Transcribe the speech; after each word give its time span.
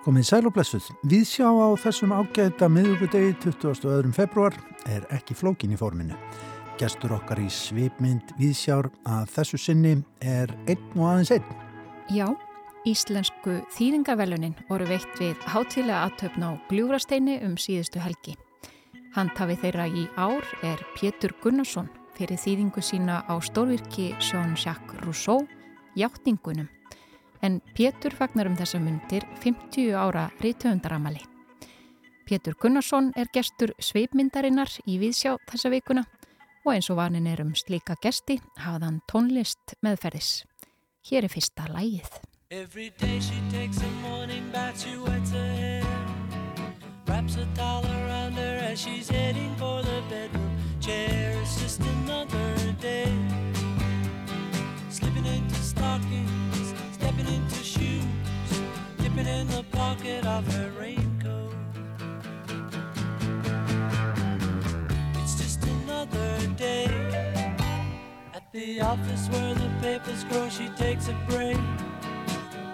Komið 0.00 0.24
sæl 0.24 0.46
og 0.48 0.54
blessuð. 0.56 0.86
Viðsjá 1.04 1.44
á 1.44 1.68
þessum 1.76 2.14
ágæta 2.16 2.70
miðugudegi 2.72 3.34
22. 3.42 4.14
februar 4.16 4.56
er 4.88 5.04
ekki 5.12 5.36
flókin 5.36 5.74
í 5.76 5.78
forminu. 5.80 6.16
Gestur 6.80 7.12
okkar 7.18 7.42
í 7.42 7.50
svipmynd 7.52 8.32
Viðsjár 8.40 8.88
að 9.04 9.28
þessu 9.34 9.60
sinni 9.60 9.92
er 10.24 10.48
einn 10.64 10.96
og 10.96 11.04
aðeins 11.10 11.34
einn. 11.36 11.52
Já, 12.08 12.24
íslensku 12.88 13.60
þýðingavelunin 13.76 14.56
voru 14.70 14.88
veitt 14.88 15.20
við 15.20 15.36
hátilega 15.52 16.06
aðtöfn 16.08 16.48
á 16.48 16.50
Gljúrasteini 16.72 17.36
um 17.44 17.60
síðustu 17.60 18.00
helgi. 18.00 18.38
Handhafi 19.12 19.60
þeirra 19.60 19.84
í 19.92 20.08
ár 20.16 20.48
er 20.64 20.80
Pétur 20.96 21.36
Gunnarsson 21.44 21.92
fyrir 22.16 22.40
þýðingu 22.40 22.80
sína 22.80 23.20
á 23.28 23.36
stórvirki 23.44 24.14
Jean-Jacques 24.16 25.04
Rousseau, 25.04 25.44
Játningunum 25.96 26.68
en 27.42 27.60
Pétur 27.74 28.14
fagnar 28.14 28.50
um 28.50 28.56
þessa 28.56 28.80
myndir 28.82 29.24
50 29.40 29.96
ára 29.96 30.28
rítöfundaramali. 30.40 31.22
Pétur 32.28 32.54
Gunnarsson 32.60 33.12
er 33.16 33.30
gestur 33.34 33.72
sveipmyndarinnar 33.82 34.70
í 34.86 34.98
viðsjá 35.00 35.36
þessa 35.50 35.72
vikuna 35.72 36.04
og 36.64 36.74
eins 36.74 36.90
og 36.92 37.00
vanin 37.00 37.26
er 37.26 37.40
um 37.42 37.54
slíka 37.56 37.96
gesti 38.02 38.38
hafðan 38.60 39.00
tónlist 39.10 39.74
meðferðis. 39.82 40.44
Hér 41.08 41.26
er 41.26 41.32
fyrsta 41.32 41.66
lægið. 41.72 42.20
Every 42.50 42.90
day 42.98 43.20
she 43.20 43.40
takes 43.50 43.78
a 43.78 43.90
morning 44.02 44.50
bath, 44.52 44.82
she 44.82 44.96
wets 44.98 45.30
her 45.30 45.52
hair 45.54 45.84
Wraps 47.06 47.36
a 47.36 47.46
towel 47.54 47.84
around 47.86 48.32
her 48.34 48.58
as 48.72 48.80
she's 48.80 49.08
heading 49.08 49.54
for 49.56 49.82
the 49.82 50.02
bedroom 50.10 50.56
chair 50.80 51.38
It's 51.40 51.60
just 51.62 51.80
another 51.80 52.72
day 52.80 53.49
into 55.34 55.54
stockings 55.56 56.74
stepping 56.92 57.26
into 57.34 57.62
shoes, 57.64 58.04
dipping 58.98 59.26
in 59.26 59.46
the 59.48 59.64
pocket 59.72 60.24
of 60.26 60.46
her 60.54 60.70
raincoat. 60.78 61.54
It's 65.22 65.34
just 65.40 65.64
another 65.64 66.46
day 66.56 66.86
at 68.34 68.44
the 68.52 68.80
office 68.80 69.28
where 69.28 69.54
the 69.54 69.70
papers 69.80 70.24
grow. 70.24 70.48
She 70.48 70.68
takes 70.76 71.08
a 71.08 71.16
break, 71.28 71.58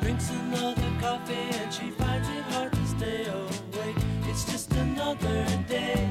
drinks 0.00 0.30
another 0.30 0.91
coffee, 1.00 1.48
and 1.61 1.73
she 1.73 1.91
finds 1.91 2.28
it 2.28 2.42
hard 2.52 2.73
to 2.73 2.86
stay 2.86 3.27
awake. 3.27 3.97
It's 4.25 4.45
just 4.45 4.73
another 4.73 5.47
day. 5.69 6.08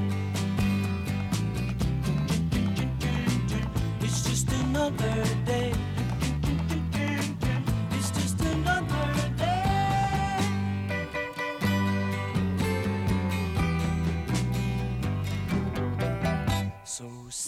It's 4.00 4.22
just 4.28 4.50
another 4.52 5.24
day. 5.44 5.72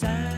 She 0.01 0.28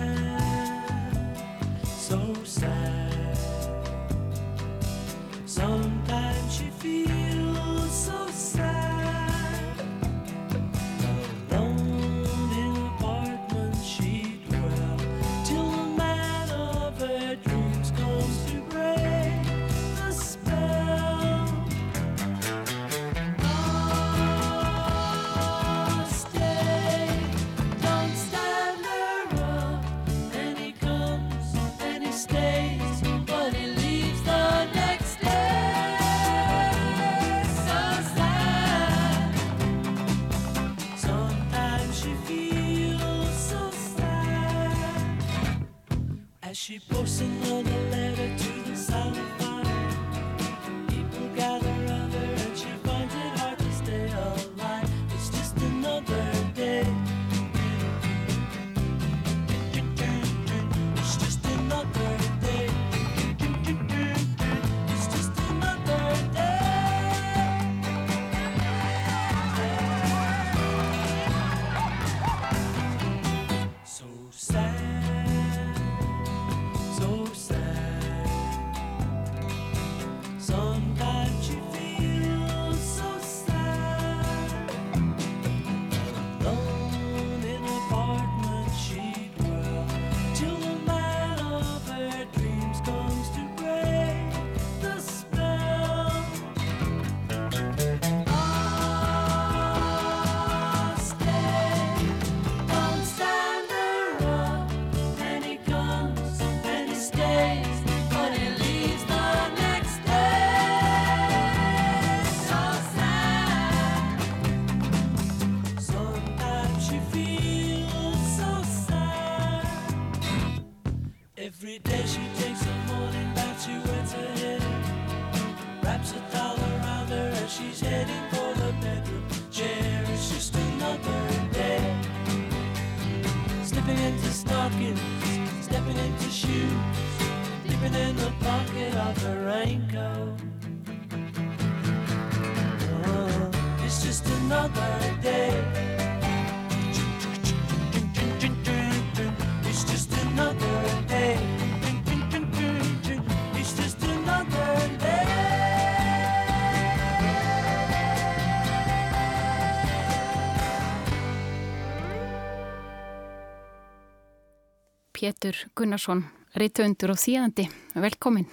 Pétur 165.21 165.53
Gunnarsson, 165.77 166.23
reytuundur 166.57 167.11
og 167.13 167.19
þýðandi. 167.21 167.67
Velkomin. 167.93 168.47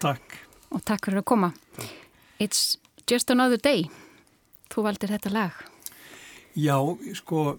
Takk. 0.00 0.38
Og 0.72 0.80
takk 0.80 1.04
fyrir 1.04 1.20
að 1.20 1.26
koma. 1.28 1.50
It's 2.40 2.78
just 3.04 3.28
another 3.28 3.60
day. 3.60 3.90
Þú 4.72 4.86
valdir 4.86 5.12
þetta 5.12 5.32
lag. 5.34 5.58
Já, 6.56 6.78
sko, 7.18 7.58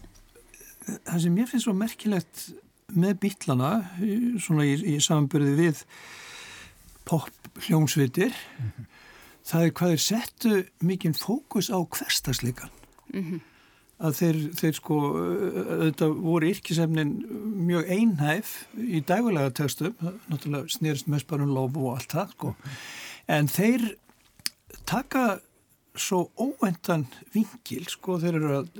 það 0.87 1.21
sem 1.27 1.37
ég 1.37 1.51
finnst 1.51 1.67
svo 1.67 1.75
merkilegt 1.77 2.47
með 2.89 3.19
býtlana, 3.27 3.69
svona 4.41 4.65
í, 4.65 4.73
í 4.81 4.97
samanbyrði 4.97 5.53
við 5.59 5.83
pop 7.05 7.29
hljómsvitir, 7.67 8.33
mm 8.33 8.71
-hmm. 8.71 8.89
það 9.45 9.67
er 9.67 9.77
hvað 9.77 9.93
er 9.93 10.03
settu 10.07 10.55
mikinn 10.81 11.13
fókus 11.13 11.69
á 11.69 11.77
hverstasleikan. 11.85 12.73
Mm 13.13 13.23
-hmm 13.23 13.45
að 13.99 14.15
þeir, 14.19 14.37
þeir 14.55 14.77
sko 14.77 14.97
auðvitað 15.09 16.13
voru 16.23 16.51
yrkisefnin 16.53 17.13
mjög 17.69 17.89
einhæf 17.95 18.53
í 18.77 19.01
dægulega 19.05 19.53
textum 19.61 19.95
náttúrulega 20.01 20.75
snýrst 20.75 21.09
mest 21.11 21.29
bara 21.29 21.45
um 21.45 21.53
lof 21.55 21.77
og 21.77 21.95
allt 21.95 22.15
það 22.15 22.33
sko. 22.35 22.53
En 23.29 23.49
þeir 23.51 23.91
taka 24.89 25.39
svo 25.99 26.29
óvendan 26.39 27.05
vingil 27.33 27.85
sko 27.89 28.17
þeir 28.21 28.39
eru 28.39 28.55
að 28.59 28.71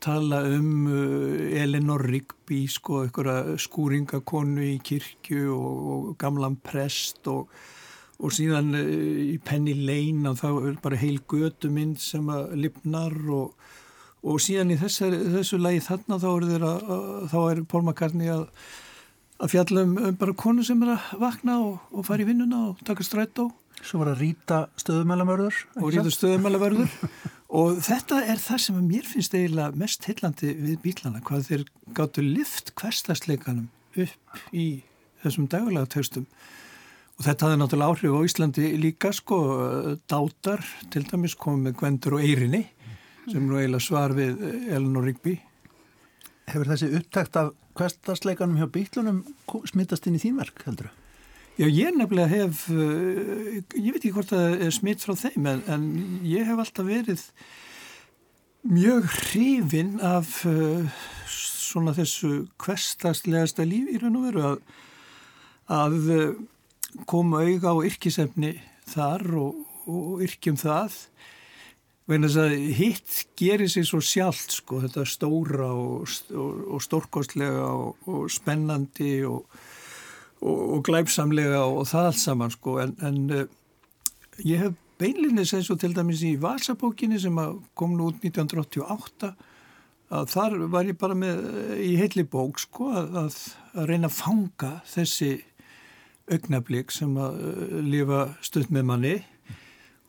tala 0.00 0.40
um 0.48 0.86
uh, 0.88 1.60
Elinor 1.60 2.06
Rigby 2.08 2.62
sko 2.72 3.02
einhverja 3.04 3.58
skúringakonu 3.60 4.64
í 4.64 4.78
kirkju 4.84 5.50
og, 5.52 5.82
og 5.92 6.06
gamlan 6.20 6.56
prest 6.64 7.28
og, 7.28 7.50
og 8.20 8.32
síðan 8.32 8.72
uh, 8.78 8.86
í 9.34 9.36
Penny 9.44 9.76
Lane 9.76 10.32
og 10.32 10.40
þá 10.40 10.48
er 10.54 10.80
bara 10.82 11.00
heil 11.00 11.20
göduminn 11.28 11.98
sem 12.00 12.32
að 12.32 12.56
lifnar 12.64 13.16
og, 13.28 13.52
og 14.20 14.42
síðan 14.42 14.74
í 14.74 14.78
þessu, 14.80 15.08
þessu 15.38 15.58
lagi 15.60 15.80
þarna 15.86 16.20
þá 16.20 16.28
er, 16.30 16.46
þeirra, 16.52 16.74
þá 17.32 17.38
er 17.42 17.62
Paul 17.70 17.82
McCartney 17.84 18.32
að, 18.34 18.44
að 19.40 19.54
fjalla 19.54 19.86
um, 19.86 19.96
bara 20.20 20.36
konu 20.44 20.66
sem 20.66 20.82
er 20.84 20.94
að 20.96 21.08
vakna 21.22 21.56
og 21.64 22.04
fara 22.08 22.24
í 22.24 22.28
vinnuna 22.28 22.66
og 22.70 22.84
taka 22.86 23.06
strætt 23.06 23.40
á 23.40 23.48
Svo 23.80 24.02
var 24.02 24.12
að 24.12 24.24
rýta 24.24 24.56
stöðumælamörður. 24.80 25.58
Og 25.80 25.92
rýta 25.94 26.12
stöðumælamörður. 26.12 26.90
og 27.60 27.78
þetta 27.84 28.20
er 28.28 28.40
það 28.42 28.62
sem 28.66 28.80
mér 28.84 29.06
finnst 29.08 29.36
eiginlega 29.36 29.80
mest 29.80 30.04
hillandi 30.08 30.52
við 30.58 30.80
bílana, 30.84 31.22
hvað 31.24 31.46
þeir 31.48 31.66
gáttu 31.96 32.24
lift 32.24 32.74
hverstasleikanum 32.76 33.70
upp 33.96 34.42
í 34.52 34.66
þessum 35.24 35.48
dagulega 35.50 35.88
töstum. 35.96 36.26
Og 37.18 37.26
þetta 37.26 37.48
hafði 37.48 37.60
náttúrulega 37.60 37.94
áhrif 37.94 38.16
á 38.16 38.20
Íslandi 38.28 38.68
líka, 38.80 39.10
sko, 39.12 39.38
dátar, 40.08 40.62
til 40.92 41.04
dæmis 41.08 41.36
komið 41.40 41.66
með 41.66 41.74
Gwendur 41.80 42.16
og 42.16 42.24
Eirinni, 42.24 42.62
sem 43.26 43.44
nú 43.44 43.58
eiginlega 43.58 43.84
svar 43.84 44.14
við 44.16 44.40
Ellen 44.70 44.96
og 44.98 45.06
Rigby. 45.06 45.36
Hefur 46.50 46.72
þessi 46.72 46.90
upptækt 46.98 47.38
af 47.40 47.52
hverstasleikanum 47.78 48.58
hjá 48.58 48.68
bílunum 48.72 49.22
smittast 49.68 50.08
inn 50.08 50.18
í 50.18 50.22
þínverk, 50.22 50.64
heldur 50.66 50.90
þau? 50.90 50.96
Já, 51.60 51.66
ég 51.68 51.96
nefnilega 51.96 52.30
hef, 52.30 52.62
uh, 52.72 53.58
ég 53.76 53.90
veit 53.92 54.00
ekki 54.00 54.14
hvort 54.14 54.30
það 54.32 54.62
er 54.64 54.70
smitt 54.72 55.02
frá 55.04 55.12
þeim, 55.18 55.48
en, 55.50 55.64
en 55.68 55.82
ég 56.24 56.46
hef 56.48 56.62
alltaf 56.62 56.86
verið 56.88 57.24
mjög 58.70 59.08
hrifin 59.16 59.98
af 60.04 60.38
uh, 60.48 60.86
svona 61.28 61.92
þessu 61.96 62.46
hverstagslegasta 62.60 63.66
líf 63.68 63.90
í 63.92 64.00
raun 64.00 64.16
og 64.20 64.24
veru 64.30 64.46
að, 64.46 64.62
að 65.76 65.98
koma 67.10 67.44
auga 67.44 67.74
á 67.76 67.84
yrkisefni 67.86 68.54
þar 68.90 69.26
og, 69.38 69.60
og 69.90 70.24
yrkjum 70.24 70.58
það. 70.60 70.96
Vegna 72.10 72.26
þess 72.26 72.40
að 72.42 72.54
hitt 72.74 73.18
gerir 73.38 73.70
sér 73.70 73.84
svo 73.86 74.00
sjálft, 74.02 74.56
sko, 74.58 74.80
þetta 74.82 75.04
stóra 75.06 75.68
og, 75.70 76.08
og, 76.34 76.62
og 76.74 76.82
stórkostlega 76.82 77.68
og 77.70 78.24
spennandi 78.34 79.20
og 79.28 79.44
og, 80.40 80.60
og 80.76 80.84
glæpsamlega 80.86 81.64
og 81.64 81.86
það 81.88 82.10
allt 82.10 82.22
saman 82.22 82.54
sko 82.54 82.78
en, 82.84 82.94
en 83.04 83.20
uh, 83.34 83.44
ég 84.44 84.64
hef 84.64 84.76
beinlinnis 85.00 85.54
eins 85.56 85.70
og 85.72 85.80
til 85.80 85.94
dæmis 85.96 86.24
í 86.26 86.34
Vasabókinni 86.40 87.20
sem 87.20 87.36
kom 87.78 87.96
nú 87.96 88.10
út 88.10 88.20
1988 88.24 89.32
að 90.10 90.32
þar 90.32 90.56
var 90.72 90.88
ég 90.90 90.98
bara 90.98 91.14
með 91.14 91.44
eh, 91.46 91.76
í 91.86 91.92
heitli 92.00 92.24
bók 92.26 92.58
sko 92.58 92.88
að, 92.98 93.12
að, 93.20 93.36
að 93.78 93.92
reyna 93.92 94.10
að 94.10 94.16
fanga 94.16 94.72
þessi 94.90 95.30
augnablík 96.30 96.92
sem 96.94 97.14
að 97.18 97.38
uh, 97.42 97.76
lifa 97.86 98.24
stöld 98.44 98.72
með 98.74 98.88
manni 98.90 99.14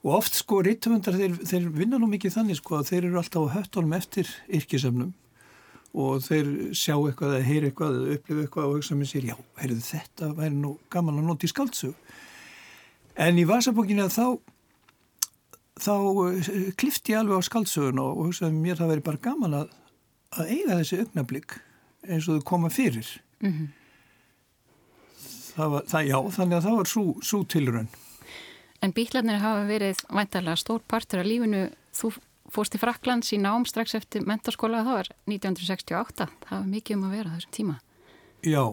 og 0.01 0.13
oft 0.17 0.37
sko 0.37 0.61
rítumundar 0.65 1.17
þeir, 1.17 1.35
þeir 1.45 1.67
vinna 1.75 1.99
nú 2.01 2.09
mikið 2.09 2.37
þannig 2.37 2.57
sko 2.57 2.79
að 2.79 2.87
þeir 2.89 3.07
eru 3.09 3.19
alltaf 3.21 3.45
á 3.45 3.53
höttólum 3.57 3.93
eftir 3.97 4.29
yrkisefnum. 4.49 5.13
Og 5.91 6.21
þeir 6.23 6.49
sjá 6.77 6.95
eitthvað 6.95 7.35
eða 7.35 7.47
heyri 7.49 7.69
eitthvað 7.69 7.97
eða 7.99 8.15
upplifa 8.15 8.43
eitthvað 8.45 8.67
og 8.67 8.77
hugsa 8.77 8.95
með 8.95 9.09
sér 9.11 9.25
já, 9.27 9.35
heyrðu 9.59 9.81
þetta 9.89 10.29
væri 10.37 10.55
nú 10.55 10.77
gaman 10.89 11.19
að 11.19 11.27
nota 11.27 11.47
í 11.47 11.51
skaldsög 11.51 12.13
en 13.19 13.39
í 13.39 13.45
Vasabókinu 13.47 14.07
þá 14.11 14.25
þá 15.81 15.93
eh, 16.29 16.71
klifti 16.79 17.13
ég 17.13 17.21
alveg 17.21 17.41
á 17.41 17.47
skaldsögun 17.47 18.01
og 18.03 18.23
hugsaði 18.27 18.57
mér 18.57 18.79
það 18.79 18.93
væri 18.93 19.05
bara 19.05 19.23
gaman 19.27 19.57
að, 19.61 19.75
að 20.37 20.53
eiga 20.55 20.79
þessi 20.79 21.01
augnablík 21.03 21.57
eins 22.07 22.27
og 22.27 22.39
þau 22.39 22.47
koma 22.53 22.71
fyrir. 22.73 23.07
Mm 23.41 23.51
-hmm. 23.51 23.67
það 25.55 25.71
var, 25.75 25.83
það, 25.87 26.07
já, 26.07 26.17
þannig 26.37 26.57
að 26.57 26.65
það 26.67 26.77
var 26.77 26.91
svo 27.25 27.43
tilrönn 27.43 27.91
En 28.81 28.93
bílarnir 28.97 29.41
hafa 29.41 29.65
verið 29.69 29.99
væntalega 30.09 30.57
stór 30.57 30.81
partur 30.89 31.21
af 31.21 31.27
lífinu. 31.29 31.67
Þú 31.93 32.15
fórst 32.51 32.75
í 32.75 32.81
Fraklands 32.81 33.31
í 33.35 33.37
nám 33.41 33.67
strax 33.69 33.93
eftir 33.99 34.25
mentarskóla 34.27 34.81
það 34.85 34.97
var 34.97 35.11
1968, 35.29 36.27
það 36.47 36.55
var 36.57 36.71
mikið 36.71 36.97
um 36.97 37.03
að 37.07 37.13
vera 37.17 37.35
þessum 37.35 37.53
tíma. 37.57 37.75
Já, 38.41 38.63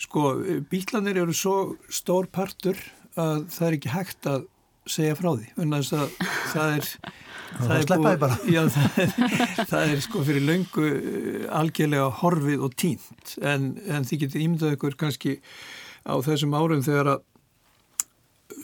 sko 0.00 0.24
bílanir 0.70 1.20
eru 1.22 1.36
svo 1.36 1.56
stór 1.92 2.30
partur 2.32 2.80
að 3.20 3.44
það 3.52 3.66
er 3.68 3.76
ekki 3.76 3.92
hægt 3.92 4.30
að 4.30 4.48
segja 4.90 5.18
frá 5.18 5.28
því, 5.36 5.50
þannig 5.58 5.76
að 5.76 6.14
það 6.50 6.72
er 6.78 6.88
það 7.60 7.74
er, 7.76 7.90
búið, 7.90 8.36
já, 8.56 8.62
það, 8.72 8.98
er, 9.04 9.12
það 9.60 9.92
er 9.92 10.02
sko 10.06 10.24
fyrir 10.26 10.46
löngu 10.46 10.86
eh, 10.88 11.44
algjörlega 11.60 12.08
horfið 12.22 12.64
og 12.66 12.76
tínt. 12.80 13.36
En, 13.42 13.74
en 13.90 14.06
þið 14.08 14.24
getur 14.24 14.44
ímyndað 14.46 14.76
ykkur 14.78 14.96
kannski 15.00 15.36
á 16.08 16.14
þessum 16.24 16.56
árum 16.56 16.84
þegar 16.86 17.14
að 17.14 17.26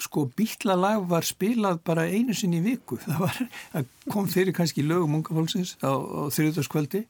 sko 0.03 0.27
bítlalag 0.37 1.07
var 1.11 1.27
spilað 1.27 1.81
bara 1.87 2.07
einu 2.11 2.35
sinni 2.37 2.61
í 2.61 2.65
viku. 2.65 2.99
Það, 3.05 3.19
var, 3.25 3.91
kom 4.13 4.31
fyrir 4.31 4.57
kannski 4.57 4.85
lögum 4.87 5.19
unga 5.21 5.37
fólksins 5.37 5.77
á, 5.81 5.93
á 5.93 6.29
þriðdagskvöldi 6.33 7.07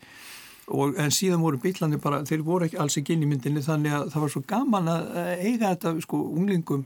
en 0.98 1.12
síðan 1.14 1.44
voru 1.44 1.60
bítlandi 1.62 1.98
bara 2.02 2.24
þeir 2.26 2.42
voru 2.42 2.66
ekki 2.66 2.78
alls 2.82 2.96
ekki 2.98 3.14
inn 3.14 3.22
í 3.22 3.28
myndinni 3.30 3.62
þannig 3.62 3.94
að 3.94 4.08
það 4.10 4.24
var 4.24 4.32
svo 4.34 4.42
gaman 4.50 4.88
að 4.90 5.04
eiga 5.38 5.70
þetta 5.70 5.92
sko 6.02 6.18
unglingum 6.34 6.82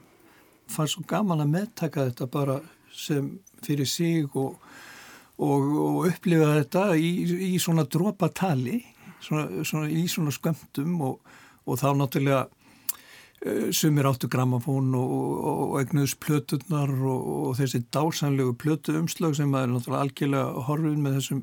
fann 0.70 0.90
svo 0.90 1.04
gaman 1.08 1.40
að 1.40 1.54
meðtaka 1.54 2.04
þetta 2.10 2.28
bara 2.30 2.58
sem 2.92 3.30
fyrir 3.64 3.88
sig 3.88 4.36
og, 4.36 4.58
og, 5.40 5.64
og 5.86 6.08
upplifa 6.10 6.52
þetta 6.58 6.84
í, 7.00 7.10
í 7.50 7.58
svona 7.62 7.86
drópatali 7.88 8.82
svona, 9.20 9.64
svona, 9.64 9.88
í 9.88 10.04
svona 10.10 10.34
skömmtum 10.34 11.00
og, 11.08 11.32
og 11.64 11.80
þá 11.80 11.88
náttúrulega 11.96 12.44
sumir 13.72 14.04
áttu 14.04 14.28
gramafón 14.28 14.92
og, 14.98 15.12
og, 15.12 15.60
og 15.64 15.76
egnuðs 15.80 16.12
plöturnar 16.20 16.90
og, 16.92 17.28
og 17.48 17.54
þessi 17.56 17.82
dásanlegu 17.88 18.52
plötu 18.60 18.98
umslag 19.00 19.36
sem 19.38 19.54
er 19.56 19.70
náttúrulega 19.70 20.04
algjörlega 20.04 20.64
horfið 20.66 20.98
með 21.00 21.16
þessum 21.16 21.40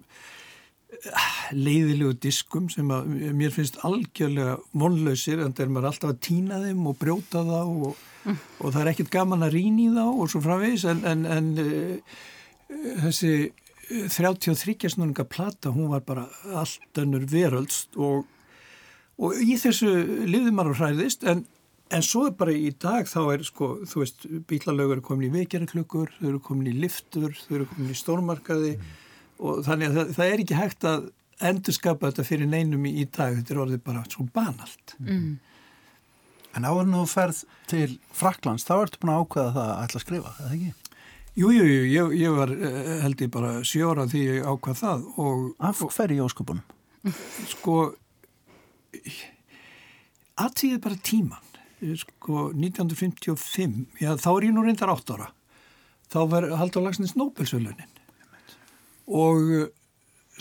eh, 0.94 1.32
leiðilegu 1.58 2.14
diskum 2.22 2.70
sem 2.70 2.94
að 2.94 3.10
mér 3.40 3.56
finnst 3.56 3.82
algjörlega 3.88 4.60
vonlausir 4.78 5.42
en 5.42 5.58
er 5.58 5.74
maður 5.74 5.90
alltaf 5.92 6.14
að 6.14 6.22
týna 6.30 6.62
þeim 6.68 6.86
og 6.86 7.02
brjóta 7.02 7.44
þá 7.50 7.60
og, 7.66 8.06
mm. 8.28 8.40
það 8.62 8.80
er 8.84 8.94
ekkert 8.94 9.14
gaman 9.18 9.50
að 9.50 9.58
rýna 9.58 9.86
í 9.88 9.90
þá 9.98 10.06
og 10.06 10.30
svo 10.30 10.46
framvegis 10.46 10.86
en, 10.94 11.04
en, 11.10 11.28
en 11.34 11.52
uh, 11.66 12.24
þessi 13.08 13.36
33 13.90 14.92
snurninga 14.92 15.26
plata 15.26 15.74
hún 15.74 15.90
var 15.96 16.06
bara 16.06 16.30
allt 16.54 17.00
önnur 17.00 17.26
veröldst 17.32 17.98
og 17.98 18.28
í 19.42 19.56
þessu 19.58 19.90
liðum 20.28 20.60
maður 20.60 20.84
hræðist 20.84 21.24
en 21.26 21.48
En 21.88 22.04
svo 22.04 22.26
er 22.28 22.34
bara 22.36 22.52
í 22.52 22.72
dag 22.76 23.08
þá 23.08 23.20
er 23.32 23.44
sko, 23.48 23.68
þú 23.88 24.02
veist, 24.02 24.26
bílalögur 24.50 25.00
er 25.00 25.04
komin 25.06 25.30
í 25.30 25.36
vekjaraklökur, 25.38 26.12
þau 26.18 26.30
eru 26.34 26.42
komin 26.44 26.72
í 26.74 26.80
liftur, 26.82 27.32
þau 27.46 27.54
eru 27.62 27.68
komin 27.70 27.94
í 27.94 27.96
stórmarkaði 27.96 28.74
mm. 28.76 28.90
og 29.40 29.62
þannig 29.68 29.88
að 29.88 30.00
það, 30.00 30.12
það 30.18 30.32
er 30.32 30.44
ekki 30.44 30.58
hægt 30.58 30.88
að 30.90 31.08
endurskapa 31.48 32.10
þetta 32.10 32.26
fyrir 32.28 32.52
neinum 32.52 32.90
í, 32.90 33.06
dag, 33.06 33.38
þetta 33.38 33.56
er 33.56 33.62
orðið 33.64 33.86
bara 33.88 34.04
svo 34.12 34.28
banalt. 34.36 34.98
Mm. 35.00 35.38
En 36.58 36.68
áður 36.68 36.92
nú 36.92 37.06
ferð 37.08 37.44
til 37.72 37.88
Fraklands, 38.18 38.68
þá 38.68 38.76
ertu 38.82 39.02
búin 39.04 39.14
að 39.14 39.24
ákveða 39.24 39.56
það 39.56 39.72
að 39.72 39.82
ætla 39.86 40.02
að 40.02 40.06
skrifa, 40.08 40.36
eða 40.42 40.54
ekki? 40.58 40.94
Jú, 41.38 41.52
jú, 41.54 41.66
jú, 41.70 41.82
ég, 41.94 42.14
ég 42.18 42.34
var 42.34 42.52
eh, 42.52 42.94
held 43.04 43.20
ég 43.22 43.32
bara 43.32 43.58
sjóra 43.62 44.08
því 44.10 44.24
ég 44.26 44.48
ákvað 44.50 44.80
það 44.82 45.10
og... 45.22 45.50
Af 45.70 45.84
hverju 45.86 46.18
í 46.18 46.24
óskupunum? 46.26 46.64
Sko, 47.54 47.76
aðtíðið 50.42 50.82
bara 50.84 51.06
tíman 51.06 51.47
sko 51.78 52.50
1955, 52.54 53.86
já 54.02 54.16
þá 54.18 54.30
er 54.34 54.48
ég 54.48 54.56
nú 54.56 54.64
reyndar 54.66 54.94
8 54.94 55.18
ára, 55.18 55.28
þá 56.10 56.20
var 56.32 56.48
Haldur 56.58 56.86
Lagsnes 56.86 57.16
Nobelsvölunin 57.20 57.92
og 59.08 59.52
uh, 59.56 59.68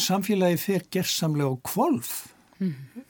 samfélagi 0.01 0.59
fer 0.59 0.87
gerðsamlega 0.91 1.53
á 1.53 1.57
kvolf 1.67 2.15
mm. 2.59 3.05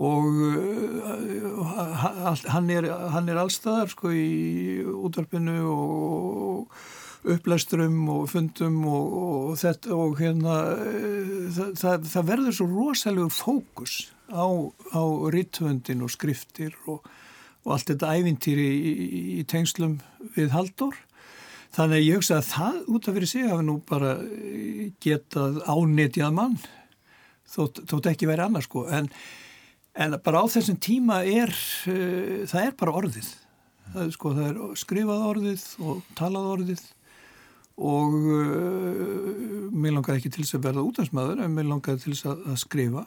og 0.00 0.40
uh, 0.48 2.32
hann 2.50 2.72
er, 2.72 2.88
er 2.88 3.42
allstaðar 3.42 3.92
sko 3.92 4.10
í 4.14 4.80
útvarpinu 4.90 5.60
og 5.70 6.74
upplæsturum 7.30 8.08
og 8.08 8.28
fundum 8.32 8.78
og, 8.88 9.16
og 9.20 9.58
þetta 9.60 9.92
og 9.92 10.16
hérna 10.22 10.54
það, 11.52 11.74
það, 11.76 12.06
það 12.14 12.28
verður 12.32 12.56
svo 12.56 12.68
rosalegur 12.72 13.34
fókus 13.34 13.96
á, 14.32 14.48
á 14.96 15.02
rítvöndin 15.34 16.04
og 16.06 16.14
skriftir 16.14 16.72
og 16.88 17.04
og 17.64 17.76
allt 17.76 17.92
þetta 17.92 18.14
ævintýri 18.16 18.66
í, 18.66 18.90
í, 18.90 19.22
í 19.40 19.46
tengslum 19.48 19.98
við 20.36 20.52
Haldur. 20.54 20.96
Þannig 21.70 22.00
að 22.00 22.06
ég 22.06 22.18
hugsa 22.18 22.38
að 22.40 22.48
það 22.50 22.78
út 22.90 23.08
af 23.08 23.16
fyrir 23.16 23.30
sig 23.30 23.46
hafa 23.46 23.62
nú 23.62 23.76
bara 23.86 24.14
eh, 24.18 24.86
getað 25.02 25.60
ánetjað 25.70 26.32
mann 26.34 26.56
þótt, 27.50 27.84
þótt 27.90 28.08
ekki 28.10 28.30
verið 28.30 28.48
annars 28.48 28.66
sko. 28.66 28.86
En, 28.90 29.10
en 29.94 30.16
bara 30.24 30.42
á 30.42 30.46
þessum 30.50 30.80
tíma 30.82 31.20
er 31.26 31.52
uh, 31.52 32.46
það 32.50 32.64
er 32.64 32.74
bara 32.80 32.96
orðið. 33.02 33.28
Það 33.90 34.02
er, 34.06 34.10
sko, 34.14 34.34
það 34.38 34.48
er 34.48 34.80
skrifað 34.82 35.28
orðið 35.32 35.66
og 35.82 36.10
talað 36.18 36.50
orðið 36.56 36.84
og 37.80 38.14
uh, 38.18 39.70
mér 39.72 39.96
langar 39.96 40.18
ekki 40.18 40.30
til 40.30 40.44
þess 40.44 40.58
að 40.58 40.66
verða 40.68 40.86
útdansmaður 40.86 41.44
en 41.44 41.54
mér 41.54 41.70
langar 41.70 41.98
til 42.02 42.14
þess 42.14 42.30
að, 42.30 42.46
að 42.50 42.62
skrifa. 42.64 43.04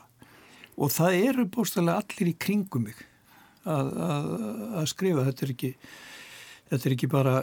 Og 0.74 0.90
það 0.92 1.20
eru 1.30 1.52
bóstalega 1.52 2.00
allir 2.02 2.32
í 2.32 2.40
kringum 2.42 2.88
mig 2.88 3.10
að, 3.70 3.94
að, 4.08 4.34
að 4.82 4.90
skrifa. 4.92 5.28
Þetta 5.30 5.46
er 5.48 5.54
ekki 5.56 5.72
þetta 6.74 6.90
er 6.90 6.96
ekki 6.96 7.10
bara 7.12 7.38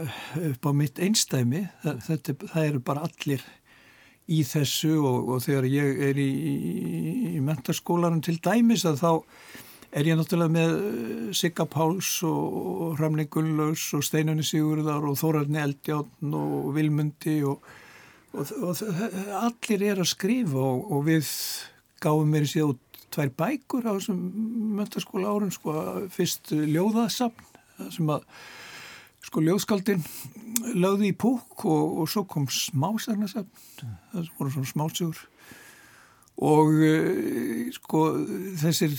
upp 0.50 0.66
á 0.66 0.72
mitt 0.74 1.00
einstæmi 1.02 1.64
það, 1.84 1.98
þetta, 2.08 2.36
það 2.50 2.68
eru 2.68 2.84
bara 2.90 3.06
allir 3.06 3.42
í 4.30 4.44
þessu 4.46 4.94
og, 5.06 5.32
og 5.34 5.42
þegar 5.44 5.66
ég 5.70 6.04
er 6.10 6.20
í, 6.20 6.28
í, 6.30 6.54
í 7.36 7.42
mentarskólanum 7.44 8.22
til 8.24 8.38
dæmis 8.42 8.86
að 8.88 9.02
þá 9.02 9.12
er 9.90 10.06
ég 10.06 10.18
náttúrulega 10.18 10.54
með 10.54 10.74
eh, 10.74 11.30
Sigga 11.34 11.66
Páls 11.70 12.12
og 12.26 12.98
Ramli 13.00 13.26
Gunnlaus 13.30 13.88
og 13.98 14.04
Steinunni 14.06 14.46
Sigurðar 14.46 15.06
og 15.06 15.18
Þórarni 15.18 15.58
Eldjáttn 15.64 16.36
og 16.38 16.70
Vilmundi 16.76 17.40
og, 17.46 17.66
og, 18.34 18.52
og 18.62 18.84
allir 19.40 19.86
er 19.90 20.02
að 20.02 20.12
skrifa 20.12 20.62
og 20.62 21.02
við 21.10 21.26
gáum 22.02 22.30
mér 22.30 22.46
síðan 22.48 22.76
út 22.76 22.86
tvær 23.14 23.30
bækur 23.42 23.88
á 23.88 23.92
þessum 23.96 24.20
möntaskóla 24.78 25.32
árun 25.32 25.54
sko, 25.54 25.74
fyrst 26.12 26.52
ljóðasapn 26.54 27.90
sem 27.90 28.12
að 28.12 28.26
sko 29.24 29.42
ljóðskaldin 29.44 30.04
lögði 30.76 31.10
í 31.12 31.16
púk 31.16 31.64
og, 31.68 32.00
og 32.02 32.10
svo 32.10 32.24
kom 32.28 32.46
smásagnasapn 32.50 33.90
það 34.12 34.30
voru 34.38 34.54
svona 34.54 34.70
smásugur 34.70 35.20
og 36.40 36.72
uh, 36.72 37.66
sko 37.76 38.04
þessir 38.62 38.96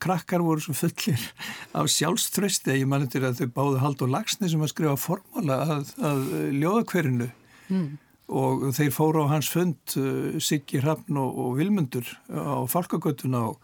krakkar 0.00 0.42
voru 0.42 0.62
svo 0.64 0.74
fullir 0.76 1.20
af 1.76 1.90
sjálfströsti 1.92 2.72
að 2.72 2.80
ég 2.80 2.88
mann 2.90 3.04
eftir 3.06 3.26
að 3.26 3.42
þau 3.42 3.50
báðu 3.58 3.82
Haldur 3.82 4.12
Lagsni 4.12 4.48
sem 4.50 4.62
að 4.64 4.72
skrifa 4.72 4.96
formala 4.96 5.58
að, 5.76 5.90
að 6.00 6.24
ljóðakverinu. 6.56 7.28
Mm 7.68 7.84
og 8.32 8.68
þeir 8.72 8.92
fóru 8.94 9.24
á 9.28 9.32
hans 9.34 9.50
fund 9.52 9.96
uh, 10.00 10.36
Siggi 10.40 10.80
Hrafn 10.80 11.18
og, 11.20 11.38
og 11.38 11.56
Vilmundur 11.58 12.08
á 12.32 12.64
Falkagötuna 12.70 13.42
og, 13.50 13.58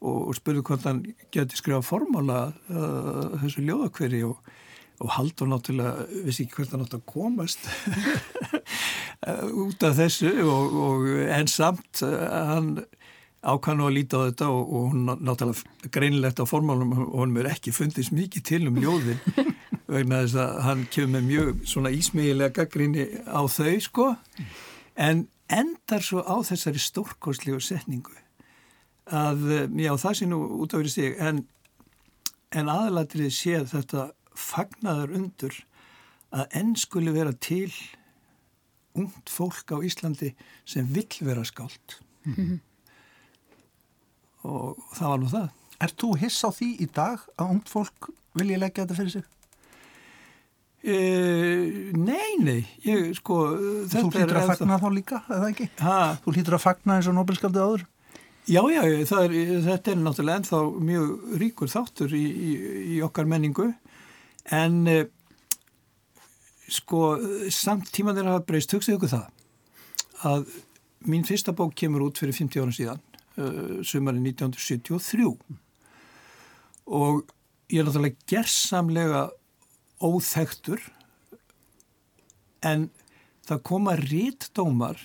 og, 0.00 0.18
og 0.28 0.34
spurðu 0.38 0.62
hvort 0.68 0.86
hann 0.86 1.04
geti 1.34 1.58
skrifa 1.58 1.82
formála 1.86 2.52
uh, 2.70 3.38
þessu 3.42 3.66
ljóðakveri 3.66 4.24
og 4.28 4.42
Haldur 5.02 5.48
náttúrulega 5.50 6.04
vissi 6.22 6.44
ekki 6.44 6.60
hvert 6.60 6.76
hann 6.76 6.84
átt 6.84 6.94
að 6.94 7.06
komast 7.10 7.64
út 9.64 9.82
af 9.82 9.96
þessu 9.98 10.30
og 10.46 11.08
en 11.26 11.50
samt 11.50 12.04
uh, 12.06 12.28
hann 12.52 12.76
ákannu 13.42 13.88
að 13.88 13.96
líta 13.96 14.20
á 14.22 14.26
þetta 14.28 14.48
og, 14.54 14.62
og 14.62 14.92
hún 14.92 15.10
náttúrulega 15.10 15.90
greinlegt 15.94 16.38
á 16.38 16.46
formálum 16.46 16.94
og 16.94 17.18
hún 17.18 17.34
mér 17.34 17.50
ekki 17.50 17.74
fundist 17.74 18.14
mikið 18.14 18.46
til 18.46 18.62
um 18.70 18.78
ljóðin 18.78 19.18
vegna 19.86 20.22
þess 20.22 20.38
að 20.42 20.58
hann 20.66 20.82
kemur 20.94 21.12
með 21.16 21.28
mjög 21.28 21.62
svona 21.72 21.92
ísmígilega 21.94 22.56
gaggrinni 22.60 23.06
á 23.26 23.42
þau 23.50 23.76
sko 23.82 24.08
en 24.94 25.26
endar 25.52 26.04
svo 26.04 26.22
á 26.24 26.36
þessari 26.46 26.82
stórkoslegu 26.82 27.60
setningu 27.60 28.14
að 29.12 29.42
já 29.82 29.92
það 29.98 30.18
sé 30.18 30.28
nú 30.30 30.40
út 30.62 30.74
af 30.74 30.84
því 30.84 30.94
sig 30.94 31.18
en, 31.20 31.42
en 32.54 32.70
aðalatrið 32.72 33.32
sé 33.34 33.64
þetta 33.72 34.10
fagnaður 34.38 35.16
undur 35.18 35.58
að 36.32 36.58
enn 36.62 36.76
skuli 36.80 37.12
vera 37.12 37.32
til 37.32 37.72
ungt 38.96 39.32
fólk 39.32 39.72
á 39.72 39.80
Íslandi 39.84 40.34
sem 40.68 40.86
vill 40.88 41.10
vera 41.20 41.44
skált 41.44 42.00
mm 42.24 42.34
-hmm 42.36 42.60
og 44.48 44.78
það 44.96 45.12
var 45.12 45.20
nú 45.22 45.30
það. 45.30 45.48
Er 45.82 45.94
þú 45.98 46.10
hiss 46.22 46.42
á 46.46 46.50
því 46.54 46.70
í 46.82 46.88
dag 46.94 47.22
að 47.36 47.54
ungt 47.56 47.70
fólk 47.70 48.10
vilja 48.38 48.60
leggja 48.60 48.84
þetta 48.84 48.98
fyrir 48.98 49.14
sig? 49.16 49.28
E, 50.82 50.98
nei, 51.94 52.32
nei 52.42 52.60
ég, 52.82 53.12
sko, 53.20 53.38
Þú 53.92 54.08
hlýtur 54.08 54.40
að 54.40 54.48
fagna 54.50 54.80
þá 54.82 54.88
líka, 54.90 55.20
eða 55.30 55.50
ekki? 55.52 55.68
Ha? 55.78 55.98
Þú 56.24 56.34
hlýtur 56.34 56.56
að 56.58 56.64
fagna 56.64 56.96
eins 56.98 57.10
og 57.10 57.14
Nobelskaldið 57.14 57.66
áður? 57.66 57.84
Já, 58.50 58.62
já, 58.74 58.80
er, 58.82 59.36
þetta 59.62 59.92
er 59.92 60.00
náttúrulega 60.02 60.40
ennþá 60.40 60.62
mjög 60.82 61.36
ríkur 61.38 61.70
þáttur 61.70 62.16
í, 62.18 62.24
í, 62.26 62.54
í 62.96 63.02
okkar 63.06 63.30
menningu 63.30 63.68
en 64.50 64.80
e, 64.90 64.96
sko 66.66 67.14
samt 67.54 67.92
tímanir 67.94 68.26
hafa 68.26 68.42
breyst, 68.48 68.74
hugsaðu 68.74 68.98
ykkur 68.98 69.12
það 69.12 69.30
að 70.26 70.50
mín 71.06 71.26
fyrsta 71.26 71.54
bók 71.54 71.74
kemur 71.78 72.08
út 72.08 72.18
fyrir 72.20 72.34
50 72.36 72.62
ára 72.62 72.74
síðan 72.74 73.00
uh, 73.38 73.78
sumarinn 73.86 74.26
1973 74.30 75.30
og 76.92 77.22
ég 77.72 77.80
er 77.80 77.88
náttúrulega 77.88 78.28
gerðsamlega 78.30 79.22
óþektur 80.02 80.82
en 82.62 82.90
það 83.46 83.64
koma 83.68 83.96
rítdómar 83.98 85.00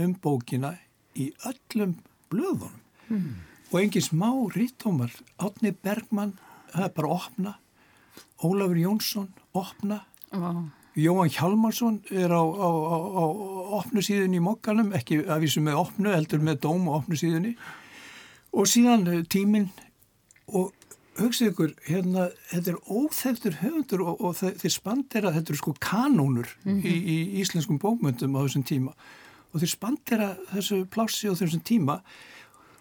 um 0.00 0.14
bókina 0.20 0.76
í 1.14 1.32
öllum 1.46 1.98
blöðunum. 2.32 2.80
Mm. 3.08 3.34
og 3.74 3.80
engin 3.80 4.04
smá 4.04 4.30
rítdómar. 4.54 5.12
Átni 5.38 5.74
Bergman, 5.74 6.36
það 6.72 6.84
er 6.86 6.92
bara 6.94 7.12
opna. 7.16 7.52
Ólafur 8.38 8.78
Jónsson 8.78 9.28
opna. 9.52 10.04
Wow. 10.30 10.68
Jóhann 10.94 11.30
Hjalmarsson 11.30 12.02
er 12.10 12.30
á, 12.30 12.38
á, 12.38 12.70
á, 12.70 12.96
á 13.18 13.24
opnu 13.80 14.02
síðun 14.04 14.36
í 14.38 14.42
mokkanum, 14.42 14.92
ekki 14.94 15.24
að 15.26 15.42
vísu 15.42 15.62
með 15.64 15.80
opnu, 15.80 16.12
heldur 16.14 16.42
með 16.44 16.60
dóm 16.62 16.86
og 16.86 17.00
opnu 17.00 17.18
síðunni 17.18 17.56
og 18.54 18.68
síðan 18.70 19.08
eh, 19.10 19.24
tíminn 19.26 19.72
og 20.54 20.70
hugsaðu 21.18 21.50
ykkur, 21.52 21.74
hérna, 21.86 22.28
þetta 22.50 22.72
er 22.72 22.78
óþeftur 22.90 23.58
höfundur 23.60 24.04
og, 24.04 24.22
og 24.24 24.38
þeir 24.38 24.72
spandera, 24.72 25.32
þetta 25.34 25.52
eru 25.52 25.60
sko 25.60 25.74
kanónur 25.82 26.48
mm 26.64 26.80
-hmm. 26.80 26.86
í, 26.90 26.94
í 27.14 27.42
íslenskum 27.42 27.78
bókmyndum 27.82 28.34
á 28.34 28.40
þessum 28.44 28.66
tíma. 28.66 28.94
Og 29.52 29.62
þeir 29.62 29.72
spandera 29.72 30.28
þessu 30.50 30.82
plássi 30.90 31.30
á 31.30 31.34
þessum 31.38 31.62
tíma. 31.62 32.00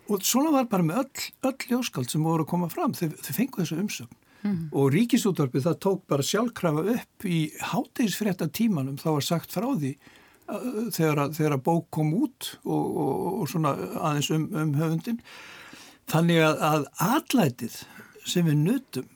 Og 0.10 0.24
svona 0.26 0.52
var 0.52 0.66
bara 0.66 0.84
með 0.84 1.04
öll, 1.04 1.30
öll 1.50 1.70
ljóskald 1.70 2.10
sem 2.10 2.24
voru 2.24 2.44
að 2.44 2.50
koma 2.50 2.70
fram, 2.70 2.94
þeir, 2.94 3.14
þeir 3.22 3.36
fengu 3.36 3.62
þessu 3.62 3.80
umsögn. 3.80 4.20
Mm. 4.44 4.68
og 4.76 4.90
ríkisútvarpið 4.92 5.64
það 5.64 5.78
tók 5.80 6.02
bara 6.12 6.24
sjálfkrafa 6.28 6.82
upp 6.98 7.26
í 7.26 7.54
hátegisfrétta 7.64 8.50
tímanum. 8.52 8.98
Þá 9.00 9.10
var 9.16 9.24
sagt 9.24 9.56
frá 9.56 9.70
því 9.72 9.94
uh, 10.52 10.90
þegar, 10.92 11.32
þegar 11.32 11.56
að 11.56 11.64
bók 11.64 11.88
kom 11.96 12.14
út 12.18 12.50
og, 12.64 12.84
og, 12.84 13.28
og 13.40 13.50
svona 13.52 13.72
aðeins 14.02 14.32
um, 14.36 14.50
um 14.52 14.74
höfundin 14.76 15.22
þannig 16.12 16.42
að, 16.44 16.64
að 16.68 16.88
allætið 17.08 17.78
sem 18.26 18.46
við 18.48 18.60
nutum 18.64 19.10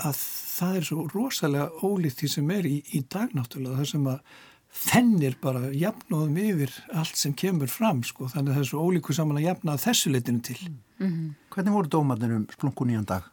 að 0.00 0.20
það 0.20 0.76
er 0.76 0.86
svo 0.88 1.02
rosalega 1.12 1.84
ólíkt 1.84 2.22
því 2.22 2.30
sem 2.34 2.54
er 2.54 2.68
í, 2.68 2.76
í 2.96 3.02
dagnáttúrulega 3.12 3.82
þar 3.82 3.90
sem 3.90 4.06
að 4.10 4.38
þennir 4.80 5.36
bara 5.42 5.70
jafnóðum 5.74 6.36
yfir 6.40 6.74
allt 6.94 7.18
sem 7.18 7.34
kemur 7.36 7.70
fram 7.70 8.04
sko 8.06 8.28
þannig 8.30 8.52
að 8.52 8.58
það 8.58 8.62
er 8.62 8.68
svo 8.70 8.84
ólíku 8.86 9.16
saman 9.16 9.40
að 9.40 9.48
jafna 9.48 9.76
þessu 9.82 10.12
leitinu 10.14 10.42
til. 10.46 10.58
Mm 11.00 11.08
-hmm. 11.08 11.30
Hvernig 11.50 11.74
voru 11.74 11.88
dómarnir 11.88 12.36
um 12.36 12.46
splungun 12.54 12.90
í 12.90 12.98
en 12.98 13.04
dag? 13.04 13.24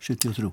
73? 0.00 0.52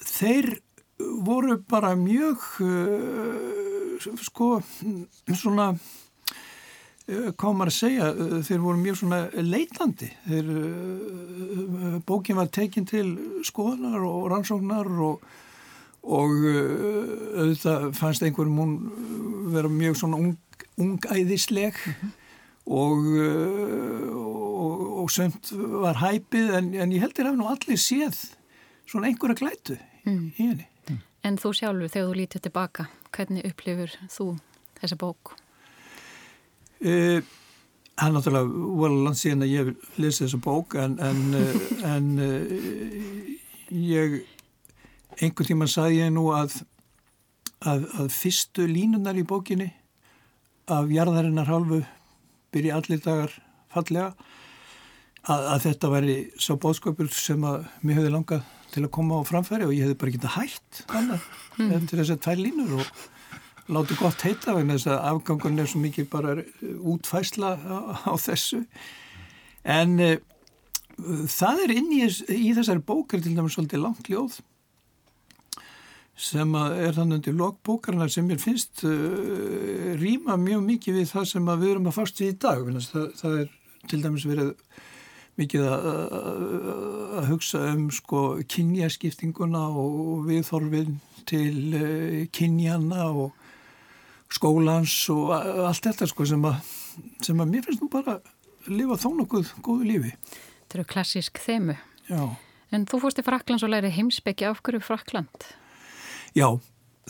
Þeir 0.00 0.60
voru 0.98 1.58
bara 1.68 1.94
mjög 1.96 2.38
uh, 2.64 4.06
sko 4.22 4.62
svona 5.34 5.74
hvað 7.06 7.56
maður 7.56 7.70
að 7.70 7.76
segja 7.76 8.10
uh, 8.12 8.36
þeir 8.46 8.62
voru 8.64 8.82
mjög 8.82 9.00
svona 9.00 9.18
leitandi 9.38 10.10
þeir 10.26 10.52
uh, 10.52 11.98
bókin 12.06 12.38
var 12.38 12.50
tekin 12.52 12.88
til 12.88 13.08
skoðanar 13.46 14.06
og 14.06 14.30
rannsóknar 14.32 14.90
og 15.10 15.26
og 16.06 16.30
auðvitað 16.38 17.86
fannst 17.98 18.22
einhverjum 18.22 18.58
hún 18.60 18.74
vera 19.50 19.66
mjög 19.66 19.96
svona 19.98 20.20
ung, 20.20 20.36
ungæðisleg 20.78 21.74
mm 21.74 21.94
-hmm. 21.96 22.12
og, 22.70 23.08
og, 24.14 24.84
og 25.02 25.10
sömt 25.10 25.50
var 25.82 25.98
hæpið 25.98 26.54
en, 26.58 26.74
en 26.74 26.92
ég 26.92 27.02
held 27.02 27.18
ég 27.18 27.26
hef 27.26 27.34
nú 27.34 27.48
allir 27.50 27.80
séð 27.82 28.36
svona 28.86 29.10
einhverja 29.10 29.34
glætu 29.34 29.78
mm. 30.04 30.32
í 30.38 30.42
henni. 30.42 30.68
En 31.26 31.38
þú 31.42 31.50
sjálfur, 31.58 31.90
þegar 31.90 32.06
þú 32.06 32.14
lítið 32.20 32.42
tilbaka, 32.46 32.86
hvernig 33.10 33.48
upplifur 33.48 33.96
þú 34.06 34.26
þessa 34.78 34.98
bók? 35.00 35.34
Uh, 36.76 37.20
það 37.96 38.06
er 38.06 38.14
náttúrulega 38.14 38.70
volið 38.80 39.18
síðan 39.20 39.44
að 39.46 39.52
ég 39.54 39.70
lesi 40.02 40.24
þessa 40.24 40.40
bók 40.44 40.76
en, 40.80 40.98
en, 41.00 41.22
uh, 41.32 41.68
en 41.88 42.08
uh, 42.20 43.30
ég 43.72 44.18
einhvern 45.16 45.48
tíma 45.48 45.68
saði 45.70 46.02
ég 46.02 46.12
nú 46.12 46.28
að, 46.36 46.58
að, 47.64 47.86
að 48.02 48.10
fyrstu 48.12 48.66
línunar 48.68 49.16
í 49.16 49.24
bókinni 49.26 49.70
af 50.68 50.90
jarðarinnar 50.92 51.48
hálfu 51.48 51.80
byrji 52.52 52.74
allir 52.74 53.00
dagar 53.04 53.32
fallega 53.72 54.12
að, 55.26 55.48
að 55.54 55.64
þetta 55.66 55.92
væri 55.92 56.16
svo 56.36 56.58
bóðsköpur 56.62 57.10
sem 57.14 57.44
að 57.46 57.66
mér 57.82 58.00
hefði 58.00 58.14
langað 58.14 58.54
til 58.74 58.84
að 58.84 58.92
koma 58.98 59.20
á 59.22 59.28
framfæri 59.28 59.66
og 59.66 59.74
ég 59.74 59.86
hefði 59.86 59.98
bara 60.02 60.14
getið 60.16 60.34
hægt 60.36 60.82
annað 60.90 61.28
mm. 61.56 61.70
eftir 61.78 62.02
þess 62.02 62.14
að 62.14 62.24
tvær 62.26 62.42
línur 62.42 62.74
og 62.80 63.04
láti 63.72 63.98
gott 63.98 64.22
heita 64.26 64.54
vegna 64.56 64.76
þess 64.76 64.92
að 64.92 65.06
afgangun 65.10 65.60
er 65.62 65.70
svo 65.70 65.82
mikið 65.82 66.08
bara 66.12 66.36
útfæsla 66.62 67.54
á, 67.58 67.78
á 68.06 68.12
þessu 68.20 68.62
en 69.66 69.96
e, 70.00 70.10
það 71.30 71.64
er 71.64 71.74
inn 71.78 71.88
í, 71.96 72.02
í 72.06 72.52
þessari 72.56 72.84
bókar 72.86 73.24
til 73.24 73.34
dæmis 73.34 73.56
svolítið 73.56 73.82
langt 73.82 74.12
ljóð 74.12 74.38
sem 76.16 76.54
er 76.56 76.94
þannig 76.96 77.18
undir 77.18 77.36
lokbókarna 77.36 78.08
sem 78.08 78.28
ég 78.32 78.40
finnst 78.40 78.82
uh, 78.88 79.92
rýma 80.00 80.38
mjög 80.40 80.62
mikið 80.64 81.00
við 81.00 81.10
það 81.12 81.26
sem 81.32 81.50
við 81.50 81.72
erum 81.74 81.88
að 81.90 81.96
fast 81.98 82.22
í 82.24 82.30
í 82.30 82.36
dag. 82.40 82.62
Það, 82.88 83.08
það 83.20 83.40
er 83.42 83.50
til 83.90 84.00
dæmis 84.00 84.24
verið 84.24 84.54
mikið 85.36 85.66
að, 85.68 85.88
að 87.20 87.26
hugsa 87.28 87.60
um 87.74 87.90
sko 87.92 88.22
kynjaskiptinguna 88.48 89.66
og 89.76 90.24
viðþorfin 90.30 90.96
til 91.28 91.58
uh, 91.76 92.22
kynjana 92.32 93.10
og 93.12 93.45
skólans 94.32 94.94
og 95.12 95.30
allt 95.36 95.86
þetta 95.86 96.08
sko 96.10 96.26
sem 96.28 96.42
að, 96.48 96.72
sem 97.24 97.40
að 97.40 97.52
mér 97.52 97.66
finnst 97.66 97.84
nú 97.84 97.90
bara 97.92 98.18
að 98.18 98.72
lifa 98.72 98.98
þó 99.00 99.08
nokkuð 99.20 99.52
góðu 99.64 99.86
lífi. 99.86 100.12
Þetta 100.66 100.78
eru 100.78 100.88
klassísk 100.90 101.40
þemu. 101.42 101.76
Já. 102.10 102.22
En 102.74 102.86
þú 102.90 103.00
fórst 103.04 103.20
í 103.22 103.24
Fraklands 103.26 103.64
og 103.64 103.70
læri 103.72 103.92
heimsbyggi 103.94 104.48
af 104.48 104.62
hverju 104.66 104.82
Frakland? 104.82 105.46
Já, 106.36 106.48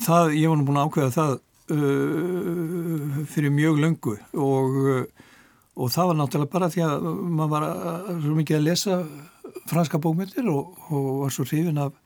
það, 0.04 0.34
ég 0.36 0.50
var 0.50 0.60
nú 0.60 0.66
búin 0.68 0.80
að 0.80 0.90
ákveða 0.90 1.14
það 1.14 1.32
uh, 1.76 3.22
fyrir 3.32 3.54
mjög 3.54 3.80
löngu 3.82 4.16
og, 4.36 4.76
uh, 4.82 5.32
og 5.76 5.90
það 5.94 6.10
var 6.10 6.20
náttúrulega 6.20 6.52
bara 6.52 6.70
því 6.72 6.84
að 6.86 7.08
maður 7.08 7.54
var 7.54 7.66
að, 7.70 8.12
svo 8.26 8.36
mikið 8.36 8.58
að 8.58 8.68
lesa 8.68 9.00
franska 9.70 10.00
bókmyndir 10.02 10.52
og, 10.52 10.76
og 10.92 11.08
var 11.24 11.34
svo 11.34 11.48
hrifin 11.48 11.80
af, 11.82 11.96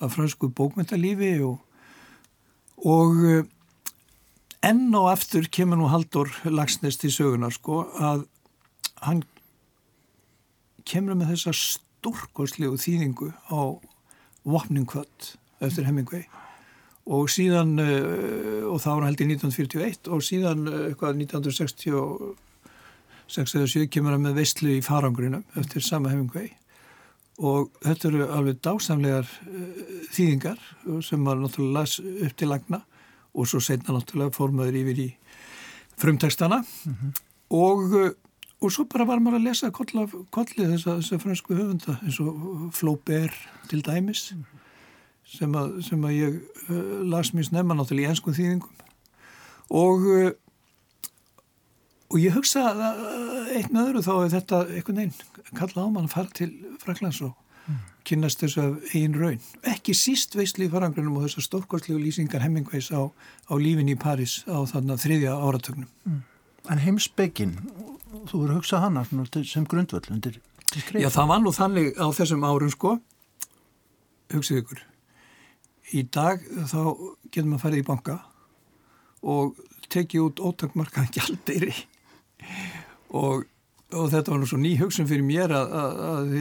af 0.00 0.16
fransku 0.16 0.50
bókmyndalífi 0.56 1.36
og, 1.46 1.60
og 2.88 3.22
uh, 3.28 3.44
enn 4.64 4.94
og 4.98 5.10
aftur 5.12 5.44
kemur 5.52 5.76
nú 5.78 5.86
Haldur 5.92 6.28
Lagsnest 6.50 7.04
í 7.06 7.10
sögunar 7.14 7.52
sko 7.54 7.84
að 7.94 8.26
hann 9.04 9.22
kemur 10.88 11.14
með 11.18 11.28
þessa 11.34 11.52
stórkoslegu 11.58 12.76
þýðingu 12.80 13.28
á 13.52 13.60
Vopningkvöld 14.48 15.20
eftir 15.64 15.84
Hemingway. 15.88 16.24
Og 17.08 17.24
síðan, 17.32 17.70
uh, 17.80 18.68
og 18.68 18.78
það 18.84 18.94
var 18.94 19.04
held 19.08 19.20
í 19.22 19.30
1941 19.32 20.12
og 20.12 20.20
síðan 20.24 20.60
uh, 20.68 20.72
eitthvað 20.90 21.20
1966-67 21.24 23.92
kemur 23.92 24.12
hann 24.14 24.26
með 24.26 24.38
veistlu 24.42 24.70
í 24.76 24.84
farangrinum 24.84 25.44
eftir 25.60 25.82
sama 25.84 26.08
Hemingway. 26.12 26.48
Og 27.38 27.62
þetta 27.84 28.08
eru 28.10 28.20
alveg 28.34 28.56
dásamlegar 28.64 29.26
uh, 29.28 29.32
þýðingar 30.12 30.58
sem 31.04 31.20
var 31.24 31.36
náttúrulega 31.40 31.86
upp 32.26 32.34
til 32.36 32.48
lagna 32.50 32.78
og 33.34 33.48
svo 33.48 33.60
setna 33.60 33.94
náttúrulega 33.94 34.36
fórmaður 34.36 34.80
yfir 34.82 35.02
í 35.04 35.08
frumtekstana 35.98 36.62
mm 36.62 36.94
-hmm. 36.94 37.12
og, 37.50 38.14
og 38.60 38.72
svo 38.72 38.84
bara 38.84 39.04
var 39.04 39.20
maður 39.20 39.40
að 39.40 39.48
lesa 39.48 39.70
kollið 39.70 40.72
þessa, 40.74 41.00
þessa 41.00 41.18
fransku 41.18 41.54
höfunda 41.54 41.98
eins 42.02 42.20
og 42.20 42.70
Flaubert 42.72 43.34
til 43.68 43.82
dæmis 43.82 44.32
mm 44.32 44.42
-hmm 44.42 44.58
sem 45.28 45.56
að, 45.58 45.78
sem 45.84 46.04
að 46.08 46.14
ég 46.16 46.36
uh, 46.68 47.00
las 47.08 47.32
mér 47.36 47.48
snemma 47.48 47.76
náttúrulega 47.76 48.08
í 48.08 48.12
ennskum 48.14 48.36
þýðingum 48.36 48.84
og 49.78 50.06
uh, 50.08 50.30
og 52.08 52.22
ég 52.22 52.32
hugsa 52.32 52.70
að 52.70 52.80
uh, 52.86 53.50
eitt 53.58 53.72
með 53.74 53.90
öðru 53.90 54.04
þá 54.06 54.12
er 54.14 54.32
þetta 54.38 54.62
einhvern 54.70 55.02
veginn 55.02 55.58
kalla 55.58 55.84
á 55.84 55.88
mann 55.92 56.08
að 56.08 56.14
fara 56.14 56.36
til 56.36 56.50
Fraklands 56.80 57.20
og. 57.26 57.36
Kynast 58.08 58.40
þessu 58.40 58.62
af 58.64 58.94
einn 58.96 59.16
raun. 59.18 59.40
Ekki 59.68 59.94
síst 59.96 60.36
veistlið 60.38 60.72
farangrunum 60.72 61.18
og 61.18 61.26
þessar 61.26 61.46
stórkostlegu 61.46 62.00
lýsingar 62.00 62.44
hemmingveis 62.44 62.90
á, 62.94 63.04
á 63.12 63.54
lífin 63.60 63.92
í 63.92 63.98
Paris 64.00 64.40
á 64.48 64.64
þarna 64.68 64.96
þriðja 65.00 65.36
áratögnum 65.36 65.88
mm. 66.08 66.20
En 66.68 66.80
heimsbyggin, 66.82 67.54
þú 68.28 68.42
eru 68.44 68.58
hugsað 68.58 68.82
hana 68.84 69.04
sem 69.08 69.64
grundvöld 69.68 70.10
undir 70.12 70.40
Já 70.68 71.08
það 71.08 71.28
var 71.30 71.40
nú 71.40 71.52
þannig 71.56 71.94
á 71.96 72.06
þessum 72.12 72.44
árum 72.44 72.72
sko. 72.72 72.98
Hugsið 74.28 74.60
ykkur. 74.60 74.82
Í 75.96 76.02
dag 76.12 76.42
þá 76.68 76.82
getur 77.32 77.48
maður 77.48 77.56
að 77.56 77.62
fara 77.62 77.78
í 77.78 77.86
banka 77.86 78.16
og 79.24 79.62
tekið 79.88 80.26
út 80.26 80.42
ótakmarkaðan 80.44 81.14
gældeiri 81.16 81.72
og, 83.16 83.46
og 83.96 84.10
þetta 84.12 84.32
var 84.32 84.40
nú 84.42 84.46
svo 84.48 84.58
ný 84.60 84.74
hugsun 84.76 85.08
fyrir 85.08 85.24
mér 85.24 85.54
að, 85.56 85.70
að, 85.72 86.00
að, 86.08 86.32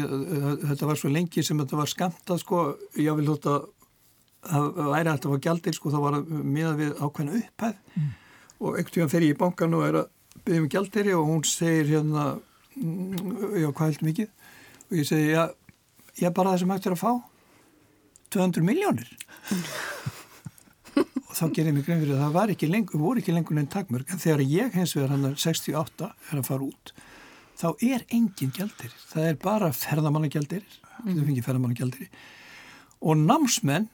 að 0.49 0.63
þetta 0.71 0.89
var 0.89 0.99
svo 0.99 1.11
lengi 1.13 1.43
sem 1.45 1.59
þetta 1.61 1.79
var 1.79 1.91
skamta 1.91 2.37
sko, 2.41 2.63
ég 2.99 3.15
vil 3.19 3.27
þótt 3.29 3.47
að 3.53 3.67
það 4.47 4.67
væri 4.77 5.11
að 5.11 5.13
þetta 5.13 5.31
var 5.31 5.43
gældeir 5.45 5.77
sko, 5.77 5.93
þá 5.93 5.99
var 6.03 6.17
það 6.17 6.43
með 6.57 6.67
að 6.67 6.81
við 6.81 6.91
ákveðna 6.99 7.39
upphæð. 7.41 7.79
Mm. 7.95 8.11
og 8.57 8.77
ekkert 8.79 8.95
tíðan 8.95 9.13
fer 9.13 9.25
ég 9.25 9.33
í 9.33 9.37
bankan 9.37 9.77
og 9.77 9.85
er 9.85 9.99
að 10.01 10.11
byggja 10.47 10.61
um 10.61 10.69
gældeiri 10.75 11.15
og 11.15 11.31
hún 11.31 11.43
segir 11.47 11.89
hérna 11.91 12.25
mm, 12.75 13.57
já 13.61 13.67
hvað 13.69 13.87
held 13.87 14.05
mikið? 14.07 14.29
Og 14.87 14.95
ég 14.97 15.07
segi 15.07 15.31
já, 15.31 15.43
ég 16.19 16.29
er 16.29 16.35
bara 16.35 16.53
það 16.53 16.63
sem 16.63 16.73
hægt 16.75 16.87
er 16.87 16.95
að 16.95 17.03
fá 17.03 17.11
200 18.35 18.65
miljónir 18.67 19.11
og 21.27 21.33
þá 21.35 21.45
gerir 21.55 21.75
mig 21.75 21.85
grein 21.85 22.01
fyrir 22.01 22.15
að 22.17 22.23
það 22.25 22.37
var 22.39 22.53
ekki 22.53 22.71
lengur, 22.71 22.99
voru 23.01 23.21
ekki 23.21 23.35
lengur 23.35 23.59
enn 23.59 23.69
takmörg 23.71 24.09
en 24.11 24.23
þegar 24.23 24.43
ég 24.47 24.75
hens 24.75 24.95
vegar 24.97 25.13
hann 25.13 25.29
er 25.29 25.37
68 25.39 26.09
er 26.09 26.41
að 26.41 26.49
fara 26.49 26.67
út 26.67 26.93
þá 27.57 27.69
er 27.83 28.03
engin 28.13 28.53
gældir, 28.55 28.91
það 29.11 29.29
er 29.31 29.39
bara 29.41 29.71
ferðamannagjaldir, 29.75 30.65
mm. 31.03 31.13
þau 31.13 31.23
fengið 31.23 31.47
ferðamannagjaldir 31.47 32.11
og 32.97 33.17
námsmenn 33.21 33.89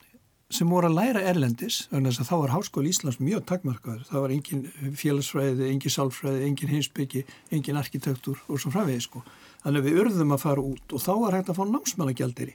sem 0.54 0.70
voru 0.70 0.92
að 0.92 1.00
læra 1.00 1.24
erlendis 1.32 1.88
þannig 1.90 2.20
að 2.22 2.28
þá 2.30 2.36
var 2.38 2.52
Háskóli 2.54 2.92
Íslands 2.94 3.18
mjög 3.18 3.48
takmarkaður. 3.50 4.04
Það 4.06 4.22
var 4.22 4.34
engin 4.36 4.60
félagsfræði, 5.00 5.70
engin 5.72 5.94
sálfræði 5.96 6.44
engin 6.46 6.70
hinsbyggi, 6.70 7.24
engin 7.56 7.80
arkitektur 7.80 8.38
og 8.46 8.62
svo 8.62 8.70
fræðið 8.76 9.00
sko. 9.08 9.24
Þannig 9.64 9.82
að 9.82 9.88
við 9.88 10.00
urðum 10.04 10.36
að 10.36 10.44
fara 10.44 10.66
út 10.68 10.94
og 10.94 11.02
þá 11.02 11.12
var 11.24 11.38
hægt 11.40 11.50
að 11.50 11.58
fá 11.58 11.64
námsmannagjaldiri 11.72 12.54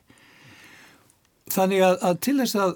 Þannig 1.53 1.85
að, 1.85 1.97
að 2.05 2.19
til 2.25 2.37
þess 2.43 2.59
að 2.61 2.75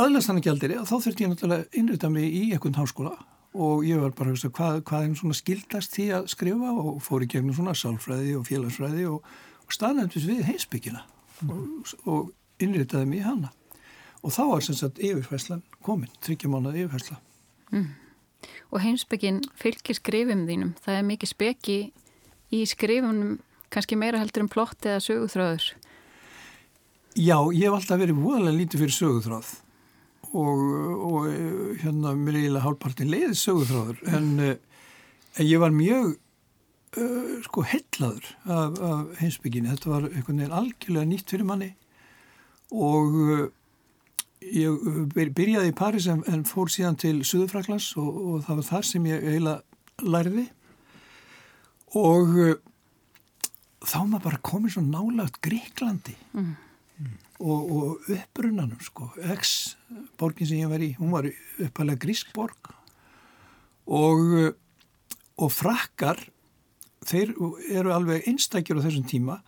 öðlast 0.00 0.30
hann 0.30 0.40
ekki 0.40 0.52
aldrei, 0.52 0.76
þá 0.78 0.94
þurfti 0.94 1.24
ég 1.24 1.32
náttúrulega 1.32 1.80
innrita 1.80 2.10
mig 2.12 2.28
í 2.32 2.44
einhvern 2.54 2.78
háskóla 2.78 3.12
og 3.54 3.84
ég 3.86 3.98
var 3.98 4.12
bara 4.14 4.30
að 4.30 4.36
hugsa 4.36 4.50
hvað, 4.54 4.82
hvað 4.86 5.06
er 5.06 5.14
svona 5.18 5.38
skildast 5.38 5.94
því 5.96 6.08
að 6.18 6.28
skrifa 6.30 6.74
og 6.82 7.00
fór 7.02 7.24
í 7.24 7.30
gegnum 7.30 7.56
svona 7.56 7.74
sálfræði 7.74 8.36
og 8.38 8.44
félagsfræði 8.46 9.06
og, 9.10 9.24
og 9.66 9.74
staðnæmtis 9.74 10.28
við 10.28 10.44
heimsbyggina 10.46 11.02
mm. 11.42 11.50
og, 11.50 11.94
og 12.06 12.62
innritaði 12.62 13.10
mig 13.10 13.22
í 13.22 13.26
hana 13.26 13.50
og 14.20 14.34
þá 14.34 14.42
var 14.52 14.64
sem 14.64 14.76
sagt 14.76 15.00
yfirfæslan 15.02 15.64
komin, 15.82 16.12
tryggja 16.20 16.50
mánað 16.52 16.82
yfirfæsla. 16.82 17.16
Mm. 17.72 17.88
Og 18.70 18.82
heimsbyggin 18.84 19.40
fylgir 19.58 19.96
skrifum 19.96 20.44
þínum, 20.48 20.74
það 20.84 20.98
er 20.98 21.06
mikið 21.08 21.32
speki 21.32 21.78
í 22.54 22.60
skrifunum, 22.68 23.38
kannski 23.72 23.96
meira 23.98 24.20
heldur 24.20 24.44
en 24.44 24.52
plott 24.52 24.84
eða 24.84 25.00
sögúþröður. 25.06 25.70
Já, 27.16 27.36
ég 27.56 27.64
hef 27.64 27.78
alltaf 27.78 27.98
verið 27.98 28.20
voðalega 28.20 28.58
lítið 28.60 28.84
fyrir 28.84 28.96
sögurþráð 28.98 29.54
og, 30.30 30.60
og 31.10 31.28
hérna 31.82 32.14
mér 32.14 32.38
eiginlega 32.38 32.64
hálfpartin 32.64 33.10
leiðið 33.10 33.38
sögurþráður 33.40 34.02
en, 34.14 34.28
en 34.50 35.46
ég 35.46 35.62
var 35.62 35.74
mjög 35.74 36.12
uh, 36.98 37.38
sko 37.46 37.64
hellaður 37.66 38.28
af, 38.44 38.78
af 38.78 39.20
heimsbygginni, 39.20 39.72
þetta 39.74 39.92
var 39.92 40.08
einhvern 40.10 40.42
veginn 40.42 40.56
algjörlega 40.60 41.10
nýtt 41.10 41.34
fyrir 41.34 41.48
manni. 41.48 41.72
Og 42.70 43.18
uh, 43.18 43.44
ég 44.46 45.34
byrjaði 45.36 45.72
í 45.72 45.76
Paris 45.76 46.08
en, 46.10 46.24
en 46.30 46.46
fór 46.48 46.70
síðan 46.72 46.98
til 47.00 47.20
Suðurfraklands 47.26 47.92
og, 48.00 48.08
og 48.08 48.42
það 48.46 48.62
var 48.62 48.70
þar 48.70 48.88
sem 48.92 49.10
ég 49.10 49.28
eiginlega 49.34 50.08
lærði. 50.16 50.48
Og 51.98 52.34
uh, 52.38 52.56
þá 53.82 54.00
maður 54.06 54.26
bara 54.30 54.44
komið 54.50 54.76
svo 54.76 54.86
nálagt 54.86 55.40
Greiklandi 55.44 56.16
mm 56.32 56.50
og, 57.40 57.60
og 57.72 58.10
upprunanum 58.12 58.80
sko, 58.84 59.10
X 59.34 59.76
borgin 60.20 60.48
sem 60.48 60.60
ég 60.60 60.70
var 60.72 60.84
í, 60.84 60.92
hún 60.98 61.14
var 61.14 61.28
uppalega 61.60 62.02
grísk 62.04 62.34
borg. 62.36 62.72
Og, 63.90 64.52
og 65.40 65.50
frakkar 65.50 66.20
þeir 67.08 67.32
eru 67.72 67.94
alveg 67.94 68.28
einstakjur 68.30 68.82
á 68.82 68.86
þessum 68.86 69.08
tíma. 69.08 69.40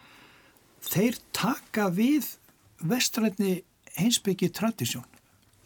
Þeir 0.83 1.21
taka 1.37 1.91
við 1.95 2.35
vestrætni 2.83 3.61
heimsbyggi 3.99 4.49
tradísjón 4.57 5.07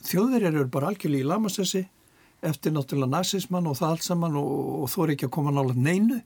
þjóðverjar 0.07 0.55
eru 0.55 0.71
bara 0.71 0.91
algjörlega 0.91 1.25
í 1.25 1.29
lamassessi 1.29 1.83
eftir 2.47 2.75
náttúrulega 2.75 3.17
nazismann 3.17 3.69
og 3.71 3.79
það 3.79 3.95
allt 3.95 4.07
saman 4.07 4.39
og, 4.39 4.51
og 4.85 4.91
þó 4.93 4.99
er 5.05 5.15
ekki 5.15 5.29
að 5.29 5.35
koma 5.39 5.55
nála 5.55 5.77
neinu 5.77 6.21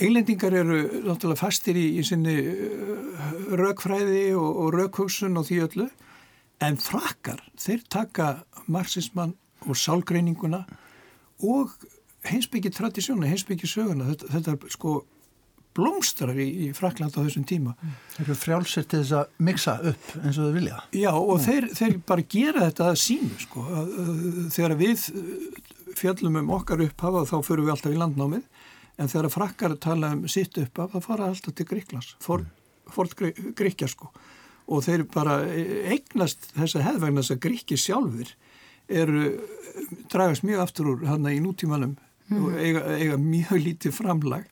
Eilendingar 0.00 0.54
eru 0.56 0.78
náttúrulega 1.04 1.40
fastir 1.42 1.76
í, 1.76 1.86
í 2.00 2.04
sinni 2.06 2.38
uh, 2.40 3.56
raukfræði 3.60 4.30
og, 4.38 4.48
og 4.64 4.72
raukhugsun 4.76 5.36
og 5.36 5.48
því 5.50 5.58
öllu 5.66 5.88
en 6.62 6.78
frakkar, 6.80 7.42
þeir 7.58 7.82
taka 7.90 8.28
marxismann 8.70 9.34
og 9.66 9.76
sálgreininguna 9.78 10.62
og 11.42 11.74
heimsbyggi 12.28 12.70
tradísjónu, 12.70 13.26
heimsbyggi 13.26 13.66
söguna. 13.66 14.06
Þetta, 14.12 14.30
þetta 14.36 14.54
er 14.54 14.74
sko 14.76 14.94
blómstrar 15.76 16.36
í, 16.36 16.48
í 16.66 16.70
Frakland 16.76 17.16
á 17.16 17.24
þessum 17.24 17.44
tíma. 17.48 17.74
Þeir 18.14 18.24
eru 18.26 18.38
frjálsir 18.38 18.86
til 18.86 19.02
þess 19.02 19.14
að 19.18 19.44
miksa 19.48 19.76
upp 19.90 20.10
eins 20.20 20.38
og 20.38 20.48
þau 20.48 20.56
vilja. 20.58 20.80
Já 20.94 21.10
og 21.12 21.34
mm. 21.34 21.44
þeir, 21.46 21.68
þeir 21.80 21.94
bara 22.12 22.26
gera 22.36 22.66
þetta 22.68 22.88
að 22.90 22.98
sínu 23.02 23.38
sko. 23.42 23.64
Þegar 24.56 24.76
við 24.80 25.06
fjallum 25.98 26.38
um 26.42 26.52
okkar 26.56 26.84
upphafa 26.86 27.24
þá 27.28 27.36
förum 27.46 27.66
við 27.66 27.74
alltaf 27.74 27.94
í 27.94 28.00
landnámið 28.00 28.51
en 29.00 29.08
þegar 29.08 29.32
frakkar 29.32 29.76
tala 29.80 30.12
um 30.16 30.26
sitt 30.30 30.58
upp 30.60 30.82
af 30.82 30.94
það 30.94 31.06
fara 31.06 31.30
alltaf 31.30 31.56
til 31.56 31.68
Gríklands 31.68 32.14
fort 32.22 33.16
mm. 33.20 33.52
Gríkja 33.58 33.88
sko 33.90 34.12
og 34.72 34.84
þeir 34.86 35.06
bara 35.10 35.40
eignast 35.90 36.52
þessa 36.54 36.84
hefðvegna 36.86 37.22
þess 37.22 37.34
að 37.34 37.42
gríki 37.46 37.78
sjálfur 37.80 38.30
eru 38.92 39.24
dragast 40.12 40.46
mjög 40.46 40.64
aftur 40.66 40.92
úr 40.92 41.06
hann 41.08 41.26
í 41.30 41.40
nútímanum 41.42 41.96
mm. 42.28 42.38
og 42.38 42.58
eiga, 42.60 42.84
eiga 42.98 43.18
mjög 43.20 43.64
lítið 43.66 43.96
framlag 43.96 44.46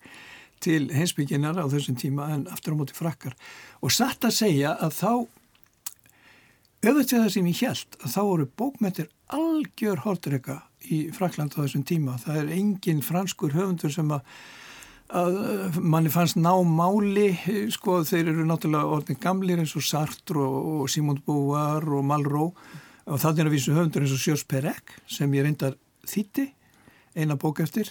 til 0.61 0.91
heimsbygginar 0.93 1.57
á 1.57 1.65
þessum 1.73 1.97
tíma 2.01 2.31
en 2.35 2.47
aftur 2.53 2.77
á 2.77 2.81
móti 2.81 2.97
frakkar 2.97 3.37
og 3.81 3.95
satt 3.95 4.27
að 4.29 4.37
segja 4.43 4.75
að 4.77 4.97
þá 4.99 5.13
auðvitað 6.81 7.17
það 7.17 7.31
sem 7.37 7.49
ég 7.51 7.63
held 7.65 8.01
að 8.01 8.13
þá 8.15 8.21
voru 8.25 8.49
bókmyndir 8.61 9.09
algjör 9.37 10.05
hortreka 10.05 10.59
í 10.89 11.01
Frakland 11.15 11.55
á 11.57 11.63
þessum 11.63 11.85
tíma. 11.87 12.17
Það 12.23 12.43
er 12.43 12.53
engin 12.57 13.03
franskur 13.05 13.55
höfundur 13.55 13.93
sem 13.93 14.11
að, 14.15 14.23
að 15.21 15.81
manni 15.81 16.13
fannst 16.13 16.39
ná 16.41 16.53
máli 16.65 17.33
sko 17.75 18.01
þeir 18.07 18.33
eru 18.33 18.47
náttúrulega 18.49 18.95
orðin 18.97 19.21
gamlir 19.23 19.61
eins 19.63 19.77
og 19.79 19.85
Sartre 19.87 20.41
og, 20.45 20.71
og 20.85 20.93
Simon 20.93 21.21
Beauvoir 21.27 21.85
og 21.85 22.07
Malraux. 22.07 22.71
Og 23.11 23.21
það 23.21 23.43
er 23.43 23.51
að 23.51 23.57
vísu 23.57 23.75
höfundur 23.75 24.07
eins 24.07 24.15
og 24.17 24.23
Sjós 24.23 24.47
Perek 24.49 24.97
sem 25.11 25.33
ég 25.35 25.47
reyndar 25.47 25.77
þýtti 26.09 26.51
eina 27.19 27.37
bók 27.41 27.61
eftir. 27.65 27.91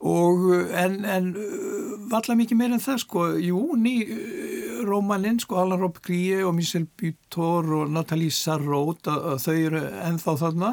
Og 0.00 0.46
en, 0.80 1.02
en 1.04 1.26
valla 2.08 2.36
mikið 2.38 2.56
meir 2.56 2.72
en 2.72 2.80
það 2.80 3.02
sko, 3.02 3.24
jú, 3.36 3.58
ný 3.76 3.98
Rómaninn, 4.88 5.40
sko, 5.42 5.58
Alan 5.60 5.82
Robb 5.82 5.98
Gríe 6.00 6.38
og 6.46 6.54
Michel 6.56 6.86
Butor 6.88 7.68
og 7.82 7.90
Nathalie 7.92 8.32
Sarraud 8.32 9.04
þau 9.04 9.52
eru 9.52 9.82
ennþá 10.06 10.38
þarna 10.40 10.70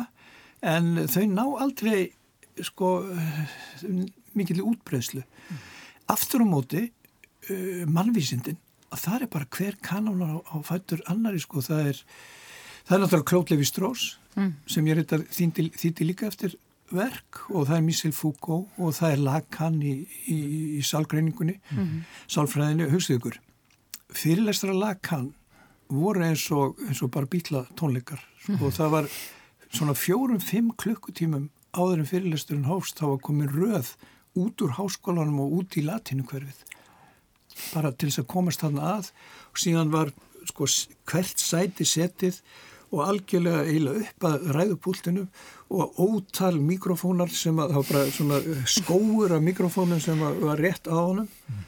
en 0.62 1.08
þau 1.08 1.26
ná 1.32 1.44
aldrei 1.64 2.12
sko 2.64 2.92
mikil 4.38 4.64
útbreyslu 4.66 5.22
mm. 5.22 5.60
aftur 6.14 6.42
á 6.42 6.48
móti 6.48 6.88
uh, 7.52 7.84
mannvísindin 7.86 8.58
að 8.94 9.04
það 9.04 9.22
er 9.22 9.32
bara 9.34 9.50
hver 9.58 9.78
kanánar 9.84 10.32
á, 10.34 10.38
á 10.54 10.56
fættur 10.66 11.04
annari 11.12 11.42
sko, 11.44 11.62
það 11.62 11.92
er 11.92 12.04
það 12.88 12.96
er 12.96 13.04
náttúrulega 13.04 13.30
Klótlefi 13.32 13.68
Strós 13.68 14.06
mm. 14.36 14.54
sem 14.70 14.88
ég 14.88 14.98
reyndar 14.98 15.26
þýtti 15.28 16.08
líka 16.08 16.30
eftir 16.30 16.56
verk 16.94 17.42
og 17.52 17.68
það 17.68 17.78
er 17.78 17.86
Michel 17.86 18.14
Foucault 18.16 18.78
og 18.80 18.94
það 18.96 19.16
er 19.16 19.24
Lacan 19.26 19.82
í, 19.84 19.94
í, 20.32 20.38
í 20.80 20.84
sálgreiningunni, 20.88 21.58
mm 21.60 21.80
-hmm. 21.80 22.06
sálfræðinu, 22.32 22.90
hugstuð 22.94 23.18
ykkur. 23.20 23.40
Fyrirlestra 24.16 24.72
Lacan 24.72 25.34
voru 25.92 26.24
eins 26.24 26.46
og, 26.52 26.80
eins 26.88 27.02
og 27.04 27.12
bara 27.12 27.28
býtla 27.28 27.66
tónleikar 27.76 28.22
mm 28.24 28.56
-hmm. 28.56 28.64
og 28.64 28.74
það 28.74 28.90
var 28.92 29.10
svona 29.74 29.96
fjórum-fimm 29.98 30.72
klukkutímum 30.80 31.50
áður 31.76 32.04
en 32.04 32.10
fyrirlesturinn 32.10 32.70
hófst 32.70 33.02
þá 33.02 33.12
var 33.12 33.20
komin 33.28 33.52
röð 33.52 33.94
út 34.38 34.64
úr 34.64 34.78
háskólanum 34.78 35.42
og 35.44 35.60
út 35.62 35.78
í 35.80 35.84
latinu 35.86 36.26
hverfið 36.28 36.64
bara 37.74 37.92
til 37.92 38.10
þess 38.10 38.24
að 38.24 38.32
komast 38.32 38.64
þarna 38.64 38.96
að 38.98 39.12
og 39.52 39.62
síðan 39.62 39.94
var 39.94 40.14
sko 40.48 40.68
hvert 41.10 41.42
sæti 41.42 41.88
setið 41.88 42.42
og 42.88 43.04
algjörlega 43.04 43.66
eiginlega 43.68 44.04
upp 44.06 44.28
að 44.30 44.46
ræðupúltinu 44.56 45.24
og 45.76 45.98
ótal 46.00 46.56
mikrofónar 46.64 47.32
sem 47.36 47.58
að 47.60 47.74
það 47.74 47.80
var 47.82 47.90
bara 47.90 48.12
svona 48.16 48.68
skóur 48.70 49.36
af 49.36 49.44
mikrofónum 49.44 50.04
sem 50.04 50.22
var 50.22 50.62
rétt 50.62 50.88
á 50.88 50.96
honum 50.96 51.28
mm. 51.28 51.66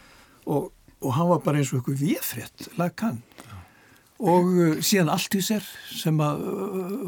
og, 0.55 0.69
og 1.03 1.17
hann 1.17 1.31
var 1.33 1.43
bara 1.43 1.59
eins 1.59 1.73
og 1.73 1.81
eitthvað 1.81 2.05
viðfrétt 2.05 2.69
lagan 2.79 3.19
ja. 3.19 3.28
Og 4.19 4.51
uh, 4.51 4.77
síðan 4.83 5.11
Altíser 5.13 5.65
sem 5.95 6.19
uh, 6.19 6.43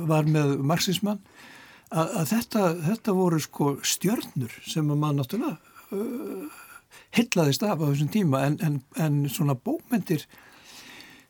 var 0.10 0.30
með 0.30 0.58
marxismann 0.64 1.22
að, 1.92 2.26
þetta, 2.32 2.66
þetta 2.88 3.16
voru 3.18 3.42
sko 3.44 3.76
stjörnur 3.84 4.56
sem 4.64 4.88
að 4.88 5.02
maður 5.04 5.20
náttúrulega 5.20 5.58
uh, 5.92 6.66
hillaðist 7.16 7.68
af 7.68 7.84
á 7.84 7.86
þessum 7.90 8.12
tíma 8.12 8.46
en, 8.48 8.58
en, 8.64 8.82
en 8.96 9.24
svona 9.32 9.58
bókmyndir 9.60 10.28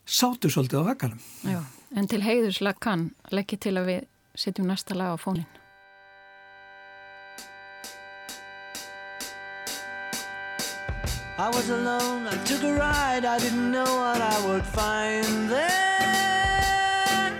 sátu 0.05 0.49
svolítið 0.53 0.85
á 0.85 0.89
vekkanum 0.93 1.29
Já 1.49 1.61
En 1.91 2.07
til 2.07 2.21
heiðurslega 2.23 2.79
kann 2.79 3.09
leggja 3.35 3.57
til 3.65 3.75
að 3.75 3.89
við 3.89 4.05
setjum 4.39 4.69
næsta 4.71 4.95
lag 4.95 5.11
á 5.11 5.17
fónin. 5.19 5.47
I 11.41 11.49
was 11.49 11.69
alone, 11.71 12.27
I 12.27 12.37
took 12.43 12.61
a 12.61 12.71
ride, 12.71 13.25
I 13.25 13.39
didn't 13.39 13.71
know 13.71 13.95
what 14.03 14.21
I 14.21 14.45
would 14.45 14.63
find 14.63 15.49
there. 15.49 17.33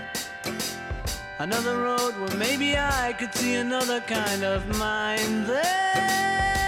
Another 1.38 1.76
road 1.76 2.18
where 2.18 2.36
maybe 2.36 2.76
I 2.76 3.12
could 3.16 3.32
see 3.32 3.54
another 3.54 4.00
kind 4.00 4.42
of 4.42 4.66
mind 4.76 5.46
there. 5.46 6.62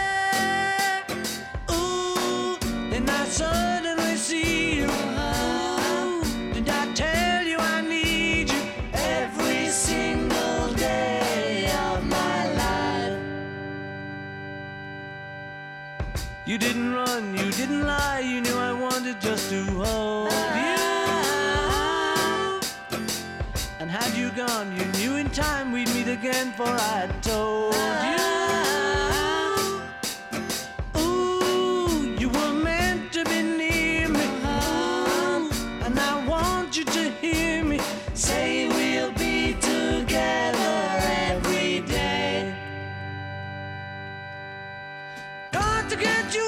Ooh, 1.73 2.57
and 2.93 3.11
I 3.11 3.25
suddenly 3.25 3.94
you 17.23 17.51
didn't 17.53 17.87
lie, 17.87 18.19
you 18.19 18.41
knew 18.41 18.57
I 18.57 18.73
wanted 18.73 19.21
just 19.21 19.49
to 19.51 19.63
hold 19.65 20.33
you. 20.33 20.75
And 23.79 23.89
had 23.89 24.17
you 24.17 24.31
gone, 24.31 24.77
you 24.77 24.85
knew 24.99 25.17
in 25.17 25.31
time 25.31 25.71
we'd 25.71 25.89
meet 25.95 26.09
again, 26.09 26.53
for 26.53 26.67
I 26.67 27.09
told 27.23 27.75
you. 27.75 28.19
Ooh, 31.01 32.17
you 32.19 32.29
were 32.31 32.53
meant 32.53 33.13
to 33.13 33.25
be 33.25 33.43
near 33.43 34.09
me. 34.09 34.27
And 35.85 35.97
I 35.97 36.27
want 36.27 36.77
you 36.77 36.85
to 36.85 37.11
hear 37.21 37.63
me 37.65 37.79
say 38.15 38.67
we'll 38.69 39.13
be 39.13 39.55
together 39.61 41.01
every 41.31 41.81
day. 41.83 42.57
Got 45.53 45.89
to 45.91 45.97
get 45.97 46.35
you 46.35 46.45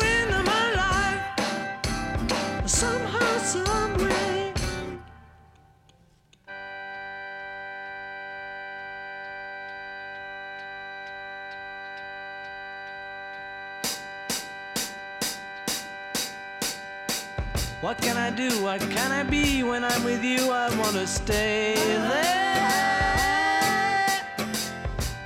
What 17.87 17.99
can 17.99 18.17
I 18.17 18.31
do? 18.31 18.51
What 18.65 18.81
can 18.81 19.13
I 19.13 19.23
be 19.23 19.63
when 19.63 19.85
I'm 19.85 20.03
with 20.03 20.25
you? 20.25 20.51
I 20.51 20.77
wanna 20.77 21.07
stay 21.07 21.77
there. 21.77 23.07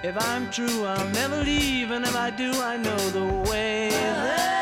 If 0.03 0.15
I'm 0.29 0.51
true, 0.51 0.85
I'll 0.85 1.09
never 1.09 1.43
leave, 1.43 1.91
and 1.91 2.05
if 2.05 2.15
I 2.15 2.29
do, 2.29 2.53
I 2.61 2.77
know 2.77 2.99
the 3.19 3.25
way 3.51 3.89
there. 3.89 4.60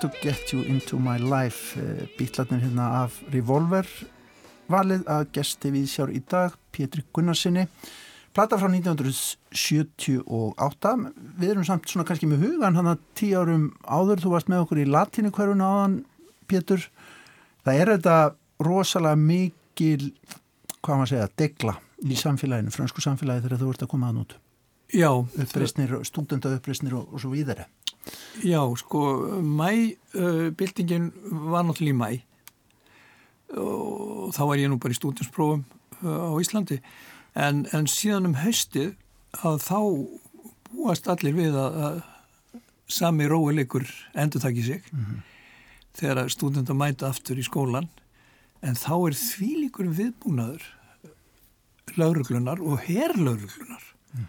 To 0.00 0.10
get 0.22 0.52
you 0.52 0.62
into 0.64 0.98
my 0.98 1.18
life 1.18 1.76
býtlarnir 2.18 2.62
hérna 2.64 3.04
af 3.04 3.20
Revolver 3.32 3.86
valið 4.70 5.02
að 5.10 5.26
gesti 5.34 5.72
við 5.74 5.90
sjár 5.92 6.12
í 6.14 6.22
dag 6.30 6.54
Pétri 6.72 7.02
Gunnarsinni 7.12 7.66
Plata 8.30 8.54
frá 8.60 8.68
1978, 8.70 10.90
við 11.40 11.48
erum 11.50 11.64
samt 11.66 11.88
svona 11.90 12.06
kannski 12.06 12.28
með 12.30 12.44
hugan 12.44 12.76
hann 12.78 12.92
að 12.92 13.00
tíu 13.18 13.40
árum 13.40 13.64
áður, 13.82 14.22
þú 14.22 14.28
varst 14.36 14.50
með 14.52 14.62
okkur 14.62 14.82
í 14.84 14.86
latinu 14.86 15.32
hverjun 15.34 15.66
áðan, 15.66 15.96
Pétur. 16.46 16.84
Það 17.66 17.80
er 17.82 17.90
þetta 17.96 18.16
rosalega 18.62 19.18
mikil, 19.18 20.14
hvað 20.78 20.96
maður 21.00 21.10
segja, 21.10 21.34
degla 21.42 21.74
í 22.06 22.14
samfélaginu, 22.22 22.70
fransku 22.74 23.02
samfélagi 23.02 23.42
þegar 23.48 23.62
þú 23.64 23.70
ert 23.74 23.82
að 23.82 23.92
koma 23.96 24.06
að 24.12 24.16
nút. 24.20 24.32
Já. 24.94 25.10
Uppreysnir, 25.18 25.90
stúdenda 26.06 26.54
uppreysnir 26.54 26.94
og, 26.98 27.04
og 27.10 27.18
svo 27.22 27.30
víðari. 27.34 27.66
Já, 28.46 28.62
sko, 28.80 29.00
mæbildingin 29.42 31.10
uh, 31.10 31.46
var 31.52 31.66
náttúrulega 31.66 31.94
í 31.94 31.98
mæ 32.00 32.10
og 33.60 34.30
þá 34.34 34.42
var 34.46 34.60
ég 34.62 34.70
nú 34.70 34.78
bara 34.78 34.94
í 34.94 34.98
stúdinsprófum 34.98 35.64
uh, 36.04 36.30
á 36.30 36.34
Íslandi 36.38 36.78
en, 37.34 37.66
en 37.74 37.88
síðan 37.90 38.30
um 38.30 38.36
haustið 38.38 38.94
að 39.42 39.58
þá 39.66 39.80
búast 40.70 41.08
allir 41.10 41.34
við 41.34 41.58
að, 41.58 41.80
að 41.86 42.00
sami 42.90 43.26
róileikur 43.30 43.86
endur 44.18 44.42
takki 44.42 44.62
sig 44.66 44.82
mm 44.92 45.04
-hmm. 45.04 45.22
þegar 45.94 46.30
stúdenda 46.30 46.74
mæta 46.74 47.08
aftur 47.08 47.38
í 47.38 47.46
skólan 47.46 47.88
en 48.62 48.74
þá 48.74 48.94
er 49.08 49.14
því 49.14 49.50
líkur 49.64 49.90
viðbúnaður 49.98 50.62
lauruglunar 51.96 52.60
og 52.62 52.80
herrlauruglunar 52.86 53.84
mm. 54.14 54.26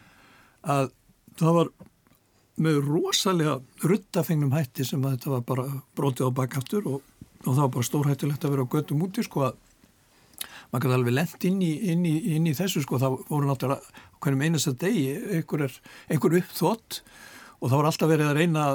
að 0.64 0.92
það 1.38 1.54
var 1.58 1.68
með 2.62 2.82
rosalega 2.86 3.60
ruttafengnum 3.88 4.54
hætti 4.56 4.86
sem 4.86 5.04
að 5.06 5.16
þetta 5.16 5.34
var 5.36 5.44
bara 5.48 5.66
brotið 5.98 6.32
á 6.32 6.38
bakaftur 6.42 6.88
og, 6.90 7.02
og 7.46 7.52
það 7.52 7.62
var 7.64 7.74
bara 7.76 7.90
stórhættilegt 7.90 8.46
að 8.46 8.56
vera 8.56 8.66
á 8.68 8.74
göttum 8.76 9.06
úti 9.08 9.26
sko 9.26 9.46
að 9.48 9.60
maður 10.72 10.84
kannski 10.84 10.98
alveg 10.98 11.16
lendt 11.16 11.48
inn 11.48 11.62
inn 11.62 12.06
inn 12.08 12.48
í 12.48 12.56
þessu 12.56 12.84
sko, 12.84 13.00
það 13.02 13.18
voru 13.30 13.50
náttúrulega 13.50 14.06
hverjum 14.22 14.44
einasta 14.46 14.76
degi 14.80 15.08
einhver, 15.38 15.66
er, 15.68 15.80
einhver 16.12 16.38
uppþótt 16.40 17.02
og 17.62 17.66
það 17.70 17.78
voru 17.78 17.90
alltaf 17.92 18.12
verið 18.12 18.30
að 18.30 18.40
reyna 18.40 18.68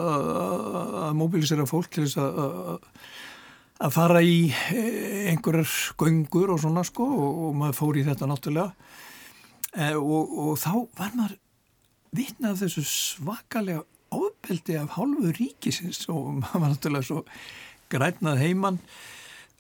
að 1.07 1.17
mobilisera 1.19 1.69
fólk 1.69 1.93
til 1.95 2.07
þess 2.07 2.21
að 2.21 2.83
að 3.77 3.93
fara 3.93 4.23
í 4.25 4.47
e, 4.73 4.83
einhverjar 5.33 5.73
göngur 6.01 6.55
og 6.55 6.63
svona 6.63 6.85
sko 6.87 7.07
og, 7.07 7.41
og 7.49 7.57
maður 7.61 7.79
fór 7.81 7.99
í 8.01 8.05
þetta 8.07 8.29
náttúrulega. 8.31 8.71
E, 9.77 9.91
og, 10.01 10.33
og 10.47 10.55
þá 10.61 10.73
var 10.97 11.13
maður 11.17 11.37
vitnað 12.17 12.63
þessu 12.65 12.87
svakalega 12.91 13.85
ofbeldi 14.15 14.79
af 14.81 14.97
hálfu 14.97 15.35
ríkisins 15.37 16.07
og 16.13 16.33
maður 16.41 16.63
var 16.63 16.75
náttúrulega 16.75 17.09
svo 17.11 17.23
grænað 17.93 18.43
heimann 18.43 18.81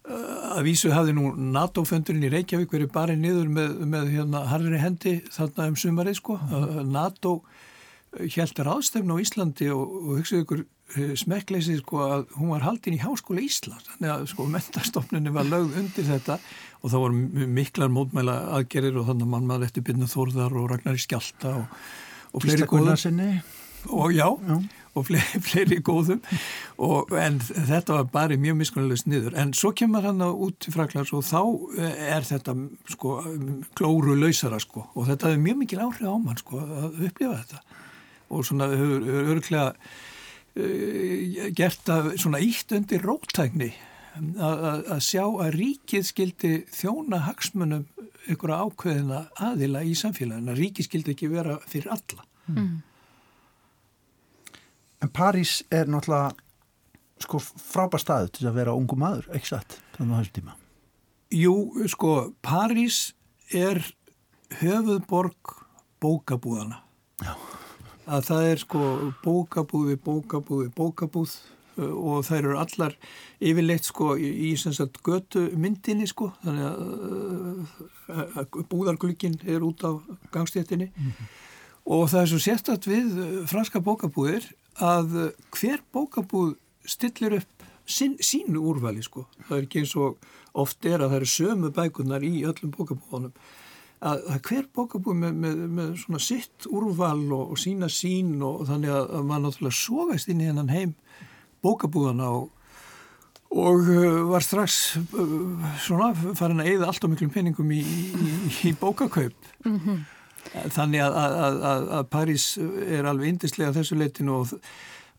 að 0.06 0.68
vísu 0.68 0.92
hafði 0.94 1.16
nú 1.16 1.32
NATO-föndurinn 1.34 2.28
í 2.28 2.30
Reykjavík 2.30 2.70
verið 2.70 2.92
bara 2.94 3.16
niður 3.18 3.48
með, 3.50 3.72
með 3.90 4.12
hérna 4.14 4.44
harri 4.52 4.78
hendi 4.78 5.16
þarna 5.34 5.72
um 5.72 5.78
sumarið 5.80 6.20
sko. 6.20 6.36
Mm. 6.38 6.92
NATO 6.94 7.40
heldur 8.16 8.70
aðstefn 8.76 9.10
á 9.12 9.16
Íslandi 9.18 9.68
og, 9.74 9.82
og 9.82 10.20
hugsaðu 10.20 10.44
ykkur 10.44 10.62
smekkleysið 11.18 11.80
sko 11.82 12.02
að 12.04 12.26
hún 12.38 12.52
var 12.54 12.64
haldinn 12.64 12.94
í 12.94 13.02
Háskóla 13.02 13.42
Ísland 13.42 13.82
þannig 13.90 14.12
að 14.14 14.26
sko 14.30 14.46
mentastofnunni 14.54 15.34
var 15.34 15.48
lögð 15.50 15.80
undir 15.82 16.06
þetta 16.06 16.38
og 16.80 16.92
þá 16.92 16.96
voru 17.02 17.46
miklar 17.58 17.90
mótmæla 17.92 18.36
aðgerir 18.60 19.00
og 19.00 19.08
þannig 19.10 19.26
að 19.26 19.32
mann 19.34 19.48
maður 19.50 19.66
eftir 19.68 19.86
byrna 19.88 20.10
Þórðar 20.10 20.54
og 20.54 20.68
Ragnar 20.70 20.98
í 20.98 21.02
Skjálta 21.02 21.56
og, 21.64 21.80
og 22.36 22.44
fleiri 22.44 22.68
góður 22.68 22.98
og 23.86 24.12
já, 24.12 24.26
já. 24.48 24.56
og 24.94 25.06
fleiri, 25.06 25.40
fleiri 25.46 25.78
góðum. 25.84 26.22
Og, 26.82 27.12
en 27.20 27.38
þetta 27.40 28.00
var 28.00 28.08
bara 28.12 28.38
mjög 28.40 28.58
miskunnulegst 28.60 29.08
niður. 29.10 29.36
En 29.38 29.54
svo 29.56 29.72
kemur 29.76 30.06
hann 30.06 30.22
út 30.26 30.58
til 30.64 30.74
Fraklands 30.74 31.12
og 31.16 31.24
þá 31.26 31.40
eh, 31.78 32.02
er 32.16 32.26
þetta 32.26 32.56
sko 32.92 33.16
klóru 33.78 34.16
lausara 34.18 34.60
sko. 34.62 34.88
Og 34.94 35.08
þetta 35.10 35.32
er 35.32 35.42
mjög 35.42 35.62
mikil 35.62 35.82
áhrif 35.84 36.06
á 36.06 36.16
mann 36.18 36.40
sko 36.40 36.62
að 36.64 37.00
upplifa 37.08 37.40
þetta. 37.42 37.80
Og 38.26 38.46
svona 38.46 38.66
öruglega 38.74 39.68
uh, 40.58 41.44
gert 41.54 41.92
að 41.92 42.16
svona 42.18 42.42
ítt 42.42 42.74
undir 42.74 43.04
róttækni 43.06 43.70
að 44.16 45.00
sjá 45.04 45.24
að 45.24 45.54
ríkið 45.58 46.08
skildi 46.08 46.52
þjóna 46.72 47.22
hagsmunum 47.26 47.86
ykkur 48.32 48.52
ákveðina 48.56 49.26
aðila 49.38 49.84
í 49.86 49.94
samfélaginu 49.98 50.52
að 50.54 50.60
ríkið 50.62 50.88
skildi 50.88 51.14
ekki 51.14 51.30
vera 51.30 51.58
fyrir 51.68 51.92
alla 51.94 52.24
mm. 52.50 52.76
En 55.04 55.12
París 55.12 55.60
er 55.70 55.90
náttúrulega 55.90 56.32
sko 57.22 57.40
frábær 57.40 58.02
staðu 58.02 58.32
til 58.34 58.48
að 58.48 58.58
vera 58.60 58.74
ungu 58.76 58.96
maður, 58.98 59.28
ekki 59.36 59.52
satt, 59.52 59.78
þannig 59.96 60.16
á 60.16 60.18
þessum 60.20 60.36
tíma. 60.38 60.56
Jú, 61.36 61.54
sko, 61.90 62.12
París 62.44 62.98
er 63.54 63.80
höfuðborg 64.60 65.54
bókabúðana. 66.02 66.80
Já. 67.24 67.32
Að 68.06 68.26
það 68.28 68.48
er 68.50 68.62
sko 68.62 68.82
bókabúði, 69.24 69.96
bókabúði, 69.98 70.70
bókabúð 70.76 71.36
og 71.84 72.24
þær 72.26 72.38
eru 72.42 72.58
allar 72.60 72.96
yfirleitt 73.40 73.88
sko 73.88 74.14
í 74.18 74.52
sagt 74.56 75.02
götu 75.06 75.46
myndinni 75.56 76.06
sko, 76.08 76.32
þannig 76.44 76.68
að, 76.68 76.78
uh, 78.08 78.38
að 78.42 78.60
búðarglögin 78.70 79.40
er 79.44 79.64
út 79.66 79.84
á 79.84 80.00
gangstéttinni 80.32 80.90
mm 80.90 81.10
-hmm. 81.10 81.34
og 81.84 82.08
það 82.10 82.22
er 82.22 82.30
svo 82.32 82.38
sérstatt 82.38 82.86
við 82.86 83.18
franska 83.46 83.80
bókabúðir 83.80 84.48
að 84.76 85.32
hver 85.50 85.82
bókabúð 85.92 86.56
stillir 86.86 87.40
upp 87.40 87.56
sín, 87.86 88.16
sínu 88.20 88.60
úrvali 88.60 89.04
sko. 89.04 89.26
Það 89.46 89.56
er 89.56 89.68
ekki 89.68 89.82
eins 89.82 89.94
og 89.98 90.18
oft 90.56 90.84
er 90.88 91.00
að 91.00 91.12
það 91.12 91.20
eru 91.20 91.30
sömu 91.32 91.70
bækunar 91.76 92.26
í 92.26 92.34
öllum 92.48 92.74
bókabúðunum. 92.74 93.32
Að, 94.06 94.26
hver 94.44 94.66
bókabúð 94.76 95.16
með, 95.22 95.38
með, 95.40 95.60
með 95.78 95.92
svona 96.02 96.20
sitt 96.20 96.66
úrval 96.68 97.22
og, 97.32 97.54
og 97.54 97.60
sína 97.60 97.88
sín 97.92 98.34
og 98.44 98.66
þannig 98.68 98.92
að, 98.92 99.14
maður 99.24 99.46
náttúrulega 99.46 99.78
sógast 99.78 100.32
inn 100.32 100.42
í 100.44 100.50
hennan 100.50 100.72
heim 100.72 100.92
bókabúðana 101.64 102.28
og, 102.30 102.50
og 103.50 103.88
uh, 103.92 104.20
var 104.30 104.44
strax 104.44 104.96
uh, 104.96 105.70
svona 105.82 106.12
farin 106.38 106.60
að 106.64 106.72
eigða 106.72 106.90
allt 106.90 107.06
á 107.06 107.08
miklum 107.12 107.32
peningum 107.34 107.72
í, 107.72 107.80
í, 107.80 108.34
í 108.70 108.74
bókakaup. 108.80 109.50
Mm 109.64 109.80
-hmm. 109.80 110.04
Þannig 110.72 111.02
að, 111.02 111.16
að, 111.20 111.56
að, 111.70 111.88
að 111.98 112.04
París 112.10 112.44
er 112.86 113.08
alveg 113.08 113.32
indislega 113.32 113.74
þessu 113.74 113.96
leitinu 113.98 114.36
og, 114.40 114.52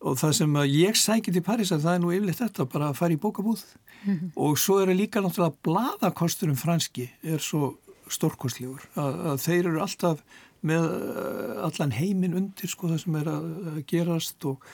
og 0.00 0.16
það 0.18 0.32
sem 0.38 0.56
ég 0.72 0.96
sækir 0.96 1.34
til 1.34 1.44
París 1.44 1.72
að 1.74 1.84
það 1.84 1.94
er 1.94 2.00
nú 2.02 2.14
yfirleitt 2.14 2.40
þetta, 2.40 2.68
bara 2.72 2.88
að 2.88 2.98
fara 3.02 3.14
í 3.14 3.20
bókabúð 3.20 3.60
mm 4.04 4.14
-hmm. 4.14 4.30
og 4.36 4.58
svo 4.58 4.78
er 4.80 4.88
það 4.88 5.00
líka 5.02 5.20
náttúrulega 5.20 5.60
bladakosturum 5.62 6.56
franski 6.56 7.10
er 7.22 7.38
svo 7.38 7.76
stórkostlegur 8.08 8.88
að 8.96 9.40
þeir 9.42 9.66
eru 9.66 9.80
alltaf 9.80 10.22
með 10.60 10.84
uh, 10.90 11.66
allan 11.68 11.92
heiminn 11.94 12.34
undir 12.34 12.70
sko 12.70 12.88
það 12.88 13.02
sem 13.04 13.18
er 13.20 13.28
að 13.30 13.82
gerast 13.86 14.44
og 14.48 14.64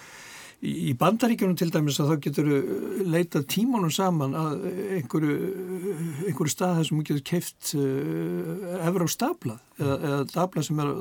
Í 0.64 0.94
bandaríkjunum 0.96 1.59
til 1.61 1.68
dæmis 1.72 1.98
að 2.00 2.11
þá 2.12 2.24
getur 2.24 2.46
leitað 3.05 3.46
tímanum 3.53 3.90
saman 3.92 4.33
að 4.38 4.62
einhverju, 4.96 5.35
einhverju 6.24 6.53
stað 6.53 6.79
þar 6.79 6.88
sem 6.88 7.00
þú 7.00 7.05
getur 7.11 7.24
keift 7.29 7.72
efra 7.74 9.05
á 9.05 9.09
stablað 9.12 9.61
eða, 9.77 9.96
eða 9.98 10.20
stablað 10.31 10.68
sem 10.70 10.81
er, 10.81 10.92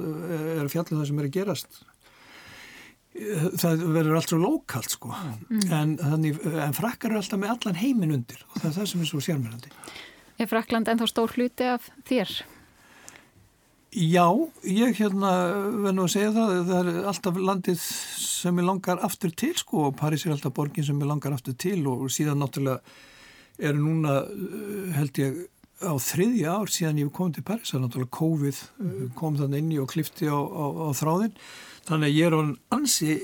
er 0.57 0.71
fjallið 0.73 0.99
það 0.99 1.09
sem 1.09 1.21
er 1.21 1.29
að 1.29 1.35
gerast. 1.37 1.81
Það 3.61 3.85
verður 3.93 4.17
allt 4.17 4.33
svo 4.33 4.39
lokalt 4.41 4.95
sko 4.95 5.13
mm. 5.13 5.67
en, 5.69 5.95
þannig, 6.01 6.41
en 6.65 6.75
frakkar 6.75 7.13
eru 7.13 7.21
alltaf 7.21 7.39
með 7.39 7.53
allan 7.53 7.79
heiminn 7.79 8.17
undir 8.17 8.41
og 8.49 8.57
það 8.57 8.69
er 8.71 8.77
það 8.79 8.89
sem 8.91 9.05
er 9.05 9.11
svo 9.11 9.21
sérmjörandi. 9.23 9.73
Er 10.41 10.49
Frakland 10.49 10.89
ennþá 10.89 11.07
stór 11.11 11.37
hluti 11.37 11.69
af 11.69 11.87
þér? 12.09 12.33
Já, 13.93 14.25
ég 14.65 14.95
hérna 14.97 15.31
verður 15.69 15.93
nú 15.93 16.03
að 16.07 16.13
segja 16.15 16.33
það, 16.33 16.51
það 16.65 16.77
er 16.79 17.07
alltaf 17.11 17.35
landið 17.49 17.81
sem 17.83 18.61
ég 18.61 18.65
langar 18.65 19.01
aftur 19.05 19.33
til 19.37 19.53
sko 19.59 19.87
og 19.89 19.97
París 19.99 20.23
er 20.25 20.33
alltaf 20.33 20.55
borgin 20.57 20.85
sem 20.87 21.01
ég 21.01 21.09
langar 21.09 21.35
aftur 21.35 21.53
til 21.61 21.81
og 21.91 22.07
síðan 22.13 22.41
náttúrulega 22.41 22.79
er 23.61 23.77
núna 23.77 24.15
eh, 24.23 24.87
held 24.97 25.19
ég 25.21 25.37
á 25.85 25.93
þriðja 25.99 26.55
ár 26.57 26.73
síðan 26.73 27.03
ég 27.03 27.11
kom 27.13 27.35
til 27.35 27.45
París, 27.45 27.69
það 27.69 27.79
er 27.79 27.83
náttúrulega 27.85 28.17
COVID 28.17 28.61
eh, 28.63 29.03
kom 29.19 29.37
þann 29.37 29.57
inni 29.59 29.77
og 29.83 29.91
klifti 29.93 30.25
á, 30.25 30.39
á, 30.41 30.65
á 30.73 30.89
þráðin, 30.97 31.37
þannig 31.85 32.09
að 32.09 32.17
ég 32.17 32.31
er 32.31 32.37
á 32.37 32.41
ansi 32.79 33.19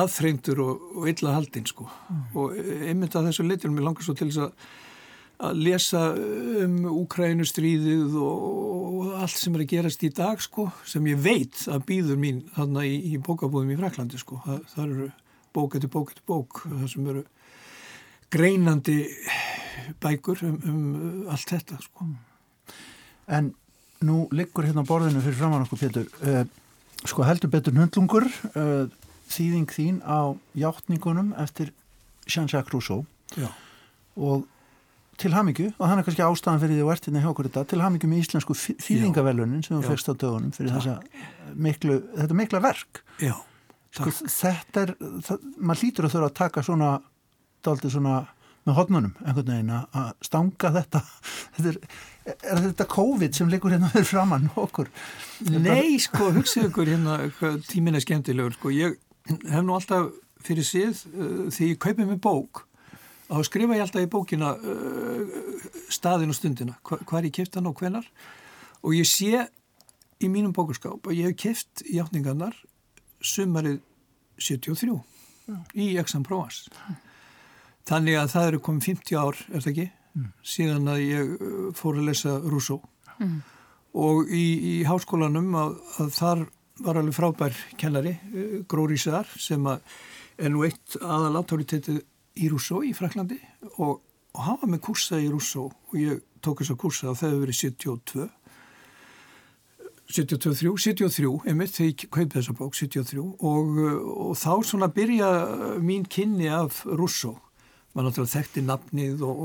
aðþreyndur 0.00 0.64
og, 0.64 0.88
og 0.94 1.10
illa 1.12 1.36
haldinn 1.36 1.68
sko. 1.68 1.90
Mm. 2.08 2.24
og 2.32 2.56
einmitt 2.88 3.18
að 3.18 3.28
þessu 3.28 3.44
litur 3.46 3.74
mér 3.74 3.90
langar 3.90 4.06
svo 4.06 4.16
til 4.16 4.30
þess 4.32 4.46
að 4.46 4.56
að 5.42 5.60
lesa 5.66 6.02
um 6.64 6.76
Úkrænustríðið 6.92 8.14
og 8.20 9.14
allt 9.18 9.38
sem 9.38 9.56
er 9.56 9.64
að 9.64 9.72
gerast 9.72 10.04
í 10.06 10.10
dag 10.14 10.42
sko, 10.42 10.68
sem 10.86 11.06
ég 11.10 11.20
veit 11.24 11.64
að 11.70 11.86
býður 11.88 12.20
mín 12.20 12.42
þarna 12.54 12.84
í, 12.86 12.94
í 13.14 13.18
bókabúðum 13.18 13.74
í 13.74 13.78
Fraklandi 13.80 14.20
sko. 14.20 14.40
það, 14.44 14.60
það 14.74 14.84
eru 14.84 15.08
bók 15.54 15.76
eftir 15.78 15.92
bók 15.92 16.12
eftir 16.12 16.26
bók 16.30 16.62
það 16.64 16.86
sem 16.92 17.10
eru 17.12 17.24
greinandi 18.34 18.98
bækur 20.02 20.42
um, 20.46 20.58
um 20.70 21.30
allt 21.32 21.54
þetta 21.54 21.78
sko. 21.82 22.08
En 23.30 23.52
nú 24.04 24.24
liggur 24.34 24.66
hérna 24.66 24.84
borðinu 24.86 25.22
fyrir 25.24 25.38
framann 25.38 25.64
okkur 25.66 25.82
Pétur 25.84 26.08
uh, 26.26 26.44
sko 27.04 27.26
heldur 27.26 27.52
betur 27.52 27.76
hundlungur 27.76 28.26
uh, 28.54 28.86
þýðing 29.32 29.70
þín 29.72 30.00
á 30.04 30.36
hjáttningunum 30.56 31.32
eftir 31.40 31.72
Jean-Jacques 32.28 32.72
Rousseau 32.72 33.04
Já. 33.36 33.48
og 34.16 34.44
til 35.20 35.32
hamingju 35.34 35.70
og 35.72 35.88
hann 35.88 36.00
er 36.00 36.06
kannski 36.06 36.24
ástæðan 36.24 36.60
fyrir 36.62 36.78
því 36.78 36.84
að 36.84 36.90
verðinni 36.90 37.22
hjá 37.22 37.30
okkur 37.30 37.48
þetta 37.48 37.64
til 37.70 37.80
hamingju 37.84 38.10
með 38.10 38.22
íslensku 38.24 38.56
þýðingavelunin 38.58 39.64
sem 39.66 39.76
þú 39.76 39.90
fegst 39.92 40.10
á 40.10 40.14
dögunum 40.14 40.54
fyrir 40.54 40.74
þessa 40.74 40.94
miklu, 41.66 41.98
þetta 42.14 42.38
mikla 42.38 42.62
verk. 42.64 43.02
Já, 43.22 43.34
sko, 43.94 44.12
þetta 44.22 44.86
er, 44.86 44.94
það, 45.26 45.44
maður 45.58 45.82
hlýtur 45.82 46.08
að 46.08 46.16
þurfa 46.16 46.30
að 46.30 46.38
taka 46.40 46.64
svona, 46.66 46.90
dálítið 47.66 47.96
svona 47.96 48.16
með 48.64 48.78
hodnunum 48.78 49.14
einhvern 49.20 49.50
veginn 49.52 49.72
að 49.76 50.10
stanga 50.24 50.72
þetta. 50.78 51.04
Þetta 51.54 51.70
er, 51.70 51.76
er 52.48 52.60
þetta 52.64 52.84
COVID 52.90 53.36
sem 53.36 53.50
liggur 53.52 53.74
hérna 53.74 53.90
fyrir 53.92 54.06
framann 54.08 54.46
okkur? 54.58 54.88
Nei, 55.52 56.00
sko, 56.02 56.30
hugsaðu 56.32 56.70
ykkur 56.70 56.88
hérna 56.88 57.18
tímin 57.68 57.94
er 57.94 58.02
skemmtilegur, 58.02 58.56
sko. 58.56 58.72
Ég 58.74 58.96
hef 59.28 59.62
nú 59.62 59.76
alltaf 59.76 60.08
fyrir 60.44 60.66
síð 60.66 61.04
uh, 61.12 61.44
því 61.52 61.74
ég 61.74 61.82
kaupið 61.84 62.08
með 62.08 62.22
bók 62.24 62.64
þá 63.28 63.40
skrifa 63.48 63.76
ég 63.78 63.84
alltaf 63.84 64.04
í 64.04 64.10
bókina 64.10 64.52
uh, 64.54 65.34
staðin 65.92 66.32
og 66.32 66.38
stundina 66.38 66.76
hva, 66.82 67.00
hvað 67.02 67.20
er 67.20 67.28
ég 67.30 67.36
kæft 67.38 67.58
hann 67.58 67.70
og 67.70 67.80
hvenar 67.80 68.08
og 68.84 68.96
ég 68.96 69.08
sé 69.08 69.46
í 70.22 70.30
mínum 70.30 70.54
bókurskáp 70.56 71.08
að 71.08 71.18
ég 71.18 71.30
hef 71.30 71.40
kæft 71.40 71.84
játningarnar 71.88 72.56
sumarið 73.24 73.80
73 74.38 74.92
mm. 74.92 75.60
í 75.80 75.94
Exam-Provence 76.00 76.70
mm. 76.70 76.98
þannig 77.88 78.20
að 78.20 78.32
það 78.34 78.48
eru 78.50 78.64
komið 78.68 78.88
50 78.90 79.20
ár, 79.20 79.40
er 79.50 79.64
það 79.64 79.72
ekki 79.72 79.88
mm. 79.90 80.30
síðan 80.54 80.92
að 80.94 81.04
ég 81.04 81.34
uh, 81.34 81.68
fór 81.76 82.00
að 82.00 82.10
lesa 82.10 82.36
Rousseau 82.44 82.82
mm. 83.18 83.38
og 84.04 84.28
í, 84.28 84.44
í 84.74 84.76
háskólanum 84.88 85.54
að, 85.60 85.78
að 86.02 86.12
þar 86.18 86.44
var 86.84 86.98
alveg 86.98 87.16
frábær 87.16 87.62
kennari 87.80 88.18
uh, 88.18 88.58
Grórísar 88.68 89.30
sem 89.40 89.64
að 89.70 89.84
er 90.34 90.50
nú 90.50 90.64
eitt 90.66 90.96
aðal 90.98 91.38
autoritetið 91.38 92.02
í 92.40 92.50
Rússó 92.50 92.82
í 92.84 92.92
Fraklandi 92.96 93.38
og, 93.78 94.00
og 94.34 94.40
hann 94.46 94.60
var 94.62 94.72
með 94.74 94.84
kursa 94.88 95.20
í 95.22 95.28
Rússó 95.30 95.68
og 95.70 95.98
ég 95.98 96.24
tók 96.44 96.62
þess 96.62 96.74
að 96.74 96.80
kursa 96.82 97.12
og 97.12 97.20
það 97.20 97.30
hefur 97.30 97.44
verið 97.44 97.60
72 97.60 98.26
72, 100.14 100.74
73 100.84 101.30
einmitt 101.48 101.72
þegar 101.72 101.88
ég 101.88 102.02
kaupi 102.12 102.36
þessa 102.36 102.56
bók 102.58 102.76
73 102.76 103.22
og, 103.24 103.78
og 104.28 104.34
þá 104.36 104.52
svona 104.68 104.90
byrja 104.92 105.30
mín 105.80 106.04
kynni 106.04 106.50
af 106.52 106.82
Rússó 106.84 107.38
maður 107.94 108.10
náttúrulega 108.10 108.34
þekkti 108.34 108.64
nafnið 108.66 109.24
og, 109.24 109.42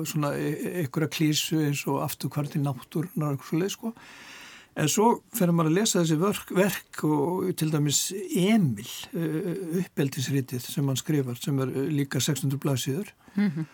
og 0.00 0.08
svona 0.08 0.32
einhverja 0.34 1.12
klísu 1.12 1.60
eins 1.66 1.84
og 1.86 2.00
afturkvarti 2.06 2.62
náttúrunar 2.62 3.34
og 3.34 3.36
eitthvað 3.36 3.50
svo 3.50 3.60
leið 3.60 3.74
sko 3.76 3.92
En 4.80 4.88
svo 4.88 5.08
fer 5.36 5.50
maður 5.52 5.70
að 5.70 5.76
lesa 5.76 6.00
þessi 6.00 6.16
verk, 6.20 6.52
verk 6.56 7.02
og 7.08 7.50
til 7.58 7.68
dæmis 7.72 7.98
Emil 8.38 8.86
uh, 8.86 9.50
uppeldisritið 9.82 10.64
sem 10.64 10.88
hann 10.88 11.00
skrifar 11.00 11.36
sem 11.40 11.58
er 11.60 11.74
uh, 11.74 11.90
líka 11.92 12.22
600 12.22 12.60
blaðsíður 12.62 13.10
mm 13.34 13.50
-hmm. 13.50 13.66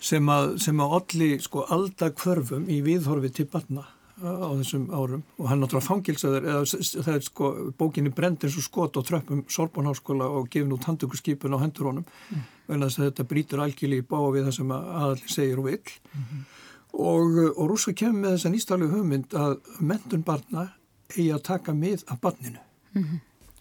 sem 0.00 0.28
að, 0.34 0.56
að 0.72 0.96
allir 0.98 1.38
sko 1.44 1.66
alda 1.68 2.10
kvörfum 2.10 2.66
í 2.68 2.80
viðhorfi 2.82 3.30
til 3.30 3.46
barna 3.52 3.86
uh, 4.22 4.50
á 4.50 4.50
þessum 4.58 4.90
árum 4.90 5.22
og 5.38 5.48
hann 5.48 5.62
náttúrulega 5.62 5.90
fangilsaður 5.90 6.50
eða 6.50 6.64
það 7.06 7.14
er 7.14 7.22
sko 7.30 7.54
bókinni 7.78 8.10
brend 8.10 8.44
eins 8.44 8.56
og 8.56 8.66
skot 8.66 8.96
og 8.96 9.06
tröppum 9.06 9.44
Sorbonháskóla 9.48 10.26
og 10.26 10.50
gefin 10.50 10.72
út 10.72 10.84
handtökurskipun 10.84 11.54
á 11.54 11.62
hendur 11.62 11.92
honum 11.92 12.04
mm. 12.30 12.42
vegna 12.66 12.86
þess 12.86 12.98
að 12.98 13.10
þetta 13.10 13.30
brítur 13.30 13.60
algjörlega 13.60 14.02
í 14.02 14.10
bá 14.10 14.20
við 14.32 14.44
það 14.44 14.54
sem 14.58 14.70
aðallir 14.72 15.30
segir 15.30 15.58
og 15.58 15.64
vil 15.70 15.82
mm 16.14 16.24
-hmm 16.24 16.46
og, 16.92 17.38
og 17.56 17.64
rúsa 17.70 17.94
kemur 17.96 18.22
með 18.22 18.36
þessa 18.36 18.52
nýstálu 18.52 18.90
hugmynd 18.92 19.34
að 19.36 19.56
mentun 19.80 20.24
barna 20.26 20.68
eigi 21.14 21.30
að 21.32 21.44
taka 21.48 21.74
með 21.74 22.04
af 22.08 22.20
barninu 22.20 22.60
mm 22.92 23.02
-hmm. 23.02 23.20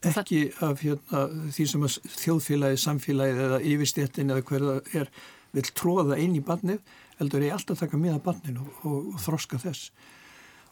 ekki 0.09 0.51
af 0.61 0.81
hérna, 0.81 1.27
því 1.51 1.65
sem 1.67 1.87
þjóðfélagi, 2.23 2.77
samfélagi 2.77 3.39
eða 3.47 3.59
yfirstéttin 3.61 4.31
eða 4.31 4.41
hverða 4.41 4.81
er 4.93 5.11
vil 5.51 5.63
tróða 5.63 6.17
einn 6.17 6.35
í 6.35 6.43
barnið 6.43 6.79
heldur 7.19 7.41
eigi 7.41 7.51
alltaf 7.51 7.79
taka 7.79 7.97
með 7.97 8.13
af 8.15 8.23
barninu 8.23 8.59
og, 8.59 8.85
og, 8.85 9.13
og 9.13 9.19
þroska 9.19 9.57
þess 9.57 9.91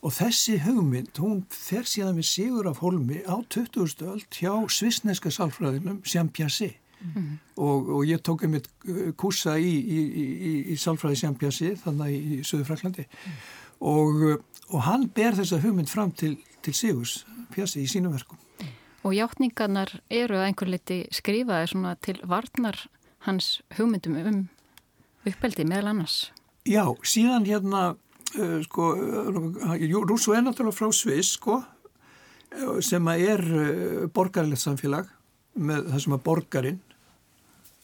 og 0.05 0.13
þessi 0.13 0.59
hugmynd, 0.61 1.17
hún 1.17 1.45
fer 1.49 1.83
síðan 1.83 2.19
við 2.19 2.27
sigur 2.29 2.67
af 2.69 2.77
holmi 2.77 3.23
á 3.25 3.41
20. 3.49 4.05
öld 4.05 4.29
hjá 4.29 4.53
svisneska 4.69 5.31
sálfræðinum 5.31 6.03
Jean 6.05 6.29
Piaget 6.29 6.77
Mm. 7.03 7.38
Og, 7.62 7.89
og 7.97 8.08
ég 8.08 8.21
tók 8.23 8.45
einmitt 8.45 8.67
uh, 8.88 9.12
kursa 9.19 9.58
í, 9.60 9.71
í, 9.71 9.99
í, 10.23 10.53
í 10.73 10.77
Salfræði 10.79 11.19
Sjampjassi 11.21 11.73
þannig 11.84 12.15
í 12.15 12.39
Suður 12.47 12.69
Fraklandi 12.69 13.05
mm. 13.05 13.36
og, 13.91 14.23
uh, 14.31 14.63
og 14.71 14.86
hann 14.88 15.05
ber 15.15 15.38
þessa 15.38 15.60
hugmynd 15.63 15.91
fram 15.91 16.13
til, 16.15 16.38
til 16.65 16.75
Sigurs 16.75 17.19
Pjassi 17.53 17.84
í 17.84 17.89
sínum 17.91 18.15
verkum. 18.15 18.39
Og 19.05 19.13
hjáttningarnar 19.13 19.91
eru 20.10 20.39
að 20.39 20.47
einhver 20.47 20.71
liti 20.71 21.03
skrifaði 21.13 21.69
svona 21.75 21.93
til 22.01 22.17
varnar 22.25 22.79
hans 23.27 23.60
hugmyndum 23.77 24.17
um 24.23 24.39
uppeldi 25.29 25.67
meðal 25.67 25.91
annars. 25.91 26.31
Já, 26.65 26.88
síðan 27.05 27.45
hérna 27.45 27.84
uh, 27.93 28.60
sko, 28.65 28.89
Rússu 30.10 30.34
er 30.34 30.47
náttúrulega 30.47 30.79
frá 30.79 30.89
Sviss 30.95 31.36
sko 31.38 31.62
sem 32.86 33.03
er 33.12 33.41
borgarlegt 34.15 34.62
samfélag 34.62 35.10
með 35.55 35.87
það 35.91 36.03
sem 36.03 36.17
að 36.17 36.25
borgarinn 36.25 36.81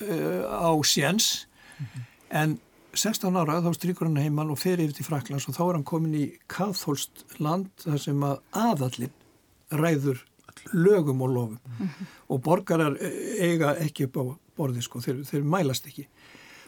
uh, 0.03 0.43
á 0.47 0.71
séns 0.83 1.47
mm 1.77 1.85
-hmm. 1.85 2.03
en 2.41 2.59
16 2.93 3.37
ára 3.39 3.61
þá 3.63 3.71
strykur 3.75 4.07
hann 4.07 4.19
heimann 4.19 4.51
og 4.51 4.59
fer 4.59 4.81
yfir 4.81 4.95
til 4.95 5.05
Fraklands 5.07 5.47
og 5.47 5.55
þá 5.55 5.63
er 5.63 5.75
hann 5.77 5.87
komin 5.87 6.15
í 6.15 6.25
kathólst 6.51 7.25
land 7.39 7.69
þar 7.79 7.99
sem 8.03 8.23
að 8.23 8.41
aðallin 8.51 9.13
ræður 9.71 10.25
lögum 10.73 11.21
og 11.21 11.29
lofum 11.29 11.59
mm 11.79 11.87
-hmm. 11.87 12.05
og 12.27 12.41
borgarar 12.41 12.97
eh, 12.99 13.51
eiga 13.51 13.75
ekki 13.79 14.05
upp 14.05 14.17
á 14.17 14.23
borði 14.57 14.81
sko, 14.81 14.99
þeir, 14.99 15.23
þeir 15.23 15.43
mælast 15.43 15.87
ekki 15.87 16.07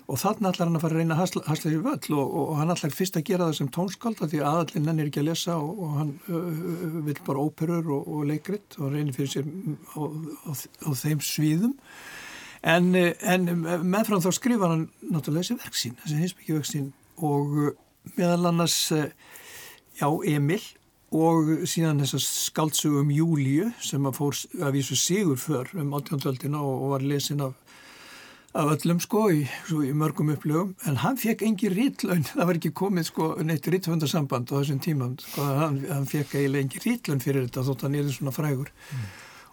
og 0.03 0.19
þannig 0.19 0.49
ætlar 0.49 0.67
hann 0.67 0.77
að 0.77 0.83
fara 0.83 0.97
að 0.97 1.01
reyna 1.01 1.15
að 1.15 1.21
hasla, 1.21 1.43
hasla 1.47 1.71
sér 1.71 1.83
völl 1.85 2.17
og, 2.17 2.33
og 2.39 2.51
hann 2.59 2.73
ætlar 2.73 2.95
fyrst 2.95 3.19
að 3.19 3.25
gera 3.29 3.47
það 3.47 3.57
sem 3.59 3.69
tónskálda 3.77 4.27
því 4.31 4.41
aðallin 4.43 4.89
hann 4.91 4.99
er 4.99 5.09
ekki 5.09 5.21
að 5.21 5.29
lesa 5.29 5.55
og, 5.55 5.79
og 5.79 5.95
hann 5.99 6.11
uh, 6.27 6.99
vil 7.07 7.21
bara 7.27 7.45
óperur 7.47 7.93
og, 7.97 8.11
og 8.11 8.27
leikrit 8.31 8.77
og 8.79 8.91
reynir 8.91 9.15
fyrir 9.15 9.31
sér 9.31 9.47
á, 9.95 10.01
á, 10.03 10.51
á 10.51 10.89
þeim 10.99 11.23
svíðum 11.23 11.77
en, 12.73 12.91
en 12.95 13.49
meðfram 13.63 14.23
þá 14.23 14.29
skrifa 14.35 14.71
hann 14.73 14.85
náttúrulega 15.07 15.43
þessi 15.43 15.59
verksín, 15.63 15.97
þessi 16.03 16.21
heimsbyggjaverksín 16.21 16.91
og 17.23 17.57
meðal 18.17 18.51
annars 18.51 18.77
já, 18.91 20.07
Emil 20.07 20.61
og 21.13 21.67
síðan 21.69 22.01
þessar 22.01 22.23
skáldsögum 22.25 23.11
Júliu 23.13 23.69
sem 23.83 24.03
að 24.09 24.17
fór 24.17 24.39
að 24.65 24.79
vísu 24.79 24.97
sigur 24.97 25.37
för 25.37 25.69
um 25.77 25.93
18. 25.93 26.55
og 26.57 26.89
var 26.95 27.05
lesin 27.05 27.43
af 27.45 27.53
af 28.53 28.69
öllum 28.75 28.99
sko 29.01 29.23
í, 29.33 29.43
í 29.73 29.91
mörgum 29.97 30.29
upplögum 30.35 30.75
en 30.85 30.99
hann 31.01 31.17
fekk 31.17 31.41
engi 31.47 31.71
rítlun 31.73 32.21
það 32.27 32.49
var 32.49 32.59
ekki 32.59 32.73
komið 32.77 33.07
sko 33.07 33.29
neitt 33.41 33.65
rítvöndarsamband 33.73 34.53
á 34.53 34.59
þessum 34.59 34.81
tíman 34.83 35.15
sko 35.21 35.45
hann, 35.47 35.79
hann 35.89 36.05
fekk 36.09 36.35
eiginlega 36.37 36.67
engi 36.67 36.81
rítlun 36.83 37.23
fyrir 37.23 37.47
þetta 37.47 37.63
þótt 37.65 37.87
hann 37.87 37.97
er 37.97 38.11
svona 38.13 38.35
frægur. 38.35 38.69
Mm. 38.69 39.07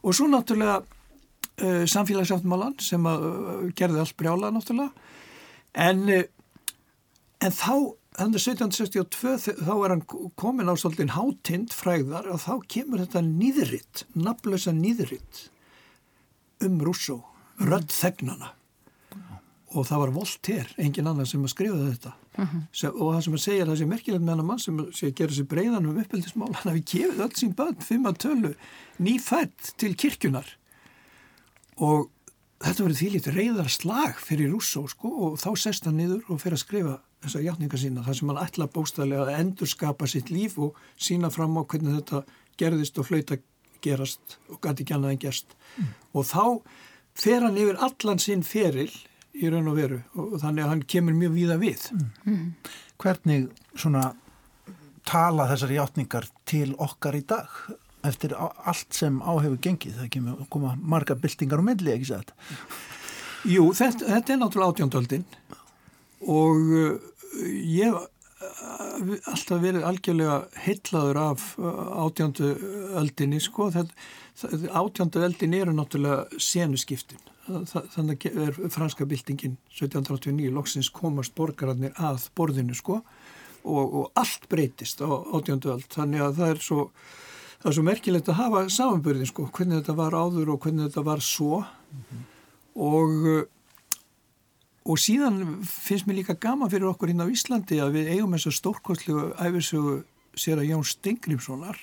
og 0.04 0.16
svo 0.16 0.28
náttúrulega 0.28 0.82
uh, 0.82 1.86
samfélagsáttmálan 1.88 2.76
sem 2.84 3.08
að 3.08 3.24
uh, 3.30 3.64
gerði 3.76 4.04
allt 4.04 4.16
brjála 4.20 4.52
náttúrulega. 4.52 4.92
En, 5.80 6.04
uh, 6.04 6.68
en 7.40 7.56
þá 7.56 7.72
þannig 8.20 8.44
1762 8.44 9.56
þá 9.64 9.74
er 9.78 9.94
hann 9.94 10.06
komin 10.36 10.68
á 10.68 10.76
svolítið 10.76 11.16
hátind 11.16 11.72
fræðar 11.72 12.28
og 12.28 12.44
þá 12.44 12.52
kemur 12.68 13.00
þetta 13.06 13.24
nýðritt 13.24 14.04
nafnlösa 14.12 14.76
nýðritt 14.76 15.46
um 16.60 16.80
Rússó, 16.84 17.22
rödd 17.56 17.88
þegnana 17.94 18.58
og 19.70 19.86
það 19.86 20.00
var 20.02 20.12
Voltaire, 20.14 20.72
engin 20.82 21.06
annar 21.06 21.28
sem 21.30 21.42
að 21.46 21.52
skrifa 21.52 21.78
þetta 21.78 22.12
uh. 22.12 22.54
-huh. 22.54 22.88
og 22.90 23.12
það 23.14 23.20
sem 23.24 23.34
að 23.34 23.44
segja 23.44 23.66
það 23.66 23.76
sem 23.78 23.86
er 23.86 23.94
merkilegt 23.94 24.24
með 24.24 24.36
hann 24.36 24.46
mann 24.46 24.62
sem 24.62 24.80
að 24.80 25.12
gera 25.20 25.36
sér 25.36 25.50
breiðan 25.50 25.86
um 25.86 26.00
uppeldismál, 26.02 26.54
hann 26.54 26.72
hafi 26.72 26.82
gefið 26.92 27.20
öll 27.26 27.36
sín 27.38 27.54
börn 27.54 27.76
fimm 27.80 28.06
að 28.06 28.18
tölu 28.24 28.54
nýfætt 28.98 29.74
til 29.76 29.94
kirkjunar 29.94 30.56
og 31.78 32.10
þetta 32.60 32.84
verið 32.84 32.98
því 33.00 33.10
lítið 33.14 33.36
reyðar 33.38 33.70
slag 33.70 34.18
fyrir 34.18 34.50
Rússó 34.52 34.86
sko 34.90 35.12
og 35.28 35.38
þá 35.38 35.50
sest 35.56 35.86
hann 35.86 35.96
niður 35.96 36.26
og 36.28 36.40
fer 36.42 36.56
að 36.56 36.64
skrifa 36.64 36.96
þessa 37.22 37.42
hjáttninga 37.44 37.78
sína 37.78 38.04
þar 38.04 38.18
sem 38.18 38.32
hann 38.32 38.42
ætla 38.42 38.68
bóstæðilega 38.74 39.26
að 39.28 39.38
endurskapa 39.38 40.08
sitt 40.08 40.32
líf 40.32 40.58
og 40.58 40.76
sína 40.96 41.30
fram 41.30 41.56
á 41.56 41.62
hvernig 41.62 42.00
þetta 42.00 42.24
gerðist 42.60 42.98
og 42.98 43.08
hlauta 43.08 43.38
gerast 43.80 44.38
og 44.50 44.60
gæti 44.60 44.84
en 44.92 45.18
gerst 45.18 45.54
mm. 45.76 45.86
og 46.12 46.26
þá 46.26 46.60
fer 47.14 47.40
hann 47.44 47.56
yfir 47.56 47.80
allan 47.80 48.18
sinn 48.18 48.42
feril 48.42 48.90
í 49.40 49.50
raun 49.52 49.70
og 49.70 49.78
veru 49.78 50.00
og 50.14 50.36
þannig 50.42 50.64
að 50.64 50.72
hann 50.74 50.82
kemur 50.94 51.16
mjög 51.16 51.36
víða 51.36 51.58
við. 51.60 51.86
Mm. 52.24 52.46
Hvernig 53.00 53.48
svona 53.74 54.10
tala 55.08 55.48
þessari 55.50 55.78
hjáttningar 55.78 56.28
til 56.48 56.74
okkar 56.78 57.18
í 57.18 57.24
dag 57.26 57.48
eftir 58.06 58.36
allt 58.36 58.96
sem 58.96 59.18
áhefur 59.20 59.60
gengið? 59.64 59.98
Það 59.98 60.12
kemur 60.16 60.46
koma 60.52 60.76
marga 60.80 61.16
byltingar 61.18 61.62
og 61.62 61.68
milli, 61.68 61.94
ekki 61.94 62.10
svo 62.10 62.20
þetta? 62.20 62.54
Jú, 63.50 63.66
þetta, 63.76 64.08
þetta 64.14 64.32
er 64.34 64.40
náttúrulega 64.40 64.74
átjóndöldin 64.74 65.26
og 66.28 66.72
uh, 66.76 67.10
ég 67.64 67.96
alltaf 69.28 69.60
verið 69.60 69.84
algjörlega 69.84 70.36
heitlaður 70.64 71.18
af 71.20 71.46
átjándu 71.60 72.52
öldinni 73.00 73.40
sko. 73.42 73.70
Átjándu 74.70 75.22
öldin 75.24 75.54
eru 75.54 75.74
náttúrulega 75.76 76.40
senuskiptin. 76.40 77.20
Þannig 77.94 78.26
er 78.30 78.56
franska 78.70 79.06
byltingin 79.08 79.56
1789 79.72 80.54
loksins 80.54 80.90
komast 80.94 81.34
borgararnir 81.34 81.92
að 81.98 82.28
borðinu 82.38 82.76
sko 82.78 83.00
og, 83.00 83.84
og 83.84 84.12
allt 84.20 84.46
breytist 84.52 85.02
á 85.02 85.08
átjándu 85.08 85.74
öld. 85.74 85.88
Þannig 85.92 86.24
að 86.26 86.36
það 86.40 86.54
er 86.54 86.64
svo, 86.64 86.84
það 87.60 87.70
er 87.70 87.78
svo 87.78 87.86
merkilegt 87.90 88.30
að 88.30 88.40
hafa 88.40 88.66
samanbyrðin 88.76 89.32
sko, 89.32 89.48
hvernig 89.56 89.80
þetta 89.80 89.96
var 89.98 90.16
áður 90.16 90.54
og 90.54 90.60
hvernig 90.64 90.90
þetta 90.90 91.06
var 91.10 91.24
svo 91.24 91.64
mm 91.64 92.04
-hmm. 92.04 92.28
og 92.90 93.48
Og 94.88 94.96
síðan 94.96 95.60
finnst 95.68 96.06
mér 96.08 96.22
líka 96.22 96.34
gaman 96.40 96.70
fyrir 96.72 96.88
okkur 96.88 97.10
hérna 97.12 97.26
á 97.28 97.32
Íslandi 97.32 97.76
að 97.82 97.98
við 97.98 98.14
eigum 98.14 98.32
þess 98.32 98.48
að 98.48 98.56
stórkostlegu 98.56 99.24
æfisögu 99.36 99.96
sér 100.40 100.62
að 100.62 100.70
Jón 100.70 100.86
Stengrimssonar, 100.88 101.76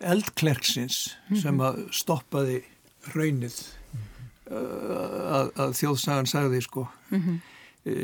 eldklerksins 0.00 1.16
-hmm. 1.28 1.40
sem 1.42 1.60
að 1.60 1.84
stoppaði 1.92 2.62
raunnið 3.14 3.56
mm 3.92 4.00
-hmm. 4.00 4.56
uh, 4.56 5.38
að, 5.38 5.52
að 5.56 5.76
þjóðsagan 5.80 6.26
sagði 6.26 6.60
sko 6.62 6.88
mm 7.10 7.20
-hmm. 7.20 7.40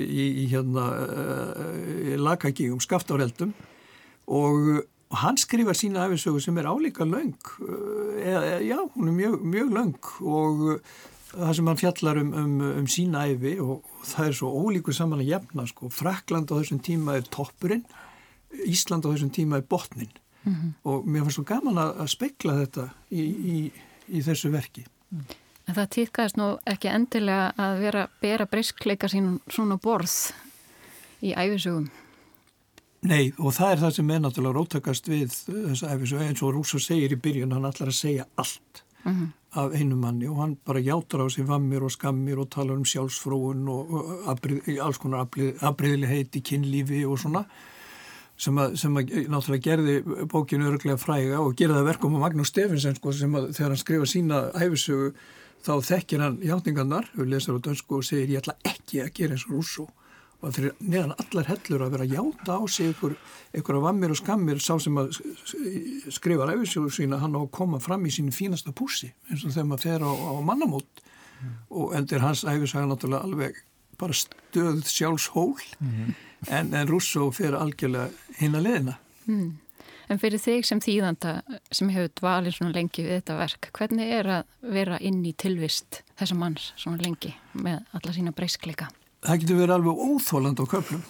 í, 0.06 0.24
í 0.42 0.46
hérna 0.52 0.86
uh, 0.94 2.16
lakagígum, 2.16 2.80
skaftáreldum 2.80 3.54
og 4.26 4.84
hann 5.10 5.36
skrifar 5.36 5.74
sína 5.74 6.06
æfisögu 6.06 6.40
sem 6.40 6.58
er 6.58 6.66
álíka 6.66 7.04
laung, 7.04 7.38
uh, 7.60 8.60
já 8.60 8.78
hún 8.94 9.08
er 9.08 9.14
mjög, 9.14 9.40
mjög 9.42 9.72
laung 9.72 10.04
og 10.20 10.80
það 11.30 11.52
sem 11.56 11.66
hann 11.66 11.80
fjallar 11.80 12.20
um, 12.20 12.32
um, 12.34 12.60
um 12.60 12.86
sína 12.86 13.26
æfi 13.30 13.58
og, 13.60 13.84
og 13.84 14.06
það 14.06 14.26
er 14.26 14.32
svo 14.32 14.50
ólíkur 14.50 14.96
saman 14.96 15.22
að 15.22 15.30
jefna 15.30 15.66
sko. 15.66 15.90
Frakland 15.94 16.50
á 16.50 16.58
þessum 16.58 16.80
tíma 16.82 17.16
er 17.18 17.28
toppurinn, 17.30 17.84
Ísland 18.66 19.06
á 19.06 19.12
þessum 19.12 19.30
tíma 19.30 19.60
er 19.60 19.66
botnin 19.70 20.10
mm 20.44 20.54
-hmm. 20.54 20.72
og 20.84 21.06
mér 21.06 21.20
fannst 21.20 21.34
svo 21.34 21.44
gaman 21.44 21.78
að, 21.78 22.00
að 22.00 22.06
speikla 22.06 22.56
þetta 22.64 22.88
í, 23.10 23.22
í, 23.54 23.72
í 24.08 24.22
þessu 24.22 24.50
verki. 24.50 24.84
En 25.66 25.74
það 25.74 25.88
týðkast 25.94 26.36
nú 26.36 26.58
ekki 26.66 26.88
endilega 26.88 27.52
að 27.56 27.80
vera 27.80 28.08
bera 28.20 28.46
breyskleika 28.46 29.08
sín 29.08 29.40
svona 29.48 29.76
borð 29.76 30.32
í 31.22 31.34
æfisugum? 31.34 31.90
Nei 33.02 33.32
og 33.38 33.54
það 33.54 33.72
er 33.72 33.78
það 33.78 33.90
sem 33.90 34.10
er 34.10 34.20
náttúrulega 34.20 34.54
rótakast 34.54 35.08
við 35.08 35.28
þessu 35.28 35.86
æfisugum 35.86 36.22
eins 36.26 36.42
og 36.42 36.54
Rúsa 36.54 36.78
segir 36.78 37.12
í 37.12 37.16
byrjun, 37.16 37.52
hann 37.52 37.64
ætlar 37.64 37.88
að 37.88 37.94
segja 37.94 38.24
allt. 38.36 38.84
Mm 39.04 39.12
-hmm 39.12 39.28
af 39.52 39.74
einu 39.74 39.96
manni 39.96 40.28
og 40.30 40.36
hann 40.36 40.56
bara 40.66 40.78
játur 40.78 41.26
á 41.26 41.28
sig 41.28 41.48
vammir 41.48 41.82
og 41.82 41.90
skammir 41.90 42.38
og 42.38 42.50
talar 42.50 42.76
um 42.76 42.84
sjálfsfróun 42.84 43.68
og 43.68 44.28
alls 44.80 44.98
konar 44.98 45.26
abriðliheit 45.60 46.36
í 46.36 46.42
kynlífi 46.42 47.02
og 47.06 47.18
svona 47.18 47.44
sem 48.40 48.56
að, 48.60 48.76
sem 48.80 48.96
að 48.96 49.12
náttúrulega 49.28 49.66
gerði 49.66 50.24
bókinu 50.30 50.70
örglega 50.70 51.00
fræga 51.00 51.42
og 51.42 51.54
gerði 51.58 51.80
það 51.80 51.90
verkum 51.90 52.16
á 52.16 52.22
Magnús 52.24 52.52
Stefinsen 52.52 52.96
sko 52.96 53.12
sem 53.16 53.36
að 53.36 53.50
þegar 53.56 53.74
hann 53.74 53.82
skrifa 53.82 54.08
sína 54.08 54.42
æfisögu 54.56 55.12
þá 55.60 55.72
þekkir 55.90 56.24
hann 56.24 56.38
hjátingarnar, 56.40 57.10
við 57.18 57.34
lesar 57.34 57.58
á 57.60 57.64
dönsku 57.66 57.98
og 57.98 58.06
segir 58.06 58.32
ég 58.32 58.40
ætla 58.40 58.56
ekki 58.64 59.02
að 59.04 59.12
gera 59.18 59.36
eins 59.36 59.44
og 59.48 59.58
rússu 59.58 59.86
og 60.40 60.54
þeir 60.56 60.70
neðan 60.80 61.12
allar 61.20 61.50
hellur 61.50 61.84
að 61.84 61.94
vera 61.94 62.06
að 62.06 62.14
játa 62.16 62.56
á 62.56 62.62
sig 62.72 62.94
ykkur, 62.94 63.16
ykkur 63.60 63.76
af 63.76 63.84
vammir 63.84 64.14
og 64.14 64.20
skammir 64.22 64.62
sá 64.64 64.72
sem 64.80 64.96
að 64.96 65.18
skrifa 66.08 66.48
ræfisjóðu 66.48 66.94
sína 66.96 67.20
hann 67.20 67.36
á 67.36 67.40
að 67.42 67.50
koma 67.58 67.80
fram 67.82 68.06
í 68.08 68.14
sín 68.14 68.32
fínasta 68.32 68.72
pússi 68.72 69.10
eins 69.28 69.44
og 69.44 69.52
þegar 69.52 69.68
maður 69.68 69.84
fer 69.84 70.06
á, 70.08 70.12
á 70.16 70.32
mannamót 70.40 71.04
mm. 71.04 71.52
og 71.76 71.92
endur 71.98 72.24
hans 72.24 72.46
æfisaga 72.48 72.88
náttúrulega 72.88 73.28
alveg 73.28 73.60
bara 74.00 74.16
stöð 74.16 74.80
sjálfshól 74.88 75.60
mm. 75.76 76.16
En, 76.48 76.74
en 76.74 76.88
Russo 76.88 77.30
fer 77.34 77.56
algjörlega 77.58 78.08
hinn 78.40 78.56
að 78.58 78.68
leðina 78.68 78.96
mm. 79.26 79.50
En 80.10 80.18
fyrir 80.18 80.42
þig 80.42 80.64
sem 80.66 80.80
þýðanda 80.82 81.36
sem 81.70 81.86
hefur 81.94 82.08
dvalið 82.18 82.56
svona 82.56 82.74
lengi 82.74 83.04
við 83.04 83.20
þetta 83.20 83.36
verk, 83.38 83.68
hvernig 83.78 84.08
er 84.16 84.30
að 84.40 84.72
vera 84.74 84.96
inn 84.98 85.20
í 85.22 85.30
tilvist 85.38 86.00
þessa 86.18 86.34
manns 86.34 86.72
svona 86.74 86.98
lengi 87.04 87.30
með 87.54 87.84
alla 87.94 88.14
sína 88.16 88.34
breyskleika? 88.34 88.88
það 89.24 89.42
getur 89.42 89.58
verið 89.60 89.74
alveg 89.76 90.04
óþóland 90.06 90.62
á 90.62 90.66
köflum 90.70 91.02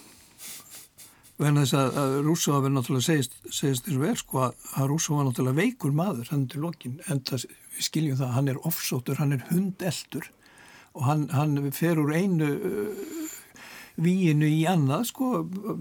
en 1.40 1.56
þess 1.56 1.72
að, 1.78 1.98
að 2.02 2.14
Rússo 2.26 2.52
hafi 2.52 2.70
náttúrulega 2.72 3.06
segist, 3.06 3.36
segist 3.48 3.86
og 3.94 4.02
er 4.04 4.18
sko 4.20 4.42
að, 4.44 4.66
að 4.76 4.90
Rússo 4.90 5.16
var 5.16 5.28
náttúrulega 5.28 5.60
veikur 5.62 5.94
maður 5.96 6.32
hann 6.34 6.44
til 6.50 6.60
lokin 6.66 6.98
en 7.08 7.22
það, 7.24 7.46
við 7.76 7.86
skiljum 7.86 8.18
það 8.18 8.34
hann 8.36 8.50
er 8.52 8.60
offsóttur, 8.68 9.20
hann 9.22 9.36
er 9.36 9.46
hundeldur 9.48 10.28
og 10.92 11.06
hann, 11.06 11.28
hann 11.32 11.70
fer 11.72 12.00
úr 12.02 12.12
einu 12.12 12.50
víinu 14.00 14.48
í 14.48 14.64
annað 14.70 15.06
sko 15.10 15.30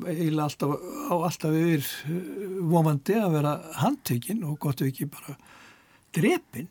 eiginlega 0.07 0.47
alltaf, 0.47 0.75
á 1.11 1.15
alltaf 1.15 1.55
yfir 1.55 1.87
uh, 2.11 2.59
vomandi 2.71 3.17
að 3.19 3.35
vera 3.37 3.55
handtökin 3.81 4.45
og 4.47 4.59
gott 4.61 4.83
ef 4.83 4.91
ekki 4.91 5.09
bara 5.11 5.35
drepin 6.15 6.69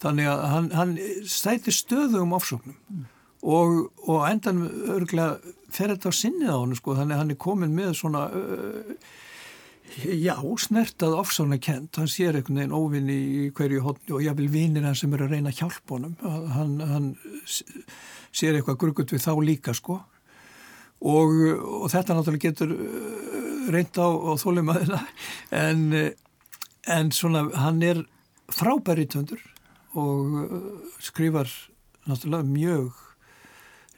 þannig 0.00 0.30
að 0.32 0.44
hann, 0.54 0.68
hann 0.76 0.98
stæti 1.28 1.74
stöðu 1.74 2.24
um 2.24 2.36
offsóknum 2.38 2.76
mm. 2.76 3.08
Og, 3.40 3.86
og 4.04 4.26
endan 4.28 4.66
örgulega 4.92 5.54
fer 5.72 5.88
þetta 5.94 6.10
á 6.12 6.18
sinnið 6.18 6.50
á 6.52 6.60
hann 6.60 6.74
sko 6.76 6.92
þannig 6.92 7.16
að 7.16 7.20
hann 7.22 7.32
er 7.32 7.38
komin 7.40 7.72
með 7.72 7.94
svona 7.96 8.26
uh, 8.36 8.90
já, 9.98 10.34
snertað 10.60 11.16
ofsána 11.18 11.58
kent, 11.62 11.96
hann 11.98 12.10
sér 12.10 12.38
einhvern 12.38 12.60
veginn 12.60 12.76
óvinni 12.76 13.16
í 13.16 13.46
hverju 13.56 13.82
hodni 13.84 14.14
og 14.16 14.38
vil 14.38 14.50
vinir 14.52 14.86
hann 14.86 14.98
sem 14.98 15.12
er 15.16 15.24
að 15.24 15.34
reyna 15.34 15.52
að 15.52 15.62
hjálpa 15.62 15.96
honum. 15.96 16.16
Hann, 16.54 16.74
hann 16.90 17.08
sér 17.46 18.58
eitthvað 18.58 18.80
grugut 18.84 19.14
við 19.14 19.24
þá 19.24 19.32
líka 19.44 19.74
sko 19.76 20.00
og, 21.00 21.36
og 21.82 21.86
þetta 21.92 22.16
náttúrulega 22.16 22.50
getur 22.50 22.74
reynda 23.70 24.04
á, 24.04 24.10
á 24.10 24.32
þólimaðina 24.40 25.00
en, 25.56 25.84
en 26.88 27.12
svona 27.14 27.46
hann 27.56 27.82
er 27.86 28.02
frábæri 28.50 29.06
töndur 29.10 29.40
og 29.98 30.98
skrifar 31.02 31.48
náttúrulega 32.08 32.46
mjög 32.46 33.06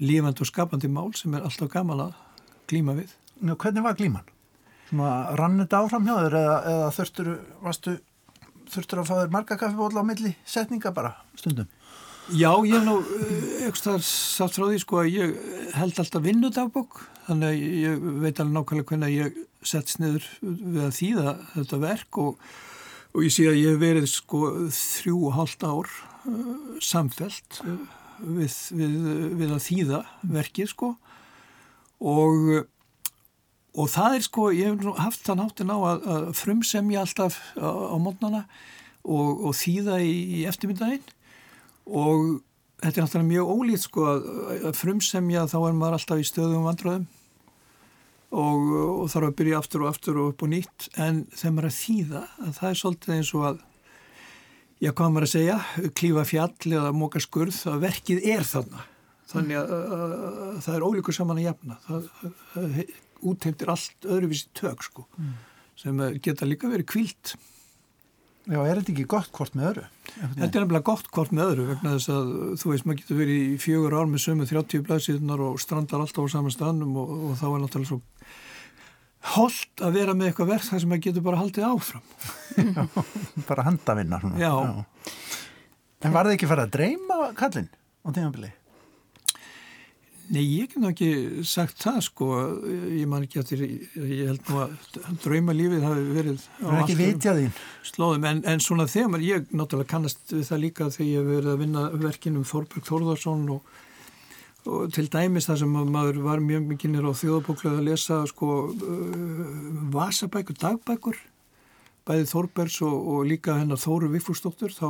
lífand 0.03 0.41
og 0.41 0.49
skapandi 0.49 0.91
mál 0.91 1.13
sem 1.17 1.35
er 1.35 1.45
alltaf 1.47 1.71
gaman 1.73 2.07
að 2.09 2.15
glíma 2.71 2.95
við. 2.97 3.13
Já, 3.43 3.55
hvernig 3.55 3.85
var 3.85 3.99
glíman? 3.99 4.31
Rann 4.93 5.61
þetta 5.63 5.83
áfram 5.83 6.09
hjá 6.09 6.17
þér 6.19 6.39
eða, 6.41 6.57
eða 6.73 6.89
þurftur, 6.97 7.31
varstu, 7.65 7.95
þurftur 8.73 9.03
að 9.03 9.09
fá 9.09 9.15
þér 9.21 9.33
marga 9.37 9.59
kaffibóla 9.61 10.05
á 10.05 10.09
milli 10.09 10.35
setninga 10.45 10.93
bara 10.95 11.15
stundum? 11.39 11.71
Já, 12.31 12.53
ég 12.63 12.77
hef 12.77 12.85
nú 12.87 13.01
eitthvað 13.67 13.97
eh, 13.99 14.05
satt 14.07 14.55
frá 14.55 14.69
því 14.69 14.77
sko 14.79 15.01
að 15.01 15.09
ég 15.11 15.33
held 15.75 15.97
alltaf 15.99 16.23
vinnudagbók 16.23 17.01
þannig 17.27 17.49
að 17.49 17.63
ég 17.83 18.05
veit 18.23 18.39
alveg 18.39 18.53
nákvæmlega 18.55 18.87
hvernig 18.93 19.17
ég 19.17 19.41
sett 19.67 19.91
sniður 19.91 20.29
við 20.43 20.85
að 20.87 20.95
þýða 20.99 21.33
þetta 21.57 21.81
verk 21.83 22.21
og, 22.23 22.45
og 23.11 23.27
ég 23.27 23.35
sé 23.35 23.49
að 23.51 23.59
ég 23.59 23.75
hef 23.75 23.83
verið 23.83 24.07
sko 24.13 24.43
þrjú 24.77 25.17
og 25.19 25.35
halvt 25.39 25.67
ár 25.67 25.91
uh, 25.91 26.53
samfelt 26.83 27.59
uh, 27.67 27.81
við, 28.23 28.55
við, 28.79 28.95
við 29.41 29.55
að 29.57 29.65
þýða 29.67 30.03
verkið 30.37 30.71
sko 30.71 30.93
og, 32.03 32.53
og 33.75 33.91
það 33.91 34.19
er 34.19 34.27
sko, 34.29 34.53
ég 34.55 34.71
hef 34.71 35.03
haft 35.03 35.27
þann 35.27 35.43
háttin 35.43 35.75
á 35.75 35.79
að, 35.79 36.07
að 36.15 36.29
frumsemja 36.39 37.03
alltaf 37.03 37.41
á, 37.59 37.67
á 37.67 37.97
mótnana 37.99 38.45
og, 39.03 39.51
og 39.51 39.59
þýða 39.59 39.99
í, 40.07 40.15
í 40.39 40.47
eftirmyndaginn 40.51 41.19
og 41.87 42.43
þetta 42.83 42.95
er 42.95 43.07
alltaf 43.07 43.27
mjög 43.27 43.51
ólít 43.57 43.83
sko 43.87 44.07
að, 44.11 44.31
að 44.71 44.79
frumsemja 44.79 45.49
þá 45.51 45.59
er 45.63 45.77
maður 45.79 45.99
alltaf 45.99 46.23
í 46.23 46.29
stöðum 46.29 46.69
vandröðum 46.69 47.11
og, 48.33 48.71
og 49.03 49.11
þarf 49.13 49.29
að 49.29 49.37
byrja 49.43 49.61
aftur 49.61 49.85
og 49.85 49.93
aftur 49.93 50.23
og 50.23 50.33
upp 50.33 50.47
og 50.47 50.53
nýtt 50.55 50.89
en 50.97 51.25
þegar 51.35 51.55
maður 51.57 51.69
er 51.69 51.73
að 51.73 51.81
þýða 51.83 52.25
að 52.47 52.57
það 52.59 52.71
er 52.71 52.81
svolítið 52.83 53.15
eins 53.19 53.35
og 53.37 53.47
að 53.51 53.61
já, 54.83 54.91
hvað 54.91 55.13
maður 55.13 55.29
að 55.29 55.33
segja, 55.33 55.59
klífa 55.99 56.25
fjall 56.27 56.75
eða 56.75 56.91
móka 56.97 57.23
skurð, 57.23 57.61
að 57.71 57.85
verkið 57.87 58.27
er 58.35 58.45
þarna. 58.47 58.85
Þannig 59.33 59.59
að, 59.61 59.73
að, 59.79 60.15
að 60.49 60.59
það 60.65 60.77
er 60.77 60.87
ólíkur 60.89 61.17
saman 61.17 61.41
að 61.41 61.47
jafna. 61.47 61.79
Það, 61.87 62.79
útheimtir 63.23 63.71
allt 63.73 64.09
öðruvísi 64.11 64.51
tök, 64.59 64.83
sko, 64.83 65.07
mm. 65.15 65.35
sem 65.79 66.03
geta 66.25 66.49
líka 66.49 66.71
verið 66.73 66.89
kvílt. 66.91 67.35
Já, 68.43 68.59
er 68.67 68.79
þetta 68.81 68.91
ekki 68.93 69.05
gott 69.07 69.29
hvort 69.37 69.55
með 69.55 69.67
öðru? 69.69 69.83
Þetta 70.13 70.47
er 70.49 70.65
nefnilega 70.65 70.87
gott 70.89 71.11
hvort 71.15 71.35
með 71.37 71.51
öðru 71.53 71.67
vegna 71.69 71.93
þess 71.95 72.11
að 72.11 72.31
þú 72.59 72.71
veist, 72.73 72.87
maður 72.89 72.99
getur 73.03 73.19
verið 73.21 73.43
í 73.43 73.59
fjögur 73.63 73.95
ár 73.95 74.09
með 74.11 74.23
sömu 74.25 74.47
30 74.51 74.87
blæsíðunar 74.89 75.45
og 75.47 75.61
strandar 75.63 76.03
alltaf 76.03 76.27
á 76.27 76.33
saman 76.33 76.55
strandum 76.55 76.97
og, 76.99 77.13
og 77.29 77.37
þá 77.39 77.45
er 77.53 77.63
náttúrulega 77.63 77.91
svo 77.93 78.01
holdt 79.37 79.85
að 79.87 79.95
vera 80.01 80.17
með 80.19 80.33
eitthvað 80.33 80.51
verð 80.51 80.67
þar 80.73 80.83
sem 80.83 80.91
maður 80.91 81.05
getur 81.07 81.27
bara 81.29 81.39
haldið 81.39 81.69
áfram 81.69 82.03
Já, 82.59 82.83
bara 83.53 83.67
handavinna 83.69 84.19
Já. 84.41 84.51
Já. 84.51 85.13
En 86.03 86.17
var 86.17 86.27
það 86.27 86.35
ekki 86.35 86.51
farið 86.51 86.67
að 86.67 86.75
dreyma 86.81 87.21
kallin 87.39 87.71
á 88.03 88.09
tímafili? 88.11 88.51
Nei, 90.33 90.43
ég 90.47 90.73
hef 90.73 90.79
náttúrulega 90.81 90.93
ekki 90.95 91.45
sagt 91.45 91.83
það 91.85 91.99
sko, 92.07 92.27
ég 92.97 93.09
man 93.11 93.27
ekki 93.27 93.43
þér 93.51 93.63
ég 93.69 94.31
held 94.31 94.47
nú 94.49 94.61
að 94.63 95.17
drauma 95.25 95.53
lífið 95.57 95.85
hafi 95.85 96.05
verið 96.17 96.47
á 96.65 96.69
alltaf 96.81 97.63
slóðum, 97.91 98.25
en, 98.31 98.43
en 98.49 98.63
svona 98.65 98.89
þegar 98.89 99.13
maður, 99.13 99.27
ég 99.29 99.53
náttúrulega 99.53 99.93
kannast 99.93 100.33
við 100.33 100.47
það 100.49 100.63
líka 100.65 100.89
þegar 100.95 101.11
ég 101.11 101.19
hef 101.21 101.33
verið 101.35 101.53
að 101.53 101.65
vinna 101.67 101.87
verkinum 102.07 102.49
Þorberg 102.49 102.89
Þórðarsson 102.89 103.49
og 103.59 103.73
og 104.63 104.93
til 104.95 105.09
dæmis 105.11 105.49
það 105.49 105.63
sem 105.63 105.77
maður 105.91 106.21
var 106.23 106.43
mjög 106.43 106.67
mikið 106.71 106.93
nýra 106.93 107.11
á 107.11 107.19
þjóðabókluð 107.19 107.79
að 107.81 107.87
lesa 107.89 108.21
sko 108.31 108.51
uh, 108.71 109.47
vasabækur, 109.91 110.59
dagbækur 110.63 111.19
bæði 112.07 112.29
Þórbergs 112.31 112.77
og, 112.87 113.09
og 113.15 113.25
líka 113.31 113.57
hennar 113.59 113.81
Þóru 113.83 114.11
Viffúrsdóttur 114.13 114.75
þá 114.75 114.87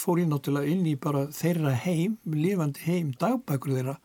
fór 0.00 0.20
ég 0.20 0.28
náttúrulega 0.28 0.68
inn 0.72 0.84
í 0.88 0.94
bara 1.00 1.26
þeirra 1.32 1.72
heim, 1.84 2.18
lifandi 2.28 2.84
heim, 2.84 3.14
dagbækur 3.20 3.78
þeirra 3.78 3.96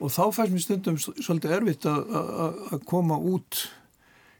og 0.00 0.12
þá 0.12 0.22
fæst 0.34 0.52
mér 0.52 0.64
stundum 0.64 0.98
svolítið 1.00 1.56
erfitt 1.56 1.86
að 1.88 2.82
koma 2.88 3.16
út 3.16 3.62